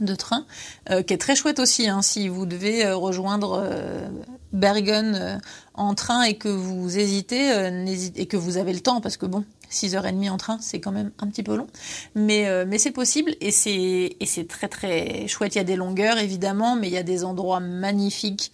de 0.00 0.14
train, 0.14 0.46
euh, 0.90 1.02
qui 1.02 1.14
est 1.14 1.18
très 1.18 1.36
chouette 1.36 1.58
aussi. 1.58 1.88
Hein, 1.88 2.02
si 2.02 2.28
vous 2.28 2.46
devez 2.46 2.84
euh, 2.84 2.96
rejoindre 2.96 3.60
euh, 3.62 4.08
Bergen 4.52 5.40
en 5.74 5.94
train 5.94 6.22
et 6.22 6.34
que 6.34 6.48
vous 6.48 6.98
hésitez, 6.98 7.50
et 8.16 8.26
que 8.26 8.36
vous 8.36 8.56
avez 8.56 8.72
le 8.72 8.80
temps, 8.80 9.00
parce 9.00 9.16
que 9.16 9.26
bon, 9.26 9.44
6h30 9.70 10.30
en 10.30 10.36
train, 10.38 10.58
c'est 10.60 10.80
quand 10.80 10.92
même 10.92 11.10
un 11.18 11.26
petit 11.28 11.42
peu 11.42 11.56
long. 11.56 11.66
Mais, 12.14 12.64
mais 12.64 12.78
c'est 12.78 12.92
possible 12.92 13.34
et 13.40 13.50
c'est, 13.50 14.16
et 14.18 14.26
c'est 14.26 14.48
très 14.48 14.68
très 14.68 15.28
chouette. 15.28 15.54
Il 15.54 15.58
y 15.58 15.60
a 15.60 15.64
des 15.64 15.76
longueurs 15.76 16.16
évidemment, 16.16 16.76
mais 16.76 16.86
il 16.86 16.94
y 16.94 16.98
a 16.98 17.02
des 17.02 17.24
endroits 17.24 17.60
magnifiques 17.60 18.52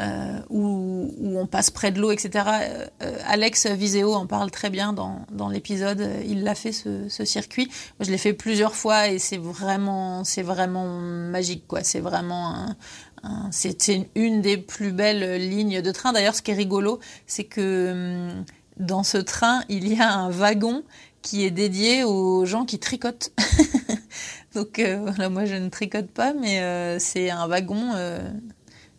euh, 0.00 0.40
où, 0.50 1.14
on 1.22 1.46
passe 1.46 1.70
près 1.70 1.92
de 1.92 2.00
l'eau, 2.00 2.10
etc. 2.10 2.44
Euh, 2.46 2.86
euh, 3.02 3.18
Alex 3.26 3.66
Viseo 3.66 4.12
en 4.14 4.26
parle 4.26 4.50
très 4.50 4.68
bien 4.68 4.92
dans, 4.92 5.24
dans 5.30 5.48
l'épisode. 5.48 6.08
Il 6.26 6.42
l'a 6.42 6.56
fait 6.56 6.72
ce, 6.72 7.08
ce, 7.08 7.24
circuit. 7.24 7.66
Moi, 7.66 8.06
je 8.06 8.10
l'ai 8.10 8.18
fait 8.18 8.32
plusieurs 8.32 8.74
fois 8.74 9.08
et 9.08 9.20
c'est 9.20 9.36
vraiment, 9.36 10.24
c'est 10.24 10.42
vraiment 10.42 10.98
magique, 10.98 11.66
quoi. 11.68 11.84
C'est 11.84 12.00
vraiment 12.00 12.74
un, 13.22 13.48
c'est 13.52 14.08
une 14.16 14.42
des 14.42 14.56
plus 14.56 14.92
belles 14.92 15.40
lignes 15.40 15.80
de 15.80 15.92
train. 15.92 16.12
D'ailleurs, 16.12 16.34
ce 16.34 16.42
qui 16.42 16.50
est 16.50 16.54
rigolo, 16.54 16.98
c'est 17.26 17.44
que 17.44 17.92
hum, 17.92 18.44
dans 18.78 19.04
ce 19.04 19.18
train, 19.18 19.62
il 19.68 19.86
y 19.86 20.00
a 20.00 20.12
un 20.12 20.28
wagon 20.28 20.82
qui 21.22 21.44
est 21.44 21.52
dédié 21.52 22.02
aux 22.02 22.44
gens 22.46 22.64
qui 22.64 22.80
tricotent. 22.80 23.32
Donc 24.54 24.80
voilà, 24.80 25.30
moi 25.30 25.46
je 25.46 25.54
ne 25.54 25.68
tricote 25.68 26.10
pas, 26.10 26.32
mais 26.32 26.98
c'est 27.00 27.30
un 27.30 27.48
wagon 27.48 27.92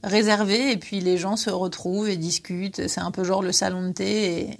réservé 0.06 0.72
et 0.72 0.78
puis 0.78 1.02
les 1.02 1.18
gens 1.18 1.36
se 1.36 1.50
retrouvent 1.50 2.10
et 2.10 2.16
discutent. 2.16 2.88
C'est 2.88 3.02
un 3.02 3.12
peu 3.12 3.24
genre 3.24 3.42
le 3.42 3.52
salon 3.52 3.88
de 3.88 3.94
thé 3.94 4.58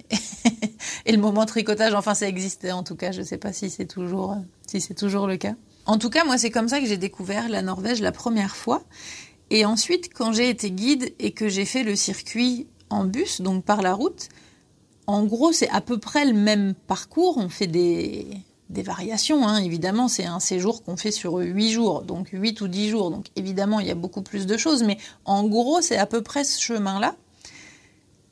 et, 1.06 1.12
le 1.12 1.18
moment 1.18 1.46
tricotage. 1.46 1.94
Enfin, 1.94 2.14
ça 2.14 2.28
existait 2.28 2.72
en 2.72 2.82
tout 2.82 2.96
cas. 2.96 3.12
Je 3.12 3.20
ne 3.20 3.24
sais 3.24 3.38
pas 3.38 3.52
si 3.52 3.70
c'est 3.70 3.86
toujours, 3.86 4.36
si 4.66 4.80
c'est 4.80 4.94
toujours 4.94 5.26
le 5.26 5.36
cas. 5.36 5.54
En 5.86 5.98
tout 5.98 6.10
cas, 6.10 6.24
moi, 6.24 6.36
c'est 6.36 6.50
comme 6.50 6.68
ça 6.68 6.80
que 6.80 6.86
j'ai 6.86 6.96
découvert 6.96 7.48
la 7.48 7.62
Norvège 7.62 8.02
la 8.02 8.12
première 8.12 8.56
fois. 8.56 8.82
Et 9.50 9.64
ensuite, 9.64 10.12
quand 10.12 10.32
j'ai 10.32 10.50
été 10.50 10.72
guide 10.72 11.14
et 11.20 11.30
que 11.30 11.48
j'ai 11.48 11.64
fait 11.64 11.84
le 11.84 11.94
circuit 11.94 12.66
en 12.90 13.04
bus, 13.04 13.40
donc 13.40 13.64
par 13.64 13.82
la 13.82 13.94
route, 13.94 14.28
en 15.06 15.24
gros, 15.24 15.52
c'est 15.52 15.68
à 15.68 15.80
peu 15.80 15.98
près 15.98 16.24
le 16.24 16.32
même 16.32 16.74
parcours. 16.74 17.38
On 17.38 17.48
fait 17.48 17.68
des, 17.68 18.26
des 18.68 18.82
variations, 18.82 19.46
hein. 19.46 19.58
évidemment, 19.58 20.08
c'est 20.08 20.24
un 20.24 20.40
séjour 20.40 20.82
qu'on 20.82 20.96
fait 20.96 21.12
sur 21.12 21.36
8 21.36 21.70
jours, 21.70 22.02
donc 22.02 22.28
8 22.32 22.60
ou 22.60 22.68
10 22.68 22.88
jours, 22.88 23.10
donc 23.10 23.26
évidemment, 23.36 23.78
il 23.78 23.86
y 23.86 23.90
a 23.90 23.94
beaucoup 23.94 24.22
plus 24.22 24.46
de 24.46 24.56
choses, 24.56 24.82
mais 24.82 24.98
en 25.24 25.44
gros, 25.44 25.80
c'est 25.80 25.96
à 25.96 26.06
peu 26.06 26.22
près 26.22 26.42
ce 26.42 26.60
chemin-là. 26.60 27.14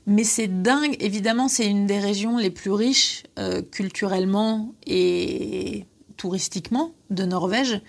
Mais 0.07 0.25
c'est 0.25 0.49
dingue, 0.63 0.97
évidemment, 1.01 1.49
c'est 1.49 1.67
une 1.67 1.87
des 1.87 1.99
régions 1.99 2.37
les 2.37 2.51
plus 2.51 2.73
riches 2.73 3.23
euh, 3.39 3.63
culturellement 3.63 4.75
et 4.87 5.87
touristiquement 6.17 6.93
de 7.11 7.25
Norvège. 7.25 7.81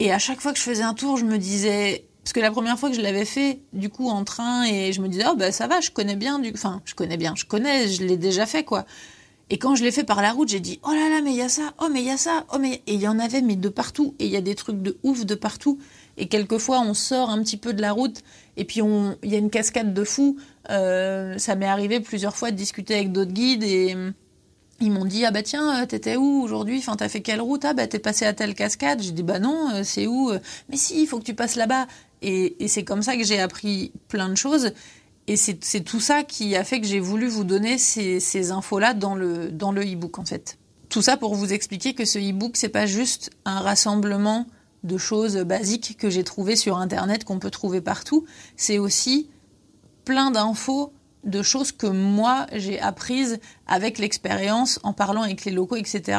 Et 0.00 0.12
à 0.12 0.18
chaque 0.18 0.40
fois 0.40 0.52
que 0.52 0.58
je 0.58 0.64
faisais 0.64 0.82
un 0.82 0.92
tour, 0.92 1.16
je 1.16 1.24
me 1.24 1.38
disais, 1.38 2.04
parce 2.24 2.32
que 2.32 2.40
la 2.40 2.50
première 2.50 2.78
fois 2.78 2.90
que 2.90 2.96
je 2.96 3.00
l'avais 3.00 3.24
fait, 3.24 3.60
du 3.72 3.88
coup, 3.88 4.08
en 4.08 4.24
train, 4.24 4.64
et 4.64 4.92
je 4.92 5.00
me 5.00 5.08
disais, 5.08 5.24
oh 5.30 5.34
ben 5.34 5.52
ça 5.52 5.66
va, 5.66 5.80
je 5.80 5.90
connais 5.90 6.16
bien, 6.16 6.40
du... 6.40 6.50
enfin, 6.52 6.82
je 6.84 6.94
connais 6.94 7.16
bien, 7.16 7.34
je 7.36 7.44
connais, 7.44 7.88
je 7.88 8.04
l'ai 8.04 8.16
déjà 8.16 8.44
fait, 8.44 8.64
quoi. 8.64 8.84
Et 9.50 9.58
quand 9.58 9.74
je 9.74 9.84
l'ai 9.84 9.90
fait 9.90 10.04
par 10.04 10.22
la 10.22 10.32
route, 10.32 10.48
j'ai 10.48 10.60
dit 10.60 10.80
oh 10.84 10.90
là 10.90 11.08
là, 11.08 11.20
mais 11.22 11.32
il 11.32 11.36
y 11.36 11.42
a 11.42 11.48
ça, 11.48 11.74
oh 11.78 11.88
mais 11.92 12.00
il 12.00 12.06
y 12.06 12.10
a 12.10 12.16
ça, 12.16 12.46
oh 12.52 12.58
mais. 12.58 12.82
Et 12.86 12.94
il 12.94 13.00
y 13.00 13.08
en 13.08 13.18
avait 13.18 13.42
mais 13.42 13.56
de 13.56 13.68
partout. 13.68 14.14
Et 14.18 14.26
il 14.26 14.30
y 14.30 14.36
a 14.36 14.40
des 14.40 14.54
trucs 14.54 14.80
de 14.80 14.96
ouf 15.02 15.26
de 15.26 15.34
partout. 15.34 15.78
Et 16.16 16.28
quelquefois 16.28 16.80
on 16.80 16.94
sort 16.94 17.30
un 17.30 17.42
petit 17.42 17.56
peu 17.56 17.74
de 17.74 17.82
la 17.82 17.92
route. 17.92 18.22
Et 18.56 18.64
puis 18.64 18.80
il 19.22 19.30
y 19.30 19.34
a 19.34 19.38
une 19.38 19.50
cascade 19.50 19.92
de 19.92 20.04
fous. 20.04 20.36
Euh, 20.70 21.36
ça 21.38 21.56
m'est 21.56 21.66
arrivé 21.66 22.00
plusieurs 22.00 22.36
fois 22.36 22.50
de 22.50 22.56
discuter 22.56 22.94
avec 22.94 23.12
d'autres 23.12 23.32
guides 23.32 23.64
et 23.64 23.94
ils 24.80 24.90
m'ont 24.90 25.04
dit 25.04 25.24
ah 25.24 25.30
bah 25.30 25.42
tiens 25.42 25.82
euh, 25.82 25.86
t'étais 25.86 26.16
où 26.16 26.42
aujourd'hui? 26.42 26.78
Enfin 26.78 26.96
t'as 26.96 27.08
fait 27.08 27.20
quelle 27.20 27.40
route? 27.40 27.64
Ah 27.64 27.74
bah 27.74 27.86
t'es 27.86 27.98
passé 27.98 28.24
à 28.24 28.32
telle 28.32 28.54
cascade. 28.54 29.02
J'ai 29.02 29.12
dit 29.12 29.22
bah 29.22 29.40
non 29.40 29.70
euh, 29.74 29.82
c'est 29.84 30.06
où? 30.06 30.32
Mais 30.70 30.76
si 30.76 31.02
il 31.02 31.06
faut 31.06 31.18
que 31.18 31.24
tu 31.24 31.34
passes 31.34 31.56
là-bas. 31.56 31.86
Et 32.22 32.68
c'est 32.68 32.84
comme 32.84 33.02
ça 33.02 33.18
que 33.18 33.24
j'ai 33.24 33.38
appris 33.38 33.92
plein 34.08 34.30
de 34.30 34.34
choses 34.34 34.72
et 35.26 35.36
c'est 35.36 35.80
tout 35.80 36.00
ça 36.00 36.22
qui 36.22 36.54
a 36.54 36.64
fait 36.64 36.80
que 36.80 36.86
j'ai 36.86 37.00
voulu 37.00 37.28
vous 37.28 37.44
donner 37.44 37.78
ces, 37.78 38.50
infos-là 38.50 38.92
dans 38.92 39.14
le 39.14 39.50
dans 39.50 39.72
le 39.72 39.82
e-book 39.82 40.18
en 40.18 40.24
fait. 40.24 40.58
Tout 40.90 41.00
ça 41.00 41.16
pour 41.16 41.34
vous 41.34 41.52
expliquer 41.52 41.94
que 41.94 42.04
ce 42.04 42.18
e-book 42.18 42.56
c'est 42.56 42.68
pas 42.68 42.86
juste 42.86 43.30
un 43.46 43.60
rassemblement 43.60 44.46
de 44.82 44.98
choses 44.98 45.38
basiques 45.38 45.96
que 45.98 46.10
j'ai 46.10 46.24
trouvées 46.24 46.56
sur 46.56 46.76
Internet, 46.76 47.24
qu'on 47.24 47.38
peut 47.38 47.50
trouver 47.50 47.80
partout. 47.80 48.26
C'est 48.56 48.78
aussi 48.78 49.30
plein 50.04 50.30
d'infos 50.30 50.92
de 51.24 51.42
choses 51.42 51.72
que 51.72 51.86
moi 51.86 52.46
j'ai 52.52 52.78
apprises 52.78 53.40
avec 53.66 53.98
l'expérience 53.98 54.78
en 54.82 54.92
parlant 54.92 55.22
avec 55.22 55.46
les 55.46 55.52
locaux, 55.52 55.76
etc. 55.76 56.18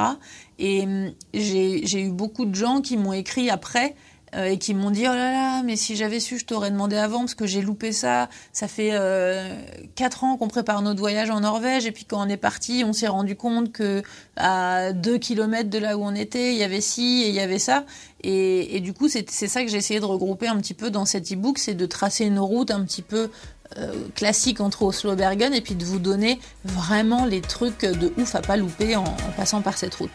Et 0.58 0.82
hum, 0.82 1.12
j'ai 1.34 2.02
eu 2.02 2.10
beaucoup 2.10 2.46
de 2.46 2.56
gens 2.56 2.82
qui 2.82 2.98
m'ont 2.98 3.14
écrit 3.14 3.52
après 3.52 3.96
et 4.34 4.58
qui 4.58 4.74
m'ont 4.74 4.92
dit 4.92 5.04
oh 5.04 5.14
là 5.14 5.32
là 5.32 5.64
mais 5.64 5.76
si 5.76 5.96
j'avais 5.96 6.20
su 6.20 6.38
je 6.38 6.46
t'aurais 6.46 6.72
demandé 6.72 6.96
avant 6.96 7.20
parce 7.20 7.36
que 7.36 7.46
j'ai 7.46 7.62
loupé 7.62 7.92
ça 7.92 8.30
ça 8.52 8.68
fait 8.68 8.90
euh, 8.94 9.56
quatre 9.96 10.24
ans 10.24 10.36
qu'on 10.36 10.48
prépare 10.48 10.82
notre 10.82 11.00
voyage 11.00 11.30
en 11.30 11.42
Norvège 11.42 11.86
et 11.86 11.92
puis 11.92 12.06
quand 12.06 12.26
on 12.26 12.30
est 12.30 12.38
parti 12.38 12.84
on 12.86 12.92
s'est 12.92 13.08
rendu 13.08 13.36
compte 13.36 13.72
que 13.72 14.04
à 14.36 14.92
deux 14.94 15.18
kilomètres 15.18 15.70
de 15.70 15.78
là 15.78 15.98
où 15.98 16.04
on 16.04 16.16
était 16.16 16.54
il 16.54 16.58
y 16.58 16.64
avait 16.64 16.82
ci 16.82 17.24
et 17.24 17.30
il 17.30 17.36
y 17.36 17.40
avait 17.40 17.60
ça 17.60 17.86
et, 18.24 18.76
et 18.76 18.80
du 18.82 18.94
coup 18.94 19.08
c'est 19.08 19.30
ça 19.30 19.64
que 19.64 19.70
j'ai 19.70 19.78
essayé 19.78 20.00
de 20.00 20.06
regrouper 20.06 20.48
un 20.48 20.58
petit 20.58 20.74
peu 20.74 20.90
dans 20.90 21.06
cet 21.06 21.32
e-book 21.32 21.58
c'est 21.58 21.76
de 21.76 21.86
tracer 21.86 22.26
une 22.26 22.40
route 22.40 22.72
un 22.72 22.84
petit 22.84 23.04
peu 23.04 23.30
euh, 23.78 23.94
classique 24.14 24.62
entre 24.62 24.84
Oslo 24.84 25.14
et 25.14 25.16
Bergen 25.16 25.54
et 25.54 25.62
puis 25.62 25.76
de 25.76 25.84
vous 25.84 26.00
donner 26.00 26.40
vraiment 26.64 27.26
les 27.26 27.42
trucs 27.42 27.82
de 27.82 28.14
ouf 28.18 28.36
à 28.36 28.42
pas 28.42 28.58
louper 28.58 28.96
en 28.96 29.04
passant 29.36 29.62
par 29.62 29.78
cette 29.78 29.96
route. 29.96 30.12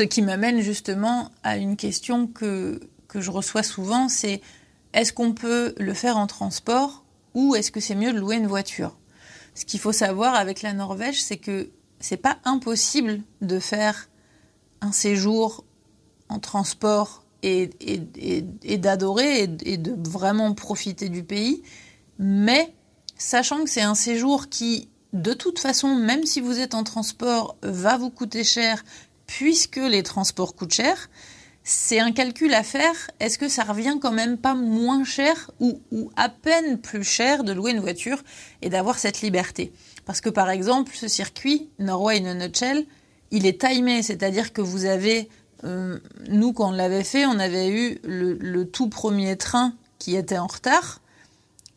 Ce 0.00 0.04
qui 0.06 0.22
m'amène 0.22 0.62
justement 0.62 1.30
à 1.42 1.58
une 1.58 1.76
question 1.76 2.26
que, 2.26 2.80
je 3.14 3.30
reçois 3.30 3.62
souvent, 3.62 4.08
c'est 4.08 4.40
est-ce 4.94 5.12
qu'on 5.12 5.34
peut 5.34 5.74
le 5.76 5.92
faire 5.92 6.16
en 6.16 6.26
transport 6.26 7.04
ou 7.34 7.54
est-ce 7.54 7.70
que 7.70 7.80
c'est 7.80 7.94
mieux 7.94 8.14
de 8.14 8.18
louer 8.18 8.36
une 8.36 8.46
voiture? 8.46 8.96
Ce 9.54 9.66
qu'il 9.66 9.78
faut 9.78 9.92
savoir 9.92 10.36
avec 10.36 10.62
la 10.62 10.72
Norvège, 10.72 11.22
c'est 11.22 11.36
que 11.36 11.68
c'est 11.98 12.16
pas 12.16 12.38
impossible 12.46 13.20
de 13.42 13.58
faire 13.58 14.08
un 14.80 14.90
séjour 14.90 15.66
en 16.30 16.38
transport 16.38 17.22
et, 17.42 17.68
et 17.82 18.78
d'adorer 18.78 19.42
et, 19.42 19.76
de 19.76 20.08
vraiment 20.08 20.54
profiter 20.54 21.10
du 21.10 21.24
pays, 21.24 21.62
mais 22.18 22.72
sachant 23.18 23.64
que 23.64 23.68
c'est 23.68 23.82
un 23.82 23.94
séjour 23.94 24.48
qui, 24.48 24.88
de 25.12 25.34
toute 25.34 25.58
façon, 25.58 25.94
même 25.94 26.24
si 26.24 26.40
vous 26.40 26.58
êtes 26.58 26.74
en 26.74 26.84
transport, 26.84 27.58
va 27.62 27.98
vous 27.98 28.08
coûter 28.08 28.44
cher 28.44 28.82
puisque 29.38 29.76
les 29.76 30.02
transports 30.02 30.56
coûtent 30.56 30.74
cher, 30.74 31.08
c'est 31.62 32.00
un 32.00 32.10
calcul 32.10 32.52
à 32.52 32.64
faire. 32.64 32.94
Est-ce 33.20 33.38
que 33.38 33.48
ça 33.48 33.62
revient 33.62 33.98
quand 34.02 34.10
même 34.10 34.36
pas 34.36 34.54
moins 34.54 35.04
cher 35.04 35.52
ou, 35.60 35.80
à 36.16 36.28
peine 36.28 36.80
plus 36.80 37.04
cher 37.04 37.44
de 37.44 37.52
louer 37.52 37.70
une 37.70 37.78
voiture 37.78 38.18
et 38.60 38.70
d'avoir 38.70 38.98
cette 38.98 39.20
liberté? 39.20 39.72
Parce 40.04 40.20
que 40.20 40.30
par 40.30 40.50
exemple, 40.50 40.90
ce 40.94 41.06
circuit, 41.06 41.68
Norway 41.78 42.20
in 42.20 42.26
a 42.26 42.34
nutshell, 42.34 42.86
il 43.30 43.46
est 43.46 43.60
timé, 43.60 44.02
c'est-à-dire 44.02 44.52
que 44.52 44.62
vous 44.62 44.84
avez, 44.86 45.28
euh, 45.62 46.00
nous 46.28 46.52
quand 46.52 46.70
on 46.70 46.72
l'avait 46.72 47.04
fait, 47.04 47.24
on 47.24 47.38
avait 47.38 47.70
eu 47.70 48.00
le 48.02 48.64
tout 48.64 48.88
premier 48.88 49.36
train 49.36 49.74
qui 50.00 50.16
était 50.16 50.38
en 50.38 50.48
retard. 50.48 50.99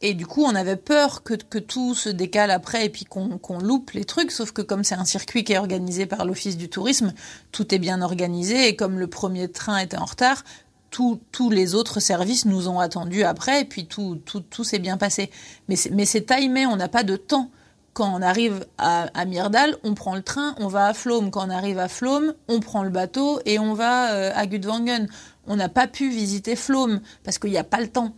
Et 0.05 0.13
du 0.13 0.27
coup, 0.27 0.43
on 0.43 0.53
avait 0.53 0.75
peur 0.75 1.23
que, 1.23 1.33
tout 1.33 1.95
se 1.95 2.09
décale 2.09 2.51
après 2.51 2.85
et 2.85 2.89
puis 2.89 3.05
qu'on 3.05 3.59
loupe 3.59 3.91
les 3.91 4.03
trucs. 4.03 4.31
Sauf 4.31 4.51
que 4.51 4.61
comme 4.61 4.83
c'est 4.83 4.95
un 4.95 5.05
circuit 5.05 5.45
qui 5.45 5.53
est 5.53 5.57
organisé 5.57 6.05
par 6.05 6.25
l'Office 6.25 6.57
du 6.57 6.67
tourisme, 6.67 7.13
tout 7.53 7.73
est 7.73 7.79
bien 7.79 8.01
organisé. 8.01 8.67
Et 8.67 8.75
comme 8.75 8.99
le 8.99 9.07
premier 9.07 9.47
train 9.47 9.77
était 9.77 9.97
en 9.97 10.03
retard, 10.03 10.43
tous 10.89 11.49
les 11.49 11.73
autres 11.73 12.01
services 12.01 12.45
nous 12.45 12.67
ont 12.67 12.81
attendus 12.81 13.23
après. 13.23 13.61
Et 13.61 13.65
puis 13.65 13.87
tout, 13.87 14.19
tout, 14.25 14.41
tout 14.41 14.65
s'est 14.65 14.77
bien 14.79 14.97
passé. 14.97 15.31
Mais 15.69 15.77
c'est 15.77 16.25
timé, 16.25 16.65
on 16.65 16.75
n'a 16.75 16.89
pas 16.89 17.03
de 17.03 17.15
temps. 17.15 17.49
Quand 17.93 18.13
on 18.13 18.21
arrive 18.21 18.65
à, 18.77 19.03
à, 19.13 19.23
Myrdal, 19.23 19.77
on 19.85 19.93
prend 19.93 20.15
le 20.15 20.23
train, 20.23 20.55
on 20.59 20.67
va 20.67 20.87
à 20.87 20.93
Flom. 20.93 21.31
Quand 21.31 21.47
on 21.47 21.49
arrive 21.49 21.79
à 21.79 21.87
Flom, 21.87 22.33
on 22.49 22.59
prend 22.59 22.83
le 22.83 22.89
bateau 22.89 23.39
et 23.45 23.57
on 23.57 23.73
va 23.73 24.11
euh, 24.11 24.31
à 24.35 24.47
Gudvangen. 24.47 25.07
On 25.47 25.55
n'a 25.55 25.69
pas 25.69 25.87
pu 25.87 26.09
visiter 26.09 26.57
Flom 26.57 26.99
parce 27.23 27.37
qu'il 27.37 27.51
n'y 27.51 27.57
a 27.57 27.63
pas 27.63 27.79
le 27.79 27.87
temps. 27.87 28.13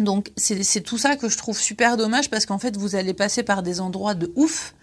Donc 0.00 0.30
c'est 0.36 0.82
tout 0.82 0.98
ça 0.98 1.16
que 1.16 1.28
je 1.28 1.36
trouve 1.36 1.58
super 1.58 1.96
dommage 1.96 2.30
parce 2.30 2.46
qu'en 2.46 2.58
fait 2.58 2.76
vous 2.76 2.94
allez 2.94 3.14
passer 3.14 3.42
par 3.42 3.62
des 3.62 3.80
endroits 3.80 4.14
de 4.14 4.32
ouf 4.36 4.74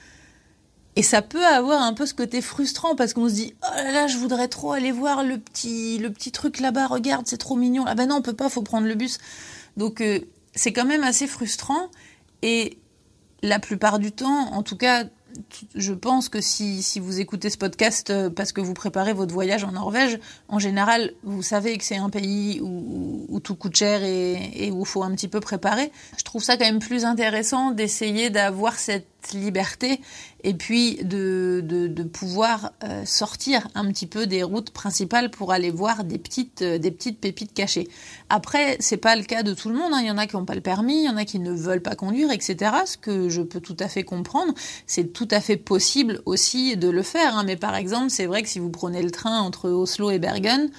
et 0.95 1.03
ça 1.03 1.21
peut 1.21 1.45
avoir 1.45 1.81
un 1.81 1.93
peu 1.93 2.05
ce 2.05 2.13
côté 2.13 2.41
frustrant 2.41 2.95
parce 2.95 3.13
qu'on 3.13 3.27
se 3.27 3.33
dit 3.33 3.53
oh 3.63 3.75
là 3.75 3.91
là 3.91 4.07
je 4.07 4.17
voudrais 4.17 4.47
trop 4.47 4.71
aller 4.71 4.91
voir 4.91 5.23
le 5.23 5.37
petit 5.37 5.97
le 5.97 6.11
petit 6.11 6.31
truc 6.31 6.59
là-bas 6.59 6.87
regarde 6.87 7.25
c'est 7.27 7.37
trop 7.37 7.55
mignon. 7.55 7.83
Ah 7.87 7.95
ben 7.95 8.07
non 8.07 8.17
on 8.17 8.21
peut 8.21 8.33
pas 8.33 8.49
faut 8.49 8.61
prendre 8.61 8.87
le 8.87 8.95
bus. 8.95 9.17
Donc 9.77 10.01
euh, 10.01 10.19
c'est 10.53 10.71
quand 10.71 10.85
même 10.85 11.03
assez 11.03 11.27
frustrant 11.27 11.89
et 12.41 12.77
la 13.41 13.59
plupart 13.59 13.99
du 13.99 14.11
temps 14.11 14.53
en 14.53 14.63
tout 14.63 14.77
cas 14.77 15.05
je 15.75 15.93
pense 15.93 16.29
que 16.29 16.41
si, 16.41 16.81
si, 16.83 16.99
vous 16.99 17.19
écoutez 17.19 17.49
ce 17.49 17.57
podcast 17.57 18.09
euh, 18.09 18.29
parce 18.29 18.51
que 18.51 18.61
vous 18.61 18.73
préparez 18.73 19.13
votre 19.13 19.33
voyage 19.33 19.63
en 19.63 19.71
Norvège, 19.71 20.19
en 20.47 20.59
général, 20.59 21.13
vous 21.23 21.41
savez 21.41 21.77
que 21.77 21.83
c'est 21.83 21.97
un 21.97 22.09
pays 22.09 22.59
où, 22.61 23.39
tout 23.43 23.55
coûte 23.55 23.75
cher 23.75 24.03
et, 24.03 24.65
et 24.65 24.71
où 24.71 24.81
il 24.81 24.85
faut 24.85 25.03
un 25.03 25.11
petit 25.11 25.27
peu 25.27 25.39
préparer. 25.39 25.91
Je 26.17 26.23
trouve 26.23 26.43
ça 26.43 26.57
quand 26.57 26.65
même 26.65 26.79
plus 26.79 27.05
intéressant 27.05 27.71
d'essayer 27.71 28.29
d'avoir 28.29 28.79
cette 28.79 29.07
liberté 29.33 30.01
et 30.43 30.53
puis 30.53 30.97
de, 31.03 31.61
de, 31.63 32.03
pouvoir 32.03 32.71
euh, 32.83 33.03
sortir 33.05 33.67
un 33.73 33.85
petit 33.91 34.05
peu 34.05 34.27
des 34.27 34.43
routes 34.43 34.69
principales 34.69 35.31
pour 35.31 35.51
aller 35.51 35.71
voir 35.71 36.03
des 36.03 36.19
petites, 36.19 36.61
euh, 36.61 36.77
des 36.77 36.91
petites 36.91 37.19
pépites 37.19 37.53
cachées. 37.53 37.87
Après, 38.29 38.77
c'est 38.79 38.97
pas 38.97 39.15
le 39.15 39.23
cas 39.23 39.41
de 39.41 39.53
tout 39.53 39.69
le 39.69 39.75
monde. 39.75 39.91
Hein. 39.93 40.01
Il 40.01 40.07
y 40.07 40.11
en 40.11 40.19
a 40.19 40.27
qui 40.27 40.35
n'ont 40.35 40.45
pas 40.45 40.53
le 40.53 40.61
permis, 40.61 40.99
il 40.99 41.05
y 41.05 41.09
en 41.09 41.17
a 41.17 41.25
qui 41.25 41.39
ne 41.39 41.51
veulent 41.51 41.81
pas 41.81 41.95
conduire, 41.95 42.31
etc. 42.31 42.71
Ce 42.85 42.97
que 42.97 43.27
je 43.29 43.41
peux 43.41 43.59
tout 43.59 43.77
à 43.79 43.87
fait 43.87 44.03
comprendre. 44.03 44.53
C'est 44.85 45.13
tout 45.13 45.27
à 45.31 45.41
fait 45.41 45.57
possible 45.57 46.21
aussi 46.25 46.77
de 46.77 46.89
le 46.89 47.01
faire. 47.01 47.37
Hein. 47.37 47.43
Mais 47.43 47.55
par 47.55 47.75
exemple, 47.75 48.11
c'est 48.11 48.27
vrai 48.27 48.43
que 48.43 48.49
si 48.49 48.59
vous 48.59 48.69
prenez 48.69 49.01
le 49.01 49.11
train 49.11 49.39
entre 49.39 49.69
Oslo 49.69 50.11
et 50.11 50.19
Bergen, 50.19 50.69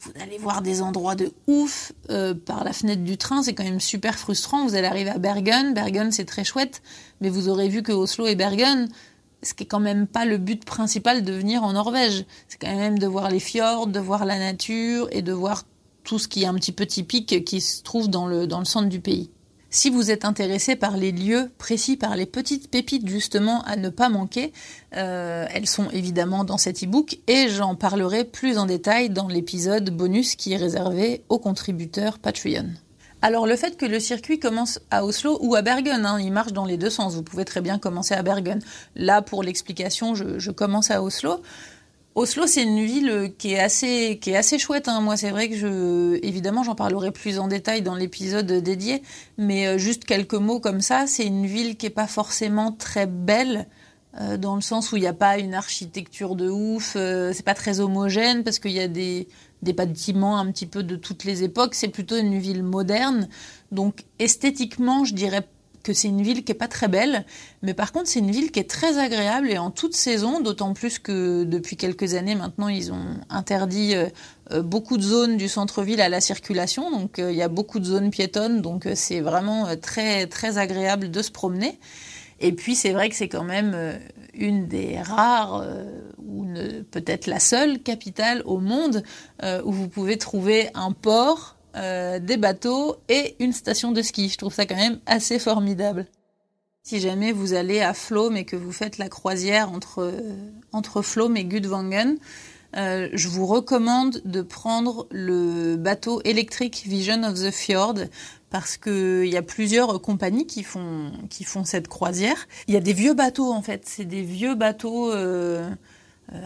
vous 0.00 0.12
allez 0.20 0.38
voir 0.38 0.62
des 0.62 0.80
endroits 0.80 1.16
de 1.16 1.32
ouf 1.46 1.92
euh, 2.10 2.34
par 2.34 2.62
la 2.62 2.72
fenêtre 2.72 3.02
du 3.02 3.16
train, 3.16 3.42
c'est 3.42 3.54
quand 3.54 3.64
même 3.64 3.80
super 3.80 4.16
frustrant. 4.16 4.66
Vous 4.66 4.74
allez 4.74 4.86
arriver 4.86 5.10
à 5.10 5.18
Bergen, 5.18 5.74
Bergen 5.74 6.12
c'est 6.12 6.24
très 6.24 6.44
chouette, 6.44 6.82
mais 7.20 7.28
vous 7.28 7.48
aurez 7.48 7.68
vu 7.68 7.82
que 7.82 7.92
Oslo 7.92 8.26
et 8.26 8.36
Bergen, 8.36 8.88
ce 9.42 9.54
qui 9.54 9.64
est 9.64 9.66
quand 9.66 9.80
même 9.80 10.06
pas 10.06 10.24
le 10.24 10.38
but 10.38 10.64
principal 10.64 11.24
de 11.24 11.32
venir 11.32 11.64
en 11.64 11.72
Norvège. 11.72 12.24
C'est 12.48 12.58
quand 12.58 12.74
même 12.74 12.98
de 12.98 13.06
voir 13.06 13.28
les 13.28 13.40
fjords, 13.40 13.88
de 13.88 14.00
voir 14.00 14.24
la 14.24 14.38
nature 14.38 15.08
et 15.10 15.22
de 15.22 15.32
voir 15.32 15.64
tout 16.04 16.18
ce 16.18 16.28
qui 16.28 16.44
est 16.44 16.46
un 16.46 16.54
petit 16.54 16.72
peu 16.72 16.86
typique 16.86 17.44
qui 17.44 17.60
se 17.60 17.82
trouve 17.82 18.08
dans 18.08 18.26
le, 18.26 18.46
dans 18.46 18.60
le 18.60 18.64
centre 18.64 18.88
du 18.88 19.00
pays. 19.00 19.30
Si 19.70 19.90
vous 19.90 20.10
êtes 20.10 20.24
intéressé 20.24 20.76
par 20.76 20.96
les 20.96 21.12
lieux 21.12 21.50
précis, 21.58 21.98
par 21.98 22.16
les 22.16 22.24
petites 22.24 22.70
pépites 22.70 23.06
justement 23.06 23.62
à 23.64 23.76
ne 23.76 23.90
pas 23.90 24.08
manquer, 24.08 24.54
euh, 24.96 25.44
elles 25.52 25.68
sont 25.68 25.90
évidemment 25.90 26.44
dans 26.44 26.56
cet 26.56 26.82
e-book 26.82 27.18
et 27.26 27.50
j'en 27.50 27.74
parlerai 27.74 28.24
plus 28.24 28.56
en 28.56 28.64
détail 28.64 29.10
dans 29.10 29.28
l'épisode 29.28 29.90
bonus 29.90 30.36
qui 30.36 30.54
est 30.54 30.56
réservé 30.56 31.22
aux 31.28 31.38
contributeurs 31.38 32.18
Patreon. 32.18 32.70
Alors 33.20 33.46
le 33.46 33.56
fait 33.56 33.76
que 33.76 33.84
le 33.84 34.00
circuit 34.00 34.38
commence 34.38 34.80
à 34.90 35.04
Oslo 35.04 35.38
ou 35.42 35.54
à 35.54 35.60
Bergen, 35.60 36.06
hein, 36.06 36.18
il 36.18 36.32
marche 36.32 36.52
dans 36.52 36.64
les 36.64 36.78
deux 36.78 36.88
sens. 36.88 37.14
Vous 37.14 37.24
pouvez 37.24 37.44
très 37.44 37.60
bien 37.60 37.78
commencer 37.78 38.14
à 38.14 38.22
Bergen. 38.22 38.60
Là, 38.96 39.20
pour 39.20 39.42
l'explication, 39.42 40.14
je, 40.14 40.38
je 40.38 40.50
commence 40.50 40.90
à 40.90 41.02
Oslo. 41.02 41.42
Oslo, 42.18 42.48
c'est 42.48 42.64
une 42.64 42.84
ville 42.84 43.32
qui 43.38 43.52
est 43.52 43.60
assez, 43.60 44.18
qui 44.20 44.30
est 44.30 44.36
assez 44.36 44.58
chouette. 44.58 44.88
Hein. 44.88 45.00
Moi, 45.00 45.16
c'est 45.16 45.30
vrai 45.30 45.48
que 45.48 45.54
je, 45.54 46.18
évidemment, 46.26 46.64
j'en 46.64 46.74
parlerai 46.74 47.12
plus 47.12 47.38
en 47.38 47.46
détail 47.46 47.80
dans 47.80 47.94
l'épisode 47.94 48.50
dédié, 48.50 49.04
mais 49.36 49.68
euh, 49.68 49.78
juste 49.78 50.04
quelques 50.04 50.34
mots 50.34 50.58
comme 50.58 50.80
ça. 50.80 51.06
C'est 51.06 51.24
une 51.24 51.46
ville 51.46 51.76
qui 51.76 51.86
est 51.86 51.90
pas 51.90 52.08
forcément 52.08 52.72
très 52.72 53.06
belle. 53.06 53.68
Euh, 54.20 54.36
dans 54.36 54.56
le 54.56 54.62
sens 54.62 54.90
où 54.90 54.96
il 54.96 55.02
n'y 55.02 55.06
a 55.06 55.12
pas 55.12 55.38
une 55.38 55.54
architecture 55.54 56.34
de 56.34 56.50
ouf, 56.50 56.94
euh, 56.96 57.32
c'est 57.32 57.44
pas 57.44 57.54
très 57.54 57.78
homogène 57.78 58.42
parce 58.42 58.58
qu'il 58.58 58.72
y 58.72 58.80
a 58.80 58.88
des, 58.88 59.28
des 59.62 59.72
bâtiments 59.72 60.38
un 60.38 60.50
petit 60.50 60.66
peu 60.66 60.82
de 60.82 60.96
toutes 60.96 61.22
les 61.22 61.44
époques, 61.44 61.76
c'est 61.76 61.86
plutôt 61.86 62.16
une 62.16 62.36
ville 62.36 62.64
moderne. 62.64 63.28
Donc 63.70 64.06
esthétiquement, 64.18 65.04
je 65.04 65.14
dirais 65.14 65.46
c'est 65.92 66.08
une 66.08 66.22
ville 66.22 66.44
qui 66.44 66.52
est 66.52 66.54
pas 66.54 66.68
très 66.68 66.88
belle, 66.88 67.24
mais 67.62 67.74
par 67.74 67.92
contre 67.92 68.08
c'est 68.08 68.18
une 68.18 68.30
ville 68.30 68.50
qui 68.50 68.60
est 68.60 68.68
très 68.68 68.98
agréable 68.98 69.50
et 69.50 69.58
en 69.58 69.70
toute 69.70 69.94
saison, 69.94 70.40
d'autant 70.40 70.74
plus 70.74 70.98
que 70.98 71.44
depuis 71.44 71.76
quelques 71.76 72.14
années 72.14 72.34
maintenant 72.34 72.68
ils 72.68 72.92
ont 72.92 73.16
interdit 73.30 73.94
euh, 73.94 74.08
euh, 74.52 74.62
beaucoup 74.62 74.96
de 74.96 75.02
zones 75.02 75.36
du 75.36 75.48
centre-ville 75.48 76.00
à 76.00 76.08
la 76.08 76.20
circulation, 76.20 76.90
donc 76.90 77.18
euh, 77.18 77.30
il 77.30 77.36
y 77.36 77.42
a 77.42 77.48
beaucoup 77.48 77.80
de 77.80 77.84
zones 77.84 78.10
piétonnes, 78.10 78.62
donc 78.62 78.88
c'est 78.94 79.20
vraiment 79.20 79.66
très 79.76 80.26
très 80.26 80.58
agréable 80.58 81.10
de 81.10 81.22
se 81.22 81.30
promener. 81.30 81.78
Et 82.40 82.52
puis 82.52 82.74
c'est 82.76 82.92
vrai 82.92 83.08
que 83.08 83.16
c'est 83.16 83.28
quand 83.28 83.44
même 83.44 83.98
une 84.32 84.68
des 84.68 85.00
rares, 85.00 85.66
ou 86.24 86.46
peut-être 86.92 87.26
la 87.26 87.40
seule 87.40 87.80
capitale 87.80 88.42
au 88.44 88.58
monde 88.58 89.02
où 89.64 89.72
vous 89.72 89.88
pouvez 89.88 90.18
trouver 90.18 90.70
un 90.74 90.92
port 90.92 91.57
euh, 91.76 92.18
des 92.18 92.36
bateaux 92.36 92.96
et 93.08 93.36
une 93.40 93.52
station 93.52 93.92
de 93.92 94.02
ski. 94.02 94.28
Je 94.28 94.38
trouve 94.38 94.54
ça 94.54 94.66
quand 94.66 94.76
même 94.76 95.00
assez 95.06 95.38
formidable. 95.38 96.06
Si 96.82 97.00
jamais 97.00 97.32
vous 97.32 97.52
allez 97.52 97.80
à 97.80 97.92
Flom 97.92 98.34
et 98.36 98.44
que 98.44 98.56
vous 98.56 98.72
faites 98.72 98.98
la 98.98 99.08
croisière 99.08 99.70
entre, 99.70 100.12
entre 100.72 101.02
Flom 101.02 101.36
et 101.36 101.44
Gudvangen, 101.44 102.18
euh, 102.76 103.08
je 103.14 103.28
vous 103.28 103.46
recommande 103.46 104.20
de 104.24 104.42
prendre 104.42 105.06
le 105.10 105.76
bateau 105.76 106.20
électrique 106.24 106.84
Vision 106.86 107.22
of 107.22 107.34
the 107.34 107.50
Fjord 107.50 107.94
parce 108.50 108.76
que 108.76 109.24
il 109.24 109.32
y 109.32 109.38
a 109.38 109.42
plusieurs 109.42 110.00
compagnies 110.02 110.46
qui 110.46 110.62
font 110.62 111.10
qui 111.30 111.44
font 111.44 111.64
cette 111.64 111.88
croisière. 111.88 112.46
Il 112.66 112.74
y 112.74 112.76
a 112.76 112.80
des 112.80 112.92
vieux 112.92 113.14
bateaux 113.14 113.52
en 113.52 113.62
fait, 113.62 113.82
c'est 113.86 114.04
des 114.04 114.22
vieux 114.22 114.54
bateaux 114.54 115.10
euh, 115.10 115.70
euh, 115.70 115.70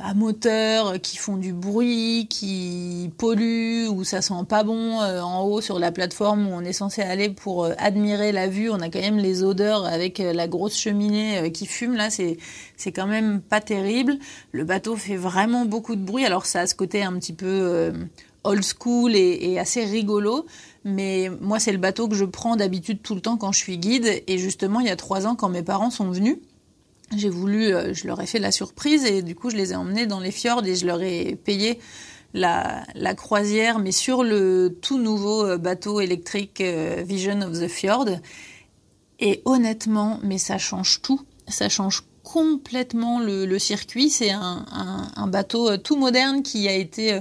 à 0.03 0.15
moteur 0.15 1.01
qui 1.01 1.17
font 1.17 1.37
du 1.37 1.53
bruit, 1.53 2.29
qui 2.31 3.11
polluent, 3.19 3.89
où 3.89 4.05
ça 4.05 4.23
sent 4.23 4.35
pas 4.49 4.63
bon 4.63 5.01
euh, 5.01 5.21
en 5.21 5.43
haut 5.43 5.61
sur 5.61 5.79
la 5.79 5.91
plateforme 5.91 6.47
où 6.47 6.51
on 6.53 6.61
est 6.61 6.73
censé 6.73 7.03
aller 7.03 7.29
pour 7.29 7.65
euh, 7.65 7.73
admirer 7.79 8.31
la 8.31 8.47
vue. 8.47 8.71
On 8.71 8.81
a 8.81 8.89
quand 8.89 9.01
même 9.01 9.19
les 9.19 9.43
odeurs 9.43 9.85
avec 9.85 10.19
la 10.19 10.47
grosse 10.47 10.77
cheminée 10.77 11.51
qui 11.53 11.67
fume 11.67 11.95
là, 11.95 12.11
c'est 12.11 12.37
c'est 12.77 12.93
quand 12.93 13.07
même 13.07 13.41
pas 13.41 13.61
terrible. 13.61 14.19
Le 14.53 14.65
bateau 14.65 14.95
fait 14.97 15.17
vraiment 15.17 15.65
beaucoup 15.65 15.97
de 15.97 16.05
bruit, 16.05 16.25
alors 16.25 16.47
ça 16.47 16.61
a 16.61 16.67
ce 16.67 16.75
côté 16.75 17.03
un 17.03 17.15
petit 17.15 17.33
peu 17.33 17.93
old 18.45 18.63
school 18.65 19.15
et, 19.15 19.53
et, 19.53 19.59
assez 19.59 19.85
rigolo. 19.85 20.47
Mais 20.85 21.31
moi, 21.41 21.59
c'est 21.61 21.73
le 21.73 21.79
bateau 21.79 22.09
que 22.09 22.15
je 22.15 22.25
prends 22.25 22.57
d'habitude 22.57 23.03
tout 23.03 23.15
le 23.15 23.21
temps 23.21 23.37
quand 23.37 23.53
je 23.53 23.59
suis 23.59 23.79
guide. 23.79 24.23
Et 24.27 24.39
justement, 24.39 24.81
il 24.81 24.87
y 24.87 24.91
a 24.91 24.97
trois 24.97 25.27
ans, 25.27 25.37
quand 25.37 25.49
mes 25.49 25.63
parents 25.63 25.91
sont 25.91 26.11
venus, 26.11 26.39
j'ai 27.17 27.29
voulu, 27.29 27.75
euh, 27.75 27.95
je 27.95 28.07
leur 28.07 28.21
ai 28.21 28.27
fait 28.27 28.39
la 28.39 28.53
surprise 28.53 29.05
et 29.05 29.23
du 29.23 29.35
coup 29.35 29.51
je 29.51 29.57
les 29.57 29.73
ai 29.73 29.77
emmenés 29.77 30.07
dans 30.07 30.21
les 30.21 30.31
fjords 30.31 30.65
et 30.65 30.75
je 30.75 30.87
leur 30.87 31.03
ai 31.03 31.37
payé 31.37 31.79
la, 32.35 32.85
croisière, 33.15 33.79
mais 33.79 33.93
sur 33.93 34.23
le 34.25 34.79
tout 34.81 34.99
nouveau 34.99 35.45
euh, 35.45 35.59
bateau 35.59 36.01
électrique 36.01 36.61
euh, 36.61 37.03
Vision 37.07 37.43
of 37.43 37.61
the 37.61 37.69
Fjord. 37.69 38.09
Et 39.21 39.43
honnêtement, 39.45 40.19
mais 40.23 40.39
ça 40.39 40.59
change 40.59 41.03
tout. 41.03 41.21
Ça 41.47 41.69
change 41.69 42.03
complètement 42.23 43.21
le, 43.21 43.59
circuit. 43.59 44.11
C'est 44.11 44.31
un, 44.31 44.65
un, 45.15 45.27
bateau 45.27 45.77
tout 45.77 45.97
moderne 45.97 46.43
qui 46.43 46.67
a 46.69 46.75
été 46.75 47.21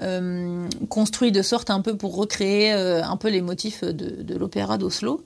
euh, 0.00 0.68
construit 0.88 1.32
de 1.32 1.42
sorte 1.42 1.68
un 1.68 1.82
peu 1.82 1.98
pour 1.98 2.16
recréer 2.16 2.72
euh, 2.72 3.04
un 3.04 3.18
peu 3.18 3.28
les 3.28 3.42
motifs 3.42 3.84
de, 3.84 4.34
l'opéra 4.38 4.78
d'Oslo. 4.78 5.22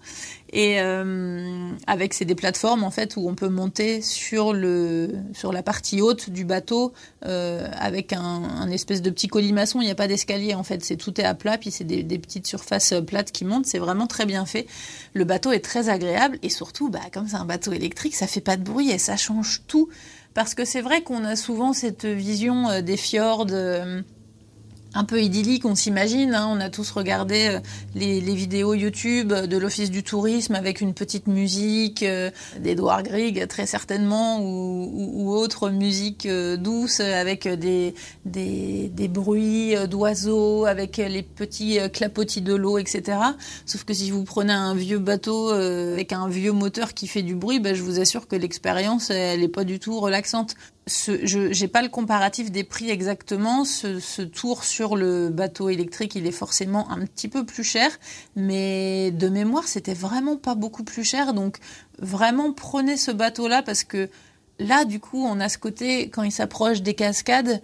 Et 0.53 0.81
euh, 0.81 1.71
avec 1.87 2.13
c'est 2.15 2.25
des 2.25 2.35
plateformes 2.35 2.83
en 2.83 2.91
fait 2.91 3.17
où 3.17 3.29
on 3.29 3.37
peut 3.37 3.49
monter 3.49 4.03
sur 4.03 4.53
le 4.53 5.11
sur 5.35 5.53
la 5.53 5.63
partie 5.63 6.01
haute 6.01 6.31
du 6.31 6.45
bateau 6.45 6.93
avec 7.23 8.13
un, 8.13 8.69
espèce 8.71 9.03
de 9.03 9.11
petit 9.11 9.29
colimaçon. 9.29 9.81
Il 9.81 9.85
n'y 9.85 9.91
a 9.91 9.97
pas 9.97 10.09
d'escalier 10.09 10.55
en 10.55 10.65
fait. 10.65 10.85
C'est 10.85 10.97
tout 10.97 11.21
est 11.21 11.25
à 11.25 11.35
plat 11.35 11.59
puis 11.59 11.71
c'est 11.71 11.85
des, 11.85 12.03
des, 12.03 12.19
petites 12.19 12.47
surfaces 12.47 12.93
plates 13.07 13.31
qui 13.31 13.45
montent. 13.45 13.67
C'est 13.67 13.79
vraiment 13.79 14.09
très 14.09 14.27
bien 14.27 14.47
fait. 14.47 14.67
Le 15.15 15.25
bateau 15.25 15.53
est 15.53 15.65
très 15.65 15.89
agréable. 15.89 16.39
Et 16.43 16.51
surtout 16.51 16.91
bah 16.91 17.01
comme 17.13 17.29
c'est 17.29 17.37
un 17.37 17.45
bateau 17.45 17.73
électrique 17.73 18.17
ça 18.17 18.27
fait 18.27 18.41
pas 18.41 18.57
de 18.57 18.65
bruit 18.65 18.91
et 18.91 18.99
ça 18.99 19.17
change 19.17 19.63
tout. 19.69 19.89
Parce 20.35 20.55
que 20.55 20.65
c'est 20.65 20.83
vrai 20.83 21.03
qu'on 21.03 21.25
a 21.25 21.35
souvent 21.35 21.73
cette 21.73 22.05
vision 22.05 22.83
des 22.83 22.97
fjords 22.97 23.47
un 24.97 25.05
peu 25.05 25.21
idyllique, 25.21 25.67
on 25.67 25.75
s'imagine. 25.75 26.35
Hein. 26.35 26.49
On 26.51 26.59
a 26.61 26.71
tous 26.71 26.91
regardé 26.91 27.49
euh, 27.49 27.61
les, 27.95 28.21
vidéos 28.21 28.75
YouTube 28.75 29.33
de 29.33 29.57
l'Office 29.59 29.91
du 29.91 30.03
tourisme 30.03 30.55
avec 30.55 30.81
une 30.81 30.95
petite 30.95 31.27
musique 31.27 32.03
euh, 32.03 32.31
d'Edouard 32.61 33.03
Grieg, 33.03 33.47
très 33.47 33.67
certainement, 33.67 34.41
ou, 34.41 34.91
ou, 34.93 35.13
ou 35.17 35.35
autre 35.35 35.69
musique 35.69 36.27
euh, 36.27 36.57
douce 36.57 37.01
avec 37.01 37.47
des, 37.47 37.95
des, 38.25 38.89
des 38.89 39.09
bruits 39.09 39.75
d'oiseaux, 39.89 40.65
avec 40.65 40.97
les 40.97 41.23
petits 41.23 41.79
clapotis 41.93 42.41
de 42.41 42.55
l'eau, 42.55 42.79
etc. 42.79 43.19
Sauf 43.67 43.85
que 43.85 43.93
si 43.93 44.11
vous 44.11 44.25
prenez 44.25 44.53
un 44.53 44.75
vieux 44.75 44.99
bateau 44.99 45.51
avec 45.51 46.13
un 46.13 46.29
vieux 46.29 46.53
moteur 46.53 46.95
qui 46.95 47.07
fait 47.07 47.23
du 47.23 47.35
bruit, 47.35 47.61
ben, 47.61 47.75
je 47.75 47.83
vous 47.83 48.01
assure 48.01 48.27
que 48.29 48.37
l'expérience, 48.37 49.11
elle 49.11 49.41
n'est 49.41 49.49
pas 49.49 49.65
du 49.65 49.79
tout 49.79 50.01
relaxante 50.01 50.55
ce, 50.88 51.27
je 51.27 51.61
n'ai 51.61 51.68
pas 51.68 51.83
le 51.83 51.88
comparatif 51.88 52.51
des 52.51 52.62
prix 52.62 52.90
exactement. 52.90 53.64
Ce, 53.64 53.99
ce, 53.99 54.22
tour 54.22 54.64
sur 54.64 54.96
le 54.96 55.29
bateau 55.31 55.68
électrique, 55.68 56.14
il 56.14 56.27
est 56.27 56.33
forcément 56.33 56.90
un 56.90 57.05
petit 57.07 57.29
peu 57.29 57.44
plus 57.44 57.64
cher, 57.64 57.90
mais 58.37 59.11
de 59.11 59.29
mémoire, 59.29 59.66
c'était 59.66 59.94
vraiment 59.94 60.37
pas 60.37 60.55
beaucoup 60.55 60.85
plus 60.85 61.05
cher. 61.05 61.35
Donc 61.35 61.59
vraiment 61.99 62.53
prenez 62.53 62.96
ce 62.96 63.11
bateau-là 63.11 63.62
parce 63.62 63.83
que 63.83 64.09
là, 64.59 64.85
du 64.85 65.01
coup, 65.01 65.25
on 65.25 65.40
a 65.40 65.49
ce 65.49 65.59
côté 65.59 66.09
quand 66.09 66.22
il 66.22 66.33
s'approche 66.33 66.83
des 66.83 66.94
cascades 66.94 67.61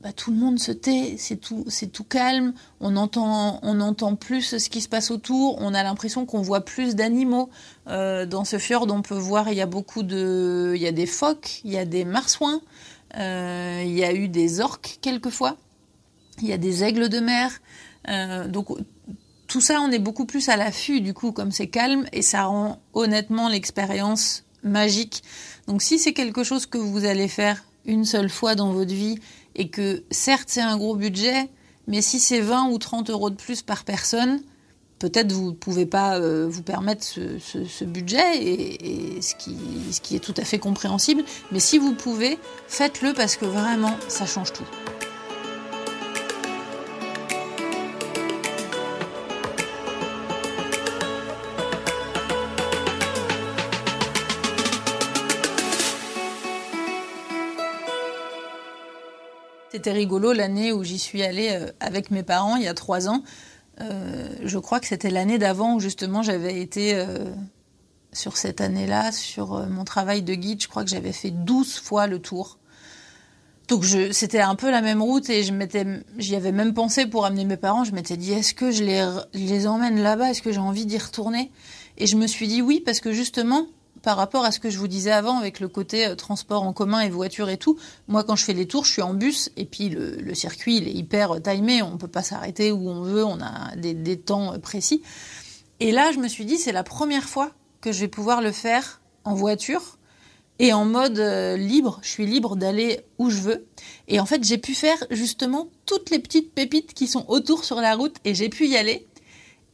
bah, 0.00 0.12
tout 0.12 0.30
le 0.30 0.36
monde 0.36 0.60
se 0.60 0.70
tait, 0.70 1.16
c'est 1.18 1.40
tout, 1.40 1.64
calme. 2.08 2.52
On 2.80 2.96
entend, 2.96 3.58
on 3.62 3.80
entend 3.80 4.14
plus 4.14 4.56
ce 4.58 4.68
qui 4.68 4.80
se 4.80 4.88
passe 4.88 5.10
autour. 5.10 5.58
On 5.60 5.74
a 5.74 5.82
l'impression 5.82 6.24
qu'on 6.24 6.40
voit 6.40 6.64
plus 6.64 6.94
d'animaux 6.94 7.50
euh, 7.88 8.24
dans 8.24 8.44
ce 8.44 8.58
fjord. 8.58 8.86
On 8.90 9.02
peut 9.02 9.16
voir, 9.16 9.48
il 9.50 9.56
y 9.56 9.60
a 9.60 9.66
beaucoup 9.66 10.04
de, 10.04 10.72
il 10.76 10.80
y 10.80 10.86
a 10.86 10.92
des 10.92 11.06
phoques, 11.06 11.60
il 11.64 11.72
y 11.72 11.78
a 11.78 11.84
des 11.84 12.04
marsouins, 12.04 12.60
euh, 13.16 13.82
il 13.84 13.92
y 13.92 14.04
a 14.04 14.12
eu 14.12 14.28
des 14.28 14.60
orques 14.60 14.98
quelquefois, 15.00 15.56
il 16.42 16.48
y 16.48 16.52
a 16.52 16.58
des 16.58 16.84
aigles 16.84 17.08
de 17.08 17.18
mer. 17.18 17.50
Euh, 18.08 18.46
donc 18.46 18.68
tout 19.48 19.60
ça, 19.60 19.80
on 19.80 19.90
est 19.90 19.98
beaucoup 19.98 20.26
plus 20.26 20.48
à 20.48 20.56
l'affût 20.56 21.00
du 21.00 21.12
coup, 21.12 21.32
comme 21.32 21.50
c'est 21.50 21.66
calme 21.66 22.06
et 22.12 22.22
ça 22.22 22.44
rend 22.44 22.80
honnêtement 22.92 23.48
l'expérience 23.48 24.44
magique. 24.62 25.24
Donc 25.66 25.82
si 25.82 25.98
c'est 25.98 26.12
quelque 26.12 26.44
chose 26.44 26.66
que 26.66 26.78
vous 26.78 27.04
allez 27.04 27.26
faire 27.26 27.64
une 27.84 28.04
seule 28.04 28.28
fois 28.28 28.54
dans 28.54 28.72
votre 28.72 28.94
vie 28.94 29.18
et 29.58 29.68
que 29.68 30.02
certes 30.10 30.48
c'est 30.48 30.62
un 30.62 30.78
gros 30.78 30.96
budget, 30.96 31.50
mais 31.86 32.00
si 32.00 32.20
c'est 32.20 32.40
20 32.40 32.70
ou 32.70 32.78
30 32.78 33.10
euros 33.10 33.28
de 33.28 33.34
plus 33.34 33.60
par 33.60 33.84
personne, 33.84 34.40
peut-être 34.98 35.32
vous 35.32 35.50
ne 35.50 35.56
pouvez 35.56 35.84
pas 35.84 36.16
euh, 36.16 36.46
vous 36.48 36.62
permettre 36.62 37.04
ce, 37.04 37.84
budget, 37.84 39.20
ce 39.20 40.00
qui 40.00 40.16
est 40.16 40.20
tout 40.20 40.34
à 40.36 40.44
fait 40.44 40.58
compréhensible, 40.58 41.22
mais 41.52 41.60
si 41.60 41.78
vous 41.78 41.92
pouvez, 41.92 42.38
faites-le 42.68 43.12
parce 43.12 43.36
que 43.36 43.44
vraiment, 43.44 43.96
ça 44.08 44.24
change 44.24 44.52
tout. 44.52 44.66
C'était 59.78 59.92
rigolo 59.92 60.32
l'année 60.32 60.72
où 60.72 60.82
j'y 60.82 60.98
suis 60.98 61.22
allée 61.22 61.50
euh, 61.52 61.70
avec 61.78 62.10
mes 62.10 62.24
parents 62.24 62.56
il 62.56 62.64
y 62.64 62.66
a 62.66 62.74
trois 62.74 63.08
ans. 63.08 63.22
Euh, 63.80 64.28
je 64.42 64.58
crois 64.58 64.80
que 64.80 64.88
c'était 64.88 65.08
l'année 65.08 65.38
d'avant 65.38 65.76
où 65.76 65.78
justement 65.78 66.20
j'avais 66.20 66.60
été 66.60 66.96
euh, 66.96 67.30
sur 68.12 68.36
cette 68.36 68.60
année-là, 68.60 69.12
sur 69.12 69.68
mon 69.68 69.84
travail 69.84 70.22
de 70.22 70.34
guide. 70.34 70.60
Je 70.60 70.66
crois 70.66 70.82
que 70.82 70.90
j'avais 70.90 71.12
fait 71.12 71.30
12 71.30 71.78
fois 71.78 72.08
le 72.08 72.18
tour. 72.18 72.58
Donc 73.68 73.84
c'était 74.10 74.40
un 74.40 74.56
peu 74.56 74.68
la 74.68 74.82
même 74.82 75.00
route 75.00 75.30
et 75.30 75.44
je 75.44 75.52
m'étais, 75.52 75.86
j'y 76.16 76.34
avais 76.34 76.50
même 76.50 76.74
pensé 76.74 77.06
pour 77.06 77.24
amener 77.24 77.44
mes 77.44 77.56
parents. 77.56 77.84
Je 77.84 77.92
m'étais 77.92 78.16
dit 78.16 78.32
est-ce 78.32 78.54
que 78.54 78.72
je 78.72 78.82
les 79.32 79.66
emmène 79.68 80.02
là-bas? 80.02 80.30
Est-ce 80.30 80.42
que 80.42 80.50
j'ai 80.50 80.58
envie 80.58 80.86
d'y 80.86 80.98
retourner? 80.98 81.52
Et 81.98 82.08
je 82.08 82.16
me 82.16 82.26
suis 82.26 82.48
dit 82.48 82.62
oui 82.62 82.82
parce 82.84 82.98
que 82.98 83.12
justement 83.12 83.68
par 84.02 84.16
rapport 84.16 84.44
à 84.44 84.52
ce 84.52 84.60
que 84.60 84.70
je 84.70 84.78
vous 84.78 84.88
disais 84.88 85.10
avant 85.10 85.38
avec 85.38 85.60
le 85.60 85.68
côté 85.68 86.06
euh, 86.06 86.14
transport 86.14 86.62
en 86.62 86.72
commun 86.72 87.00
et 87.00 87.10
voiture 87.10 87.48
et 87.48 87.56
tout, 87.56 87.78
moi 88.06 88.24
quand 88.24 88.36
je 88.36 88.44
fais 88.44 88.52
les 88.52 88.66
tours, 88.66 88.84
je 88.84 88.92
suis 88.92 89.02
en 89.02 89.14
bus 89.14 89.50
et 89.56 89.64
puis 89.64 89.88
le, 89.88 90.34
circuit 90.34 90.76
il 90.78 90.88
est 90.88 90.92
hyper 90.92 91.36
euh, 91.36 91.40
timé, 91.40 91.82
on 91.82 91.96
peut 91.98 92.08
pas 92.08 92.22
s'arrêter 92.22 92.72
où 92.72 92.88
on 92.88 93.02
veut, 93.02 93.24
on 93.24 93.40
a 93.40 93.74
des, 93.76 93.94
des, 93.94 94.18
temps 94.18 94.54
euh, 94.54 94.58
précis. 94.58 95.02
Et 95.80 95.92
là, 95.92 96.12
je 96.12 96.18
me 96.18 96.28
suis 96.28 96.44
dit 96.44 96.58
c'est 96.58 96.72
la 96.72 96.84
première 96.84 97.24
fois 97.24 97.50
que 97.80 97.92
je 97.92 98.00
vais 98.00 98.08
pouvoir 98.08 98.40
le 98.40 98.52
faire 98.52 99.00
en 99.24 99.34
voiture 99.34 99.98
et 100.58 100.72
en 100.72 100.84
mode 100.84 101.18
libre, 101.56 102.00
je 102.02 102.08
suis 102.08 102.26
libre 102.26 102.56
d'aller 102.56 103.02
où 103.18 103.30
je 103.30 103.38
veux. 103.38 103.66
Et 104.08 104.18
en 104.18 104.26
fait, 104.26 104.42
j'ai 104.42 104.58
pu 104.58 104.74
faire 104.74 104.98
justement 105.08 105.68
toutes 105.86 106.10
les 106.10 106.18
petites 106.18 106.52
pépites 106.52 106.94
qui 106.94 107.06
sont 107.06 107.24
autour 107.28 107.64
sur 107.64 107.80
la 107.80 107.94
route 107.94 108.16
et 108.24 108.34
j'ai 108.34 108.48
pu 108.48 108.66
y 108.66 108.76
aller. 108.76 109.06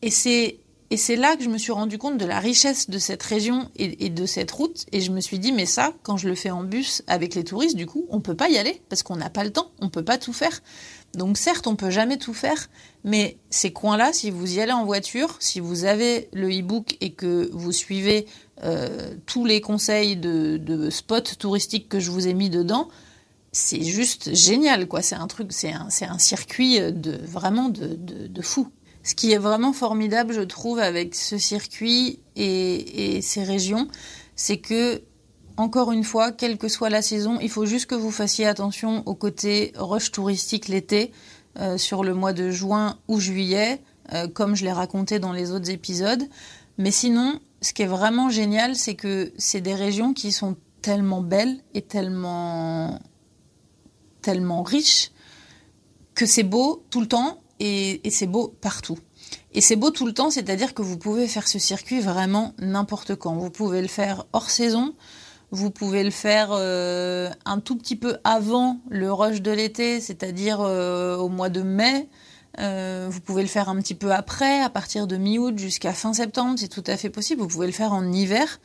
Et 0.03 0.11
c'est 0.11 0.59
et 0.95 0.97
c'est 0.97 1.17
là 1.17 1.35
que 1.35 1.43
je 1.43 1.49
me 1.49 1.59
suis 1.59 1.73
rendu 1.73 1.99
compte 1.99 2.19
de 2.19 2.25
la 2.25 2.39
richesse 2.39 2.89
de 2.89 3.01
cette 3.01 3.25
région 3.25 3.69
et, 3.75 4.11
de 4.11 4.27
cette 4.27 4.53
route. 4.53 4.87
Et 4.93 5.01
je 5.01 5.11
me 5.11 5.19
suis 5.19 5.41
dit, 5.41 5.51
mais 5.51 5.67
ça, 5.67 5.93
quand 6.05 6.17
je 6.17 6.29
le 6.29 6.37
fais 6.37 6.53
en 6.53 6.63
bus 6.63 7.03
avec 7.09 7.35
les 7.35 7.43
touristes, 7.43 7.75
du 7.75 7.87
coup, 7.87 8.07
on 8.11 8.21
peut 8.21 8.37
pas 8.37 8.49
y 8.49 8.59
aller 8.59 8.81
parce 8.89 9.03
qu'on 9.03 9.17
n'a 9.17 9.29
pas 9.29 9.43
le 9.43 9.51
temps, 9.51 9.73
on 9.81 9.89
peut 9.89 10.05
pas 10.05 10.19
tout 10.19 10.33
faire. 10.33 10.63
Donc 11.17 11.37
certes, 11.37 11.67
on 11.67 11.75
peut 11.75 11.91
jamais 11.91 12.17
tout 12.17 12.33
faire, 12.33 12.71
mais 13.03 13.39
ces 13.51 13.73
coins-là, 13.73 14.13
si 14.13 14.31
vous 14.31 14.55
y 14.55 14.61
allez 14.61 14.71
en 14.71 14.85
voiture, 14.85 15.35
si 15.41 15.59
vous 15.59 15.85
avez 15.85 16.29
le 16.33 16.49
e-book 16.49 16.97
et 17.01 17.11
que 17.11 17.51
vous 17.53 17.73
suivez 17.73 18.27
euh, 18.63 19.17
tous 19.27 19.45
les 19.45 19.61
conseils 19.61 20.17
de, 20.17 20.91
spots 20.91 21.35
touristiques 21.41 21.89
que 21.89 21.99
je 21.99 22.13
vous 22.13 22.29
ai 22.29 22.35
mis 22.35 22.51
dedans, 22.51 22.89
c'est 23.51 23.83
juste 23.83 24.33
génial, 24.33 24.87
quoi. 24.87 25.03
C'est 25.03 25.17
un 25.17 25.27
truc, 25.27 25.49
c'est 25.51 25.73
un, 25.73 26.19
circuit 26.21 26.79
vraiment 27.25 27.69
de, 27.69 27.97
de, 27.97 28.29
de 28.29 28.43
fou. 28.43 28.69
Ce 29.05 29.15
qui 29.15 29.33
est 29.33 29.39
vraiment 29.39 29.75
formidable, 29.75 30.33
je 30.33 30.41
trouve, 30.41 30.79
avec 30.79 31.15
ce 31.15 31.37
circuit 31.37 32.21
et, 32.37 33.21
ces 33.21 33.45
régions, 33.45 33.87
c'est 34.35 34.57
que, 34.57 35.03
encore 35.59 35.93
une 35.93 36.05
fois, 36.05 36.33
quelle 36.33 36.57
que 36.57 36.69
soit 36.69 36.89
la 36.89 37.03
saison, 37.03 37.39
il 37.41 37.51
faut 37.51 37.67
juste 37.67 37.87
que 37.87 37.95
vous 37.95 38.11
fassiez 38.11 38.47
attention 38.47 39.03
au 39.07 39.15
côté 39.15 39.73
rush 39.77 40.11
touristique 40.11 40.69
l'été, 40.69 41.13
euh, 41.61 41.77
sur 41.77 42.03
le 42.03 42.15
mois 42.15 42.33
de 42.33 42.51
juin 42.51 42.99
ou 43.07 43.21
juillet, 43.21 43.81
euh, 44.13 44.27
comme 44.27 44.57
je 44.57 44.65
l'ai 44.65 44.73
raconté 44.73 45.19
dans 45.19 45.33
les 45.33 45.53
autres 45.53 45.71
épisodes. 45.71 46.25
Mais 46.79 46.91
sinon, 46.91 47.39
ce 47.61 47.75
qui 47.75 47.83
est 47.83 47.87
vraiment 47.87 48.31
génial, 48.31 48.75
c'est 48.75 48.95
que 48.95 49.33
c'est 49.37 49.61
des 49.61 49.75
régions 49.75 50.15
qui 50.15 50.33
sont 50.33 50.57
tellement 50.83 51.21
belles 51.21 51.59
et 51.75 51.83
tellement 51.83 53.01
tellement 54.21 54.63
riche 54.63 55.13
que 56.15 56.25
c'est 56.25 56.43
beau 56.43 56.85
tout 56.91 57.01
le 57.01 57.07
temps 57.07 57.44
et, 57.65 58.11
c'est 58.11 58.27
beau 58.27 58.55
partout. 58.61 58.99
Et 59.53 59.61
c'est 59.61 59.77
beau 59.77 59.91
tout 59.91 60.07
le 60.07 60.13
temps, 60.13 60.31
c'est-à-dire 60.31 60.75
que 60.75 60.83
vous 60.83 60.99
pouvez 60.99 61.27
faire 61.27 61.49
ce 61.49 61.59
circuit 61.59 62.01
vraiment 62.01 62.53
n'importe 62.59 63.15
quand. 63.15 63.35
Vous 63.35 63.51
pouvez 63.51 63.81
le 63.81 63.89
faire 63.89 64.27
hors 64.33 64.51
saison, 64.51 64.95
vous 65.51 65.71
pouvez 65.71 66.05
le 66.05 66.11
faire 66.11 66.49
euh, 66.53 67.31
un 67.45 67.61
tout 67.61 67.77
petit 67.77 67.97
peu 67.97 68.19
avant 68.25 68.81
le 68.91 69.13
rush 69.13 69.41
de 69.41 69.51
l'été, 69.51 70.01
c'est-à-dire 70.01 70.61
euh, 70.61 71.17
au 71.17 71.29
mois 71.29 71.49
de 71.49 71.63
mai. 71.63 72.09
Euh, 72.61 73.09
vous 73.11 73.21
pouvez 73.21 73.43
le 73.43 73.49
faire 73.49 73.69
un 73.69 73.77
petit 73.77 73.95
peu 73.95 74.13
après, 74.13 74.61
à 74.61 74.69
partir 74.69 75.07
de 75.07 75.17
mi-août 75.17 75.59
jusqu'à 75.59 75.93
fin 75.93 76.13
septembre, 76.13 76.57
c'est 76.59 76.69
tout 76.69 76.85
à 76.87 76.97
fait 76.97 77.11
possible. 77.11 77.41
Vous 77.41 77.49
pouvez 77.49 77.67
le 77.67 77.73
faire 77.73 77.93
en 77.93 78.13
hiver. 78.13 78.61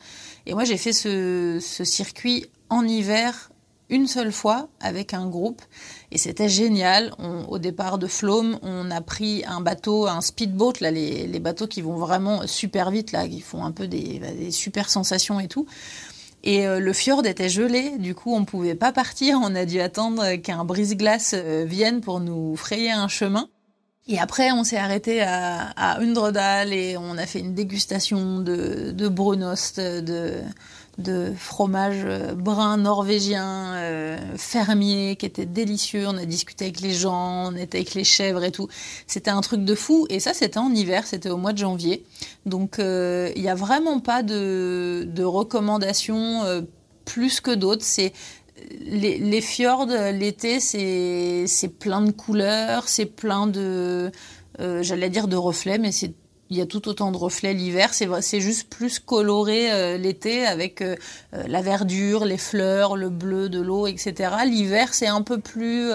Et 0.46 0.54
moi, 0.54 0.64
j'ai 0.64 0.76
fait 0.76 0.92
ce, 0.92 1.58
ce 1.60 1.84
circuit 1.84 2.46
en 2.68 2.86
hiver 2.86 3.49
une 3.90 4.06
seule 4.06 4.32
fois 4.32 4.68
avec 4.80 5.12
un 5.14 5.26
groupe 5.26 5.62
et 6.10 6.18
c'était 6.18 6.48
génial. 6.48 7.12
au 7.48 7.58
départ 7.58 7.98
de 7.98 8.06
Flôme, 8.06 8.58
on 8.62 8.90
a 8.90 9.00
pris 9.00 9.44
un 9.46 9.60
bateau, 9.60 10.06
un 10.06 10.20
speedboat, 10.20 10.74
là, 10.80 10.90
les, 10.90 11.40
bateaux 11.40 11.66
qui 11.66 11.82
vont 11.82 11.96
vraiment 11.96 12.46
super 12.46 12.90
vite, 12.90 13.12
là, 13.12 13.28
qui 13.28 13.40
font 13.40 13.64
un 13.64 13.72
peu 13.72 13.86
des, 13.86 14.20
bah, 14.20 14.28
super 14.50 14.88
sensations 14.88 15.40
et 15.40 15.48
tout. 15.48 15.66
Et 16.42 16.66
euh, 16.66 16.80
le 16.80 16.92
fjord 16.92 17.26
était 17.26 17.50
gelé, 17.50 17.98
du 17.98 18.14
coup 18.14 18.34
on 18.34 18.44
pouvait 18.44 18.74
pas 18.74 18.92
partir, 18.92 19.38
on 19.42 19.54
a 19.54 19.66
dû 19.66 19.80
attendre 19.80 20.36
qu'un 20.36 20.64
brise-glace 20.64 21.34
euh, 21.34 21.64
vienne 21.66 22.00
pour 22.00 22.20
nous 22.20 22.56
frayer 22.56 22.90
un 22.92 23.08
chemin. 23.08 23.48
Et 24.08 24.18
après, 24.18 24.50
on 24.50 24.64
s'est 24.64 24.78
arrêté 24.78 25.20
à, 25.20 25.70
à 25.76 26.00
Undredal 26.00 26.72
et 26.72 26.96
on 26.96 27.16
a 27.16 27.26
fait 27.26 27.38
une 27.38 27.54
dégustation 27.54 28.40
de, 28.40 28.90
de 28.90 29.08
brunost, 29.08 29.78
de, 29.78 30.40
de 31.00 31.32
fromage 31.36 32.02
euh, 32.04 32.34
brun 32.34 32.76
norvégien, 32.76 33.74
euh, 33.74 34.18
fermier, 34.36 35.16
qui 35.16 35.26
était 35.26 35.46
délicieux. 35.46 36.06
On 36.06 36.16
a 36.16 36.24
discuté 36.24 36.66
avec 36.66 36.80
les 36.80 36.92
gens, 36.92 37.50
on 37.52 37.56
était 37.56 37.78
avec 37.78 37.94
les 37.94 38.04
chèvres 38.04 38.44
et 38.44 38.52
tout. 38.52 38.68
C'était 39.06 39.30
un 39.30 39.40
truc 39.40 39.64
de 39.64 39.74
fou. 39.74 40.06
Et 40.10 40.20
ça, 40.20 40.34
c'était 40.34 40.58
en 40.58 40.72
hiver, 40.72 41.06
c'était 41.06 41.30
au 41.30 41.36
mois 41.36 41.52
de 41.52 41.58
janvier. 41.58 42.04
Donc, 42.46 42.78
euh, 42.78 43.32
il 43.36 43.42
n'y 43.42 43.48
a 43.48 43.54
vraiment 43.54 44.00
pas 44.00 44.22
de, 44.22 45.08
de 45.08 45.24
recommandations 45.24 46.42
plus 47.04 47.40
que 47.40 47.50
d'autres. 47.50 47.84
C'est 47.84 48.12
les, 48.80 49.40
fjords, 49.40 49.86
l'été, 49.86 50.60
c'est, 50.60 51.68
plein 51.78 52.02
de 52.02 52.12
couleurs, 52.12 52.88
c'est 52.88 53.06
plein 53.06 53.46
de, 53.46 54.10
j'allais 54.58 55.10
dire 55.10 55.26
de 55.28 55.36
reflets, 55.36 55.78
mais 55.78 55.92
c'est 55.92 56.12
il 56.50 56.56
y 56.56 56.60
a 56.60 56.66
tout 56.66 56.88
autant 56.88 57.12
de 57.12 57.16
reflets 57.16 57.54
l'hiver. 57.54 57.94
C'est 57.94 58.08
c'est 58.20 58.40
juste 58.40 58.68
plus 58.68 58.98
coloré 58.98 59.72
euh, 59.72 59.96
l'été 59.96 60.46
avec 60.46 60.82
euh, 60.82 60.96
la 61.32 61.62
verdure, 61.62 62.24
les 62.24 62.38
fleurs, 62.38 62.96
le 62.96 63.08
bleu 63.08 63.48
de 63.48 63.60
l'eau, 63.60 63.86
etc. 63.86 64.30
L'hiver, 64.44 64.92
c'est 64.92 65.06
un 65.06 65.22
peu 65.22 65.38
plus 65.38 65.90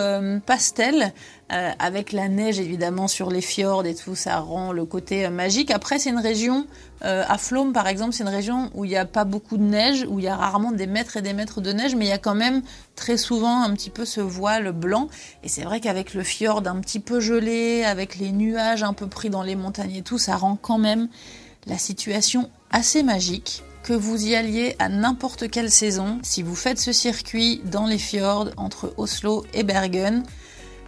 pastel 0.46 1.14
avec 1.50 2.12
la 2.12 2.28
neige 2.28 2.60
évidemment 2.60 3.08
sur 3.08 3.30
les 3.30 3.42
fjords 3.42 3.86
et 3.86 3.94
tout. 3.96 4.16
Ça 4.16 4.40
rend 4.40 4.72
le 4.72 4.86
côté 4.86 5.30
magique. 5.30 5.72
Après, 5.72 6.00
c'est 6.00 6.10
une 6.10 6.20
région 6.20 6.66
euh, 7.04 7.24
à 7.28 7.38
Flôme, 7.38 7.74
par 7.74 7.88
exemple, 7.88 8.14
c'est 8.14 8.24
une 8.24 8.30
région 8.30 8.72
où 8.74 8.86
il 8.86 8.90
n'y 8.90 8.98
a 8.98 9.06
pas 9.06 9.26
beaucoup 9.26 9.58
de 9.58 9.64
neige, 9.64 10.06
où 10.10 10.20
il 10.20 10.26
y 10.26 10.28
a 10.28 10.36
rarement 10.36 10.72
des 10.72 10.88
mètres 10.88 11.18
et 11.18 11.22
des 11.22 11.34
mètres 11.34 11.62
de 11.62 11.72
neige, 11.72 11.96
mais 11.96 12.06
il 12.06 12.10
y 12.10 12.14
a 12.14 12.18
quand 12.18 12.36
même 12.36 12.62
très 12.96 13.18
souvent 13.18 13.62
un 13.64 13.74
petit 13.74 13.90
peu 13.90 14.06
ce 14.06 14.22
voile 14.22 14.72
blanc. 14.72 15.10
Et 15.44 15.50
c'est 15.50 15.64
vrai 15.64 15.80
qu'avec 15.82 16.14
le 16.14 16.24
fjord 16.24 16.64
un 16.66 16.80
petit 16.80 17.00
peu 17.00 17.20
gelé, 17.20 17.84
avec 17.84 18.18
les 18.18 18.32
nuages 18.32 18.84
un 18.84 18.94
peu 18.94 19.08
pris 19.08 19.30
dans 19.30 19.44
les 19.44 19.56
montagnes 19.56 19.96
et 19.96 20.02
tout, 20.02 20.18
ça 20.18 20.36
rend 20.36 20.58
quand 20.60 20.78
même 20.78 21.08
la 21.68 21.78
situation 21.78 22.50
assez 22.72 23.04
magique. 23.04 23.64
Que 23.84 23.94
vous 23.94 24.26
y 24.26 24.36
alliez 24.36 24.76
à 24.80 24.90
n'importe 24.90 25.48
quelle 25.52 25.70
saison, 25.70 26.18
si 26.24 26.42
vous 26.42 26.56
faites 26.56 26.80
ce 26.80 26.92
circuit 26.92 27.62
dans 27.66 27.86
les 27.86 28.00
fjords 28.00 28.50
entre 28.58 28.96
Oslo 28.98 29.46
et 29.54 29.62
Bergen, 29.62 30.24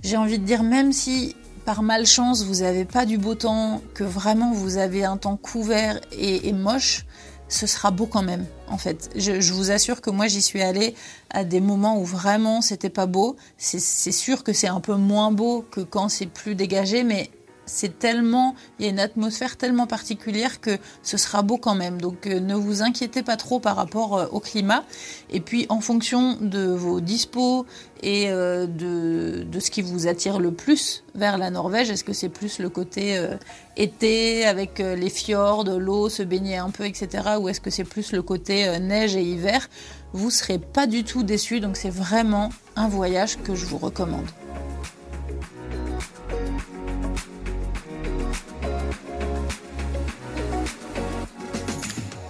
j'ai 0.04 0.18
envie 0.18 0.40
de 0.40 0.46
dire 0.46 0.64
même 0.64 0.92
si 0.92 1.36
par 1.66 1.84
malchance 1.84 2.46
vous 2.46 2.62
n'avez 2.62 2.86
pas 2.86 3.06
du 3.06 3.18
beau 3.18 3.36
temps, 3.36 3.82
que 3.94 4.06
vraiment 4.06 4.54
vous 4.54 4.78
avez 4.78 5.04
un 5.04 5.18
temps 5.18 5.36
couvert 5.36 6.00
et, 6.18 6.54
moche, 6.54 7.06
ce 7.50 7.68
sera 7.68 7.92
beau 7.92 8.06
quand 8.06 8.24
même, 8.24 8.46
en 8.70 8.78
fait. 8.78 9.10
Je, 9.18 9.42
je 9.42 9.54
vous 9.54 9.70
assure 9.70 10.00
que 10.00 10.10
moi, 10.10 10.28
j'y 10.28 10.42
suis 10.42 10.62
allée 10.62 10.96
à 11.30 11.44
des 11.44 11.60
moments 11.60 12.00
où 12.00 12.06
vraiment 12.06 12.62
c'était 12.62 12.90
pas 12.90 13.06
beau. 13.06 13.36
C'est 13.58 13.80
sûr 14.14 14.46
que 14.46 14.54
c'est 14.54 14.68
un 14.68 14.80
peu 14.80 14.96
moins 14.96 15.32
beau 15.32 15.66
que 15.70 15.82
quand 15.82 16.08
c'est 16.08 16.26
plus 16.28 16.56
dégagé, 16.56 17.04
mais 17.04 17.32
c'est 17.68 18.00
tellement, 18.00 18.56
il 18.80 18.86
y 18.86 18.88
a 18.88 18.92
une 18.92 19.00
atmosphère 19.00 19.58
tellement 19.58 19.86
particulière 19.86 20.60
que 20.60 20.80
ce 21.04 21.18
sera 21.18 21.44
beau 21.44 21.58
quand 21.58 21.76
même. 21.76 22.02
Donc 22.02 22.26
euh, 22.26 22.40
ne 22.40 22.56
vous 22.56 22.82
inquiétez 22.82 23.22
pas 23.22 23.38
trop 23.38 23.60
par 23.60 23.76
rapport 23.76 24.18
euh, 24.18 24.26
au 24.32 24.40
climat. 24.40 24.84
Et 25.30 25.42
puis 25.42 25.68
en 25.70 25.82
fonction 25.82 26.38
de 26.42 26.66
vos 26.66 27.00
dispos 27.02 27.66
et 28.02 28.30
euh, 28.30 28.66
de, 28.66 29.60
ce 29.60 29.70
qui 29.70 29.82
vous 29.82 30.08
attire 30.08 30.40
le 30.40 30.52
plus 30.52 31.04
vers 31.14 31.38
la 31.38 31.50
Norvège, 31.50 31.92
est-ce 31.92 32.04
que 32.04 32.14
c'est 32.14 32.30
plus 32.30 32.60
le 32.60 32.70
côté 32.70 33.20
été 33.76 34.46
avec 34.46 34.80
les 34.80 35.10
fjords, 35.10 35.66
l'eau, 35.66 36.10
se 36.10 36.24
baigner 36.24 36.58
un 36.58 36.70
peu, 36.70 36.86
etc. 36.86 37.24
Ou 37.40 37.50
est-ce 37.50 37.60
que 37.60 37.72
c'est 37.72 37.84
plus 37.84 38.12
le 38.12 38.22
côté 38.22 38.80
neige 38.80 39.16
et 39.16 39.24
hiver? 39.24 39.68
Vous 40.14 40.30
serez 40.30 40.60
pas 40.60 40.86
du 40.86 41.04
tout 41.04 41.24
déçus. 41.24 41.60
Donc 41.60 41.76
c'est 41.76 41.90
vraiment 41.90 42.50
un 42.76 42.88
voyage 42.88 43.38
que 43.44 43.56
je 43.56 43.66
vous 43.66 43.78
recommande. 43.78 44.28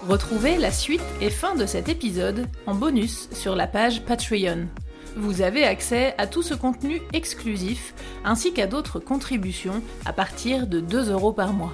Retrouvez 0.08 0.56
la 0.56 0.72
suite 0.72 1.04
et 1.20 1.30
fin 1.30 1.54
de 1.56 1.66
cet 1.66 1.90
épisode 1.90 2.48
en 2.66 2.74
bonus 2.74 3.28
sur 3.34 3.58
la 3.58 3.68
page 3.68 4.04
Patreon. 4.06 4.68
Vous 5.18 5.42
avez 5.42 5.66
accès 5.66 6.16
à 6.18 6.28
tout 6.28 6.44
ce 6.44 6.54
contenu 6.54 7.02
exclusif 7.12 7.94
ainsi 8.24 8.54
qu'à 8.54 8.68
d'autres 8.68 9.02
contributions 9.02 9.84
à 10.06 10.14
partir 10.14 10.66
de 10.66 10.80
2 10.80 11.12
euros 11.12 11.34
par 11.34 11.52
mois. 11.52 11.74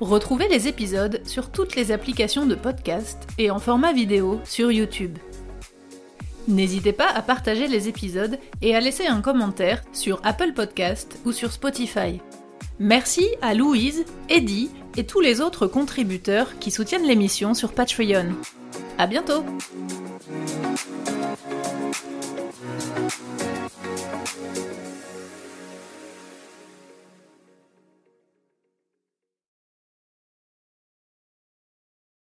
Retrouvez 0.00 0.48
les 0.48 0.66
épisodes 0.66 1.20
sur 1.26 1.50
toutes 1.50 1.76
les 1.76 1.92
applications 1.92 2.46
de 2.46 2.54
podcast 2.54 3.18
et 3.36 3.50
en 3.50 3.58
format 3.58 3.92
vidéo 3.92 4.40
sur 4.44 4.72
YouTube. 4.72 5.18
N'hésitez 6.48 6.94
pas 6.94 7.10
à 7.14 7.20
partager 7.20 7.68
les 7.68 7.86
épisodes 7.86 8.38
et 8.62 8.74
à 8.74 8.80
laisser 8.80 9.06
un 9.06 9.20
commentaire 9.20 9.82
sur 9.92 10.22
Apple 10.24 10.54
Podcast 10.54 11.18
ou 11.26 11.32
sur 11.32 11.52
Spotify. 11.52 12.18
Merci 12.78 13.28
à 13.42 13.52
Louise, 13.52 14.06
Eddie 14.30 14.70
et 14.96 15.04
tous 15.04 15.20
les 15.20 15.40
autres 15.40 15.66
contributeurs 15.66 16.58
qui 16.58 16.70
soutiennent 16.70 17.06
l'émission 17.06 17.54
sur 17.54 17.72
Patreon. 17.72 18.34
À 18.98 19.06
bientôt! 19.06 19.44